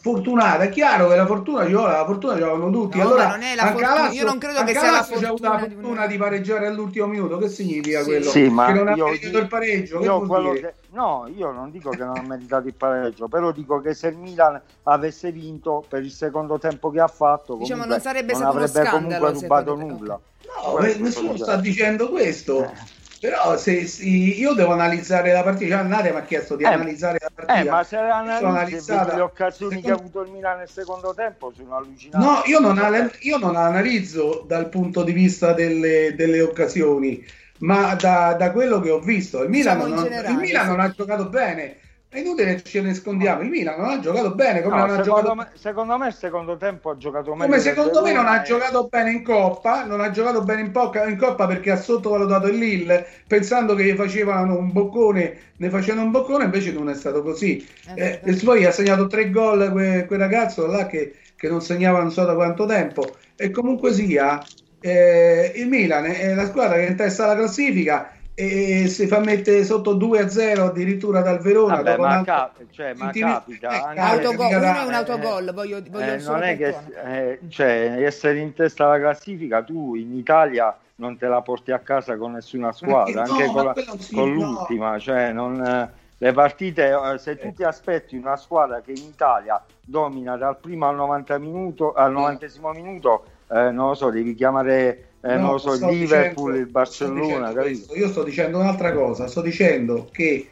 fortunata 0.00 0.62
è 0.62 0.68
chiaro 0.68 1.08
che 1.08 1.16
la 1.16 1.26
fortuna 1.26 1.66
ci 1.66 1.72
vuole 1.72 1.90
la 1.92 2.04
fortuna 2.04 2.34
ci 2.36 2.40
vogliono 2.40 2.70
tutti 2.70 2.98
No, 2.98 3.02
allora 3.04 3.24
ma 3.26 3.30
non 3.32 3.42
è 3.42 3.54
la 3.56 3.62
anche 3.62 3.74
fortuna, 3.82 4.02
Lazio- 4.02 4.20
io 4.20 4.26
non 4.26 4.38
credo 4.38 4.58
anche 4.60 4.72
che 4.72 4.78
sia 4.78 4.90
la 4.92 4.98
avuto 4.98 5.20
la 5.20 5.28
fortuna 5.28 5.66
di 5.66 5.74
fortuna 5.74 6.06
di 6.06 6.16
pareggiare 6.16 6.66
all'ultimo 6.68 7.06
minuto 7.06 7.36
che 7.38 7.48
significa 7.48 7.98
Sì. 7.98 8.04
quello? 8.04 8.30
Sì, 8.30 8.48
ma 8.48 8.66
che 8.66 8.72
non 8.74 8.88
ha 8.88 8.94
meritato 8.94 9.38
il 9.38 9.48
pareggio 9.48 9.98
che 9.98 10.04
io 10.04 10.14
vuol 10.16 10.28
quello 10.28 10.52
dire? 10.52 10.60
che- 10.78 10.96
no, 10.96 11.28
io 11.36 11.50
non 11.50 11.70
dico 11.72 11.90
che 11.90 12.04
non 12.04 12.16
ha 12.16 12.22
meritato 12.22 12.68
il 12.68 12.74
pareggio, 12.74 13.26
però 13.26 13.50
dico 13.50 13.80
che 13.80 13.94
se 13.94 14.06
il 14.08 14.16
Milan 14.16 14.60
avesse 14.84 15.32
vinto 15.32 15.84
per 15.88 16.02
il 16.04 16.12
secondo 16.12 16.58
tempo 16.60 16.90
che 16.90 17.00
ha 17.00 17.08
fatto, 17.08 17.56
Diciamo, 17.56 17.82
comunque 17.82 17.86
non 17.88 18.00
sarebbe 18.00 18.32
non 18.32 18.40
stato 18.40 18.56
uno 18.56 18.64
avrebbe 18.64 18.88
scandalo, 18.88 19.24
comunque 19.24 19.40
rubato 19.40 19.74
nulla. 19.74 20.20
No, 20.64 20.78
nessuno 20.78 21.36
sta 21.36 21.56
dicendo 21.56 22.08
questo. 22.08 22.64
Eh. 22.64 22.96
Però 23.20 23.56
se, 23.56 23.86
se- 23.86 24.04
io 24.04 24.52
devo 24.54 24.72
analizzare 24.72 25.32
la 25.32 25.42
partita, 25.42 25.78
cioè 25.78 25.86
Nadia 25.86 26.12
mi 26.12 26.18
ha 26.18 26.22
chiesto 26.22 26.54
di 26.54 26.62
Eh, 26.62 26.68
analizzare 26.68 27.18
la 27.20 27.30
partita. 27.34 27.58
Eh, 27.60 27.64
ma 27.64 27.82
se 27.82 27.96
analizzi 27.96 28.92
le 28.92 29.20
occasioni 29.20 29.80
che 29.80 29.90
ha 29.90 29.96
secondo- 29.96 30.18
avuto 30.18 30.20
il 30.22 30.28
Milan 30.30 30.58
nel 30.58 30.68
secondo 30.68 31.14
tempo 31.14 31.52
sono 31.52 31.76
allucinanti. 31.76 32.24
No, 32.26 32.42
io 32.44 32.60
non, 32.60 32.78
ale- 32.78 33.10
io 33.20 33.38
non 33.38 33.54
la 33.54 33.64
analizzo 33.64 34.44
dal 34.46 34.68
punto 34.68 35.02
di 35.02 35.12
vista 35.12 35.52
delle, 35.52 36.14
delle 36.14 36.40
occasioni, 36.40 37.24
ma 37.58 37.96
da, 37.96 38.34
da 38.38 38.52
quello 38.52 38.78
che 38.80 38.90
ho 38.90 39.00
visto. 39.00 39.42
Il 39.42 39.48
Milan, 39.50 39.78
Diciamo 39.78 39.88
in 39.88 39.94
non, 40.00 40.04
generale, 40.04 40.34
il 40.34 40.38
Milan 40.40 40.62
sì. 40.62 40.68
non 40.68 40.80
ha 40.80 40.90
giocato 40.90 41.28
bene. 41.28 41.76
È 42.10 42.18
inutile 42.20 42.54
che 42.54 42.62
ce 42.62 42.80
ne 42.80 42.88
nascondiamo. 42.88 43.42
Il 43.42 43.50
Milan 43.50 43.78
non 43.78 43.90
ha 43.90 44.00
giocato 44.00 44.34
bene. 44.34 44.62
Come, 44.62 44.76
No, 44.76 44.86
non 44.86 44.98
ha 44.98 45.02
secondo, 45.02 45.28
giocato, 45.28 45.34
me, 45.34 45.50
secondo 45.56 45.98
me 45.98 46.06
il 46.06 46.14
secondo 46.14 46.56
tempo 46.56 46.88
ha 46.88 46.96
giocato 46.96 47.34
meglio 47.34 47.50
come 47.50 47.58
secondo 47.60 48.02
me 48.02 48.12
non 48.14 48.26
ha 48.26 48.40
giocato 48.40 48.88
bene 48.88 49.10
in 49.10 49.22
Coppa. 49.22 49.84
Non 49.84 50.00
ha 50.00 50.10
giocato 50.10 50.42
bene 50.42 50.62
in, 50.62 50.70
Pocca- 50.70 51.06
in 51.06 51.18
Coppa 51.18 51.46
perché 51.46 51.70
ha 51.70 51.76
sottovalutato 51.76 52.46
il 52.46 52.56
Lille, 52.56 53.06
pensando 53.26 53.74
che 53.74 53.84
gli 53.84 53.94
facevano 53.94 54.56
un 54.56 54.72
boccone, 54.72 55.52
ne 55.56 55.68
facevano 55.70 56.04
un 56.06 56.10
boccone, 56.10 56.44
invece 56.44 56.72
non 56.72 56.88
è 56.88 56.94
stato 56.94 57.22
così. 57.22 57.66
Eh, 57.92 58.22
e 58.24 58.34
poi 58.42 58.64
ha 58.64 58.70
segnato 58.70 59.06
tre 59.06 59.28
gol 59.30 59.70
que- 59.70 60.04
quel 60.06 60.18
ragazzo 60.18 60.66
là 60.66 60.86
che, 60.86 61.14
che 61.36 61.48
non 61.48 61.60
segnava 61.60 62.00
non 62.00 62.10
so 62.10 62.24
da 62.24 62.34
quanto 62.34 62.64
tempo. 62.64 63.16
E 63.36 63.50
comunque 63.50 63.92
sia, 63.92 64.50
eh, 64.80 65.52
il 65.56 65.68
Milan 65.68 66.06
è 66.06 66.34
la 66.34 66.46
squadra 66.46 66.76
che 66.76 66.86
è 66.86 66.90
in 66.90 66.96
testa 66.96 67.24
alla 67.24 67.34
classifica 67.36 68.12
e 68.40 68.86
si 68.86 69.08
fa 69.08 69.18
mettere 69.18 69.64
sotto 69.64 69.96
2-0 69.96 70.60
addirittura 70.60 71.22
dal 71.22 71.40
Verona. 71.40 71.74
Vabbè, 71.74 71.90
dopo 71.90 72.02
ma, 72.02 72.06
un 72.06 72.14
altro- 72.18 72.34
cap- 72.34 72.70
cioè, 72.70 72.94
ma 72.94 73.10
capita 73.10 73.68
eh, 73.68 73.82
anche- 73.98 74.00
Autogol, 74.00 74.46
uno 74.46 74.56
è 74.76 74.84
un 74.84 74.92
eh, 74.92 74.94
autogol, 74.94 75.52
voglio, 75.52 75.82
voglio 75.90 76.12
Eh, 76.12 76.18
solo 76.20 76.36
non 76.36 76.44
è 76.46 76.56
che 76.56 76.74
eh, 77.04 77.40
cioè, 77.48 77.96
essere 77.98 78.38
in 78.38 78.54
testa 78.54 78.84
alla 78.84 79.00
classifica 79.00 79.64
tu 79.64 79.96
in 79.96 80.16
Italia 80.16 80.72
non 80.96 81.16
te 81.16 81.26
la 81.26 81.40
porti 81.42 81.72
a 81.72 81.80
casa 81.80 82.16
con 82.16 82.30
nessuna 82.30 82.70
squadra, 82.70 83.24
no, 83.26 83.32
anche 83.32 83.50
con, 83.50 83.64
la- 83.64 83.74
sì, 83.98 84.14
con 84.14 84.28
no. 84.28 84.34
l'ultima, 84.34 84.98
cioè 85.00 85.32
non, 85.32 85.60
eh, 85.60 85.90
le 86.18 86.32
partite, 86.32 86.90
eh, 86.92 87.18
se 87.18 87.36
tu 87.38 87.52
ti 87.52 87.64
aspetti 87.64 88.16
una 88.16 88.36
squadra 88.36 88.80
che 88.82 88.92
in 88.92 89.02
Italia 89.02 89.60
domina 89.84 90.36
dal 90.36 90.58
primo 90.58 90.86
al 90.86 90.94
90 90.94 91.38
minuto, 91.38 91.92
al 91.92 92.12
90 92.12 92.46
minuto, 92.72 93.24
eh, 93.50 93.72
non 93.72 93.88
lo 93.88 93.94
so, 93.94 94.10
devi 94.10 94.34
chiamare 94.34 95.07
eh, 95.22 95.34
No, 95.34 95.40
non 95.40 95.50
lo 95.52 95.58
so, 95.58 95.74
il 95.74 95.98
Liverpool, 95.98 96.52
dicendo- 96.52 96.56
il 96.58 96.66
Barcellona, 96.66 97.50
sto. 97.50 97.94
Io 97.96 98.08
sto 98.08 98.22
dicendo 98.22 98.58
un'altra 98.58 98.92
cosa, 98.92 99.26
sto 99.26 99.40
dicendo 99.40 100.08
che 100.12 100.50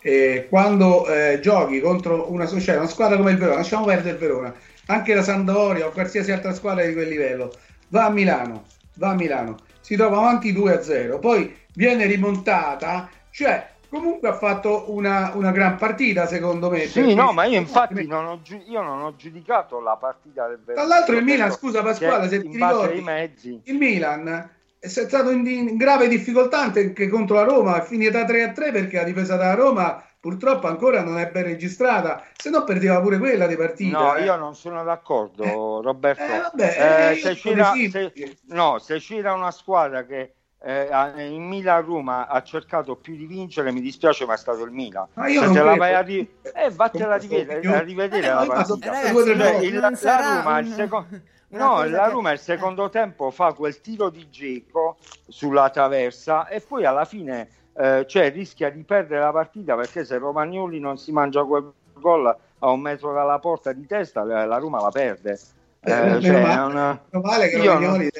eh, 0.00 0.46
quando 0.48 1.06
eh, 1.08 1.40
giochi 1.40 1.80
contro 1.80 2.30
una, 2.30 2.46
cioè 2.46 2.76
una 2.76 2.88
squadra 2.88 3.16
come 3.16 3.32
il 3.32 3.38
Verona, 3.38 3.58
lasciamo 3.58 3.84
perdere 3.84 4.10
il 4.10 4.18
Verona, 4.18 4.54
anche 4.86 5.14
la 5.14 5.22
Sampdoria 5.22 5.86
o 5.86 5.90
qualsiasi 5.90 6.32
altra 6.32 6.54
squadra 6.54 6.84
di 6.84 6.92
quel 6.92 7.08
livello, 7.08 7.52
va 7.88 8.06
a 8.06 8.10
Milano, 8.10 8.64
va 8.94 9.10
a 9.10 9.14
Milano, 9.14 9.56
si 9.80 9.96
trova 9.96 10.18
avanti 10.18 10.52
2-0, 10.52 11.18
poi 11.18 11.54
viene 11.74 12.06
rimontata, 12.06 13.08
cioè 13.30 13.66
comunque 13.88 14.28
ha 14.28 14.34
fatto 14.34 14.92
una, 14.92 15.32
una 15.34 15.50
gran 15.50 15.76
partita 15.76 16.26
secondo 16.26 16.70
me. 16.70 16.86
Sì, 16.86 17.14
no, 17.14 17.32
ma 17.32 17.44
io 17.44 17.58
infatti 17.58 18.06
non 18.06 18.26
ho, 18.26 18.40
giu- 18.42 18.62
io 18.66 18.82
non 18.82 19.00
ho 19.02 19.16
giudicato 19.16 19.80
la 19.80 19.96
partita 19.96 20.46
del 20.46 20.60
Tra 20.64 20.74
Verona. 20.74 20.94
l'altro 20.94 21.16
il 21.16 21.24
Milan, 21.24 21.50
scusa 21.52 21.82
Pasquale, 21.82 22.28
se 22.28 22.40
ti 22.42 22.48
ricordi, 22.48 23.00
mezzi 23.00 23.60
il 23.64 23.76
Milan 23.76 24.56
è 24.80 24.86
stato 24.86 25.30
in, 25.30 25.44
in 25.46 25.76
grave 25.76 26.06
difficoltà 26.06 26.60
anche 26.60 27.08
contro 27.08 27.36
la 27.36 27.42
Roma, 27.42 27.82
è 27.82 27.84
finita 27.84 28.22
3-3 28.24 28.54
perché 28.72 28.96
la 28.96 29.02
difesa 29.02 29.36
della 29.36 29.54
Roma 29.54 30.02
purtroppo 30.20 30.66
ancora 30.66 31.02
non 31.02 31.18
è 31.18 31.30
ben 31.30 31.44
registrata, 31.44 32.24
se 32.36 32.50
no 32.50 32.64
perdeva 32.64 33.00
pure 33.00 33.18
quella 33.18 33.46
di 33.46 33.56
partita. 33.56 33.98
No, 33.98 34.14
eh. 34.16 34.24
io 34.24 34.36
non 34.36 34.54
sono 34.54 34.82
d'accordo, 34.84 35.80
Roberto. 35.82 36.22
Eh, 36.22 36.38
vabbè, 36.38 37.10
eh, 37.10 37.14
io 37.14 37.20
se, 37.20 37.34
c'era, 37.34 37.72
se- 37.72 38.36
no, 38.48 38.78
se 38.78 38.98
c'era 38.98 39.32
una 39.32 39.50
squadra 39.50 40.04
che 40.04 40.34
eh, 40.60 40.88
ha- 40.90 41.20
in 41.22 41.46
Milan-Roma 41.46 42.26
ha 42.26 42.42
cercato 42.42 42.96
più 42.96 43.16
di 43.16 43.26
vincere, 43.26 43.70
mi 43.72 43.80
dispiace, 43.80 44.26
ma 44.26 44.34
è 44.34 44.36
stato 44.36 44.64
il 44.64 44.70
Milan. 44.72 45.06
Ma 45.14 45.28
io 45.28 45.42
non 45.42 45.52
te 45.52 45.62
la 45.62 45.76
vai 45.76 45.94
a 45.94 46.00
ri- 46.00 46.28
eh, 46.42 46.70
vattela 46.70 47.14
a 47.14 47.16
rivedere, 47.18 47.74
a 47.76 47.80
rivedere 47.80 48.26
Eh, 48.26 48.30
la 48.30 48.44
ma 48.44 48.64
sono 48.64 48.78
partita. 48.78 48.90
tre 48.90 49.12
Cioè, 49.12 49.56
il- 49.62 49.74
Non 49.74 49.92
la 50.02 50.20
Roma, 50.42 50.58
il 50.58 50.66
un- 50.66 50.72
seco- 50.72 51.06
una 51.50 51.64
No, 51.64 51.84
la 51.84 52.08
Roma 52.08 52.32
il 52.32 52.38
secondo 52.38 52.88
tempo 52.90 53.30
fa 53.30 53.52
quel 53.52 53.80
tiro 53.80 54.10
di 54.10 54.28
Geco 54.30 54.96
sulla 55.28 55.70
traversa 55.70 56.46
e 56.48 56.60
poi 56.60 56.84
alla 56.84 57.04
fine 57.04 57.48
eh, 57.80 58.04
cioè, 58.08 58.32
rischia 58.32 58.70
di 58.70 58.82
perdere 58.82 59.20
la 59.20 59.30
partita 59.30 59.76
perché 59.76 60.04
se 60.04 60.18
Romagnoli 60.18 60.80
non 60.80 60.98
si 60.98 61.12
mangia 61.12 61.44
quel 61.44 61.70
gol 61.94 62.26
a 62.60 62.68
un 62.70 62.80
metro 62.80 63.12
dalla 63.12 63.38
porta 63.38 63.72
di 63.72 63.86
testa, 63.86 64.24
la 64.24 64.44
la 64.46 64.58
Roma 64.58 64.80
la 64.80 64.90
perde. 64.90 65.38
Eh, 65.80 66.16
Eh, 66.16 66.20
cioè, 66.20 66.40
male- 66.42 66.54
non- 66.56 66.72
Meno 67.10 67.24
male 67.24 67.48
che 67.48 67.56
Romagnoli, 67.58 68.10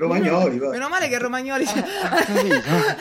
Romagnoli, 0.00 0.58
va. 0.58 0.68
Meno 0.70 0.88
male 0.88 1.08
che 1.08 1.18
Romagnoli. 1.18 1.64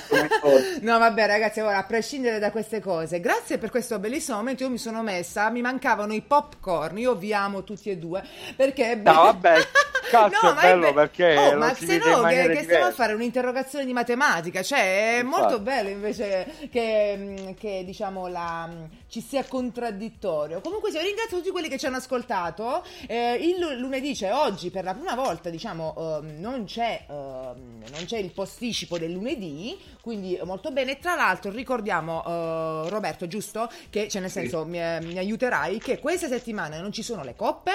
Romagnoli. 0.10 0.80
No, 0.82 0.98
vabbè, 0.98 1.26
ragazzi, 1.28 1.60
ora 1.62 1.78
a 1.78 1.84
prescindere 1.84 2.40
da 2.40 2.52
queste 2.52 2.80
cose, 2.82 3.20
grazie 3.20 3.58
per 3.58 3.70
questo 3.70 4.00
bellissimo 4.00 4.38
momento. 4.38 4.64
Io 4.64 4.70
mi 4.70 4.78
sono 4.78 5.02
messa, 5.02 5.50
mi 5.50 5.62
mancavano 5.62 6.14
i 6.14 6.22
popcorn. 6.22 6.98
Io 6.98 7.16
vi 7.16 7.34
amo 7.34 7.64
tutti 7.64 7.90
e 7.90 7.98
due 7.98 8.24
perché 8.56 8.92
è 8.92 8.98
be- 8.98 9.12
No, 9.12 9.24
vabbè, 9.24 9.56
cazzo, 10.10 10.50
è 10.52 10.54
ma 10.54 10.62
bello 10.62 10.88
be- 10.88 10.94
perché 10.94 11.38
Oh, 11.38 11.56
ma 11.58 11.74
se 11.74 11.98
no, 11.98 12.24
che, 12.24 12.48
che 12.50 12.64
stiamo 12.64 12.86
a 12.86 12.92
fare 12.92 13.14
un'interrogazione 13.14 13.86
di 13.86 13.94
matematica, 13.94 14.62
cioè 14.62 15.16
è 15.16 15.20
Infatti. 15.22 15.42
molto 15.42 15.60
bello 15.60 15.90
invece 15.90 16.48
che, 16.72 17.16
mm, 17.18 17.50
che, 17.58 17.84
diciamo 17.86 18.28
la, 18.28 18.68
mm, 18.70 18.84
ci 19.10 19.22
sia 19.22 19.44
contraddittorio. 19.48 20.60
Comunque, 20.62 20.90
io 20.92 21.02
ringrazio 21.02 21.38
tutti 21.38 21.50
quelli 21.52 21.70
che 21.70 21.78
ci 21.78 21.86
hanno 21.86 21.98
ascoltato. 21.98 22.84
Eh, 23.08 23.34
il 23.36 23.58
lu- 23.60 23.80
lunedì, 23.80 24.16
cioè 24.16 24.34
oggi, 24.34 24.70
per 24.70 24.84
la 24.84 24.94
prima 24.94 25.16
volta, 25.16 25.50
diciamo, 25.50 25.96
ehm, 26.22 26.40
non 26.40 26.66
c'è 26.66 26.89
ehm, 27.08 27.84
non 27.92 28.06
c'è 28.06 28.18
il 28.18 28.32
posticipo 28.32 28.98
del 28.98 29.12
lunedì, 29.12 29.78
quindi 30.02 30.40
molto 30.44 30.72
bene. 30.72 31.00
Tra 31.00 31.16
l'altro, 31.16 31.52
ricordiamo, 31.52 32.24
eh, 32.26 32.90
Roberto, 32.90 33.28
giusto? 33.28 33.70
Che, 33.90 34.08
cioè, 34.08 34.22
nel 34.22 34.32
senso, 34.32 34.66
mi, 34.66 34.80
mi 35.02 35.18
aiuterai 35.18 35.78
che 35.80 36.00
queste 36.00 36.28
settimane 36.28 36.80
non 36.80 36.92
ci 36.92 37.04
sono 37.04 37.24
le 37.24 37.36
coppe, 37.36 37.72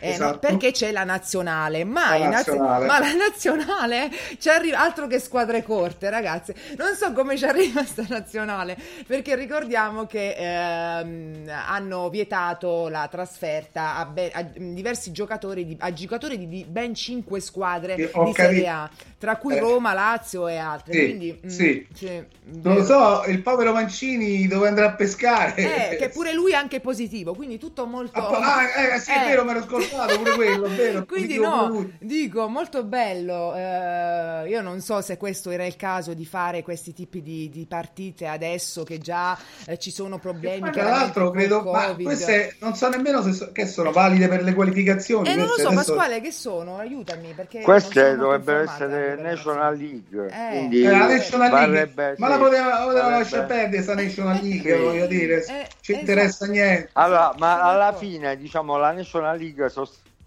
eh, 0.00 0.08
no, 0.08 0.12
Esatto. 0.14 0.38
perché 0.38 0.70
c'è 0.72 0.90
la 0.92 1.04
nazionale. 1.04 1.84
Ma, 1.84 2.16
La 2.18 2.28
nazionale. 2.28 2.86
ma 2.86 2.98
la 2.98 3.12
nazionale 3.14 4.10
ci 4.38 4.48
arriva 4.48 4.80
altro 4.80 5.06
che 5.06 5.18
squadre 5.18 5.62
corte, 5.62 6.10
ragazzi. 6.10 6.54
Non 6.76 6.94
so 6.94 7.12
come 7.12 7.36
ci 7.36 7.44
arriva 7.44 7.84
sta 7.84 8.04
nazionale, 8.08 8.76
perché 9.06 9.34
ricordiamo 9.36 10.06
che 10.06 10.34
ehm, 10.36 11.48
hanno 11.48 12.08
vietato 12.10 12.88
la 12.88 13.08
trasferta 13.10 13.96
a, 13.96 14.06
be- 14.06 14.30
a 14.32 14.42
diversi 14.42 15.12
giocatori, 15.12 15.66
di, 15.66 15.76
a 15.78 15.92
giocatori 15.92 16.38
di, 16.38 16.48
di 16.48 16.64
ben 16.64 16.94
5 16.94 17.40
squadre 17.40 17.96
Sì, 17.96 18.08
ho 18.12 18.24
di 18.24 18.32
Serie. 18.56 18.68
A, 18.68 18.90
tra 19.18 19.36
cui 19.36 19.54
Eh. 19.54 19.60
Roma, 19.60 19.92
Lazio 19.94 20.46
e 20.48 20.56
altre. 20.56 20.92
Sì, 20.92 21.04
Quindi, 21.04 21.40
mm, 21.44 21.48
sì. 21.48 21.86
sì, 21.94 22.24
Non 22.62 22.74
lo 22.76 22.84
so, 22.84 23.24
il 23.26 23.40
povero 23.42 23.72
Mancini 23.72 24.46
dove 24.46 24.68
andrà 24.68 24.86
a 24.86 24.92
pescare? 24.92 25.90
Eh, 25.92 25.96
che 25.96 26.08
pure 26.10 26.32
lui 26.34 26.52
è 26.52 26.54
anche 26.56 26.80
positivo, 26.80 27.34
quindi 27.34 27.58
tutto 27.58 27.86
molto... 27.86 28.18
Ah, 28.20 28.56
ah, 28.56 28.94
eh, 28.94 28.98
sì, 29.00 29.10
è 29.10 29.22
Eh. 29.24 29.28
vero, 29.28 29.44
mi 29.44 29.50
ero 29.50 29.62
scordato 29.62 30.18
pure 30.18 30.34
quello, 30.34 30.66
è 30.66 30.70
vero. 30.70 31.04
Quindi 31.06 31.38
no, 31.38 31.90
dico 31.98 32.46
molto 32.48 32.84
bello. 32.84 33.54
eh, 33.56 34.48
io 34.48 34.60
non 34.62 34.80
so 34.80 35.00
se 35.00 35.16
questo 35.16 35.50
era 35.50 35.64
il 35.64 35.76
caso 35.76 36.14
di 36.14 36.24
fare 36.26 36.62
questi 36.62 36.92
tipi 36.92 37.22
di, 37.22 37.48
di 37.48 37.66
partite 37.66 38.26
adesso 38.26 38.82
che 38.84 38.98
già 38.98 39.36
eh, 39.66 39.78
ci 39.78 39.90
sono 39.90 40.18
problemi. 40.18 40.60
Ma 40.60 40.70
tra 40.70 40.84
l'altro 40.88 41.30
credo, 41.30 41.62
ma 41.62 41.94
queste 41.94 42.56
non 42.60 42.74
so 42.76 42.88
nemmeno 42.88 43.22
se 43.22 43.32
so- 43.32 43.50
che 43.52 43.66
sono 43.66 43.90
valide 43.92 44.28
per 44.28 44.42
le 44.42 44.54
qualificazioni. 44.54 45.28
E 45.30 45.34
non 45.34 45.46
lo 45.46 45.54
so, 45.54 45.68
adesso- 45.68 45.94
Pasquale, 45.94 46.20
che 46.20 46.30
sono? 46.32 46.76
Aiutami 46.78 47.32
perché 47.34 47.60
Queste 47.62 48.16
sono 48.16 48.35
informata 48.36 48.84
essere 48.84 49.22
National 49.22 49.76
League, 49.76 50.26
Eh. 50.26 50.48
quindi 50.50 50.82
Eh, 50.82 50.90
la 50.90 51.06
National 51.06 51.70
League, 51.70 52.14
ma 52.18 52.28
la 52.28 52.34
sì, 52.34 52.40
poteva, 52.40 52.68
la 52.78 52.84
poteva 52.84 53.08
lasciare 53.10 53.46
perdere 53.46 53.68
questa 53.70 53.94
National 53.94 54.38
League, 54.42 54.74
Sì. 54.76 54.82
voglio 54.82 55.06
dire, 55.06 55.34
Eh, 55.36 55.66
ci 55.80 55.92
esatto. 55.92 55.92
interessa 55.92 56.46
niente. 56.46 56.90
Allora, 56.92 57.34
ma 57.38 57.62
alla 57.62 57.92
fine, 57.92 58.36
diciamo, 58.36 58.76
la 58.76 58.92
National 58.92 59.38
League 59.38 59.68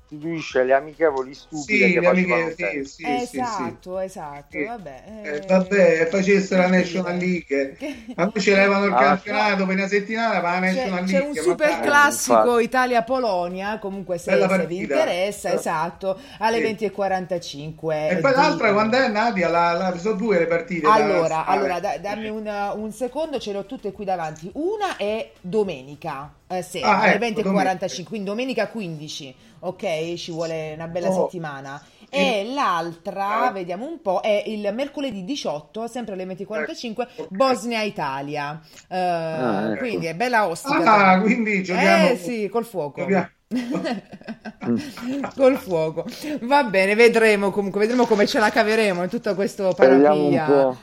sostituisce 0.09 0.63
le 0.63 0.73
amichevoli 0.73 1.33
stupide 1.35 1.85
Sì, 1.87 1.93
che 1.93 1.99
le 1.99 2.07
amiche, 2.07 2.55
sì, 2.55 2.83
sì. 2.85 3.03
Esatto, 3.05 3.99
esatto, 3.99 4.57
Sì. 4.57 4.63
vabbè. 4.63 5.03
Eh, 5.23 5.29
eh, 5.35 5.41
vabbè, 5.47 6.07
facesse 6.09 6.55
la 6.57 6.67
National? 6.67 7.17
League. 7.17 7.77
Ma 8.15 8.27
poi 8.29 8.41
ci 8.41 8.51
levano 8.51 8.85
il 8.85 8.93
Ah, 8.93 8.97
campionato 8.97 9.65
per 9.65 9.75
una 9.75 9.87
settimana, 9.87 10.41
ma 10.41 10.59
la 10.59 10.67
C'è, 10.67 10.73
National 10.73 11.03
c'è 11.05 11.11
League. 11.11 11.27
un 11.27 11.35
ma 11.35 11.41
super 11.41 11.79
classico 11.79 12.37
infatti. 12.41 12.63
Italia-Polonia, 12.63 13.79
comunque 13.79 14.17
se, 14.17 14.47
se 14.47 14.65
vi 14.65 14.77
interessa, 14.77 15.51
Eh. 15.51 15.55
esatto, 15.55 16.19
alle 16.39 16.57
Sì. 16.57 16.63
20.45. 16.63 18.09
E 18.09 18.17
poi 18.17 18.31
di- 18.31 18.37
l'altra 18.37 18.73
quando 18.73 18.97
è 18.97 19.07
Nadia, 19.09 19.47
la, 19.49 19.73
la, 19.73 19.97
sono 19.97 20.15
due 20.15 20.39
le 20.39 20.47
partite. 20.47 20.87
Allora, 20.87 21.45
allora 21.45 21.79
da- 21.79 21.97
dammi 21.99 22.29
un, 22.29 22.47
un 22.75 22.91
secondo, 22.91 23.39
ce 23.39 23.51
le 23.51 23.59
ho 23.59 23.65
tutte 23.65 23.91
qui 23.91 24.05
davanti. 24.05 24.49
Una 24.53 24.97
è 24.97 25.31
domenica 25.41 26.33
eh, 26.49 26.61
sera, 26.63 26.87
Ah, 26.87 27.01
alle 27.01 27.11
ecco, 27.13 27.25
20.45, 27.25 28.03
quindi 28.09 28.27
domenica 28.27 28.67
15, 28.67 29.35
ok? 29.59 30.13
Ci 30.15 30.31
vuole 30.31 30.73
una 30.73 30.87
bella 30.87 31.09
Oh. 31.09 31.23
settimana. 31.25 31.81
E 32.11 32.43
l'altra, 32.53 33.49
Eh. 33.49 33.53
vediamo 33.53 33.85
un 33.85 34.01
po', 34.01 34.19
è 34.21 34.43
il 34.47 34.67
mercoledì 34.73 35.23
18, 35.23 35.87
sempre 35.87 36.13
alle 36.15 36.25
20.45, 36.25 37.03
Ecco, 37.03 37.21
ok. 37.23 37.27
Bosnia-Italia. 37.29 38.59
Eh, 38.87 38.97
Ah, 38.97 39.71
ecco. 39.71 39.77
Quindi 39.77 40.07
è 40.07 40.15
bella 40.15 40.47
ostica. 40.47 41.11
Ah, 41.11 41.21
quindi 41.21 41.61
giochiamo. 41.63 42.09
Eh 42.09 42.17
sì, 42.17 42.49
col 42.49 42.65
fuoco. 42.65 43.01
Giochiamo. 43.01 43.29
Col 45.35 45.57
fuoco. 45.57 46.05
Va 46.41 46.63
bene, 46.65 46.93
vedremo 46.93 47.49
comunque, 47.49 47.79
vedremo 47.79 48.05
come 48.05 48.27
ce 48.27 48.37
la 48.37 48.51
caveremo 48.51 49.01
in 49.03 49.09
tutto 49.09 49.33
questo 49.33 49.73
po'. 49.73 49.81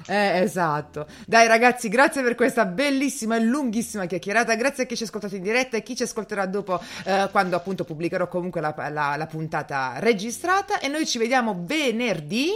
Eh, 0.08 0.40
esatto. 0.40 1.06
Dai 1.26 1.46
ragazzi, 1.46 1.88
grazie 1.88 2.22
per 2.22 2.34
questa 2.34 2.64
bellissima 2.66 3.36
e 3.36 3.40
lunghissima 3.40 4.06
chiacchierata. 4.06 4.54
Grazie 4.56 4.82
a 4.84 4.86
chi 4.86 4.96
ci 4.96 5.04
ha 5.04 5.06
ascoltato 5.06 5.36
in 5.36 5.42
diretta 5.42 5.76
e 5.76 5.82
chi 5.84 5.94
ci 5.94 6.02
ascolterà 6.02 6.46
dopo 6.46 6.80
eh, 7.04 7.28
quando 7.30 7.54
appunto 7.54 7.84
pubblicherò 7.84 8.26
comunque 8.26 8.60
la, 8.60 8.74
la- 8.90 9.14
la 9.16 9.26
puntata 9.26 9.94
registrata 9.98 10.80
e 10.80 10.88
noi 10.88 11.06
ci 11.06 11.18
vediamo 11.18 11.56
venerdì 11.64 12.50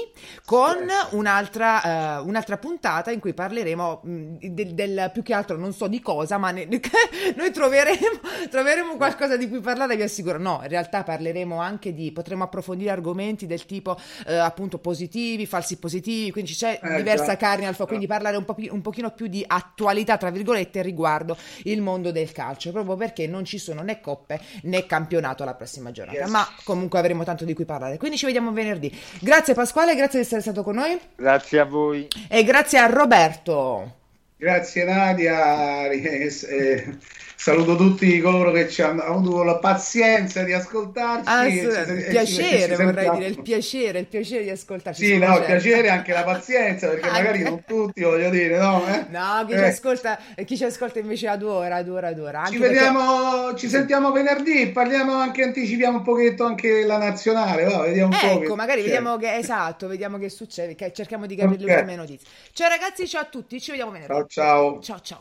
con 0.44 0.76
un'altra, 1.10 2.18
eh, 2.18 2.20
un'altra 2.22 2.56
puntata 2.58 3.12
in 3.12 3.20
cui 3.20 3.32
parleremo 3.34 4.00
mh, 4.02 4.36
del, 4.48 4.74
del- 4.74 5.10
più 5.12 5.22
che 5.22 5.34
altro 5.34 5.56
non 5.56 5.72
so 5.72 5.86
di 5.86 6.00
cosa, 6.00 6.36
ma 6.36 6.50
ne- 6.50 6.66
noi 7.36 7.50
troveremo, 7.52 8.20
troveremo 8.50 8.96
qualcosa 8.96 9.36
di 9.36 9.48
cui 9.48 9.60
parlare, 9.60 9.98
vi 10.00 10.06
assicuro. 10.10 10.38
No, 10.38 10.60
in 10.62 10.68
realtà 10.68 11.02
parleremo 11.02 11.58
anche 11.60 11.92
di, 11.94 12.12
potremo 12.12 12.44
approfondire 12.44 12.90
argomenti 12.90 13.46
del 13.46 13.66
tipo 13.66 13.98
eh, 14.26 14.34
appunto 14.36 14.78
positivi, 14.78 15.46
falsi 15.46 15.78
positivi, 15.78 16.30
quindi 16.30 16.52
c'è 16.52 16.78
Eh, 16.82 16.96
diversa 16.96 17.24
già. 17.26 17.36
carne 17.36 17.66
al 17.66 17.74
fuoco, 17.74 17.90
quindi 17.90 18.06
parlare 18.06 18.36
un, 18.36 18.44
po' 18.44 18.54
pi- 18.54 18.68
un 18.70 18.80
pochino 18.80 19.10
più 19.12 19.26
di 19.26 19.44
attualità, 19.46 20.16
tra 20.16 20.30
virgolette, 20.30 20.82
riguardo 20.82 21.36
il 21.64 21.80
mondo 21.80 22.10
del 22.12 22.32
calcio, 22.32 22.72
proprio 22.72 22.96
perché 22.96 23.26
non 23.26 23.44
ci 23.44 23.58
sono 23.58 23.82
né 23.82 24.00
coppe 24.00 24.40
né 24.62 24.86
campionato 24.86 25.44
la 25.44 25.54
prossima 25.54 25.90
giornata, 25.90 26.18
Yes. 26.20 26.28
ma 26.30 26.46
comunque 26.64 26.98
avremo 26.98 27.24
tanto 27.24 27.44
di 27.44 27.54
cui 27.54 27.64
parlare. 27.64 27.96
Quindi 27.98 28.16
ci 28.16 28.26
vediamo 28.26 28.52
venerdì. 28.52 28.92
Grazie 29.20 29.54
Pasquale, 29.54 29.94
grazie 29.94 30.20
di 30.20 30.24
essere 30.24 30.40
stato 30.40 30.62
con 30.62 30.74
noi 30.76 30.98
Grazie 31.16 31.58
a 31.60 31.64
voi. 31.64 32.08
e 32.28 32.42
grazie 32.44 32.78
a 32.78 32.86
Roberto. 32.86 33.96
Grazie 34.36 34.84
Nadia, 34.84 35.86
saluto 37.40 37.74
tutti 37.74 38.20
coloro 38.20 38.50
che 38.52 38.68
ci 38.68 38.82
hanno 38.82 39.02
avuto 39.02 39.42
la 39.42 39.56
pazienza 39.56 40.42
di 40.42 40.52
ascoltarci. 40.52 41.24
Ah, 41.26 41.48
ci- 41.48 41.56
il 41.56 41.68
e 41.68 42.04
ci- 42.04 42.08
piacere, 42.10 42.76
ci 42.76 42.82
vorrei 42.82 43.10
dire, 43.10 43.26
il 43.26 43.40
piacere, 43.42 43.98
il 44.00 44.06
piacere 44.06 44.42
di 44.42 44.50
ascoltarci. 44.50 45.04
Sì, 45.04 45.16
no, 45.18 45.24
il 45.26 45.32
certa. 45.32 45.46
piacere 45.46 45.86
e 45.86 45.90
anche 45.90 46.12
la 46.12 46.22
pazienza, 46.24 46.88
perché 46.88 47.08
magari 47.38 47.42
non 47.42 47.64
tutti, 47.66 48.02
voglio 48.02 48.28
dire, 48.30 48.58
no? 48.58 48.86
eh? 48.86 49.06
No, 49.08 49.44
chi, 49.46 49.52
Eh. 49.54 49.58
ci 49.58 49.64
ascolta, 49.64 50.18
chi 50.44 50.56
ci 50.56 50.64
ascolta 50.64 50.98
invece 50.98 51.28
adora, 51.28 51.76
adora, 51.76 52.08
adora. 52.08 52.40
Anche 52.40 52.52
Ci 52.52 52.58
perché- 52.58 52.74
vediamo, 52.74 53.54
ci 53.54 53.68
sentiamo 53.68 54.12
venerdì, 54.12 54.66
parliamo 54.68 55.14
anche, 55.14 55.42
anticipiamo 55.42 55.98
un 55.98 56.04
pochetto 56.04 56.44
anche 56.44 56.84
la 56.84 56.98
nazionale, 56.98 57.64
va, 57.64 57.78
vediamo 57.82 58.12
un 58.14 58.18
po'. 58.20 58.42
Ecco, 58.42 58.54
magari 58.54 58.80
succede. 58.82 58.96
vediamo 58.98 59.16
che 59.16 59.36
esatto, 59.36 59.86
vediamo 59.88 60.18
che 60.18 60.28
succede, 60.28 60.74
che 60.74 60.92
cerchiamo 60.92 61.26
di 61.26 61.36
capire 61.36 61.58
le 61.64 61.72
Ok. 61.72 61.78
ultime 61.78 61.96
notizie. 61.96 62.28
Ciao 62.52 62.68
ragazzi, 62.68 63.08
ciao 63.08 63.22
a 63.22 63.26
tutti, 63.26 63.58
ci 63.60 63.70
vediamo 63.70 63.92
venerdì. 63.92 64.12
Ciao 64.12 64.26
ciao. 64.28 64.80
Ciao 64.82 65.00
ciao. 65.00 65.20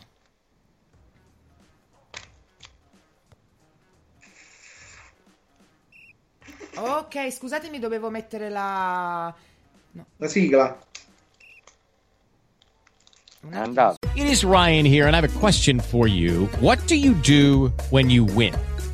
Ok, 6.81 7.29
scusatemi, 7.29 7.79
dovevo 7.79 8.09
mettere 8.09 8.49
la 8.49 9.33
La 10.17 10.27
sigla. 10.27 10.77
It 14.15 14.27
is 14.27 14.43
Ryan 14.43 14.85
here, 14.85 15.07
and 15.07 15.15
I 15.15 15.21
have 15.21 15.35
a 15.35 15.39
question 15.39 15.79
for 15.79 16.07
you. 16.07 16.47
What 16.59 16.77
do 16.87 16.95
you 16.95 17.13
do 17.13 17.71
when 17.89 18.09
you 18.09 18.25
win? 18.25 18.53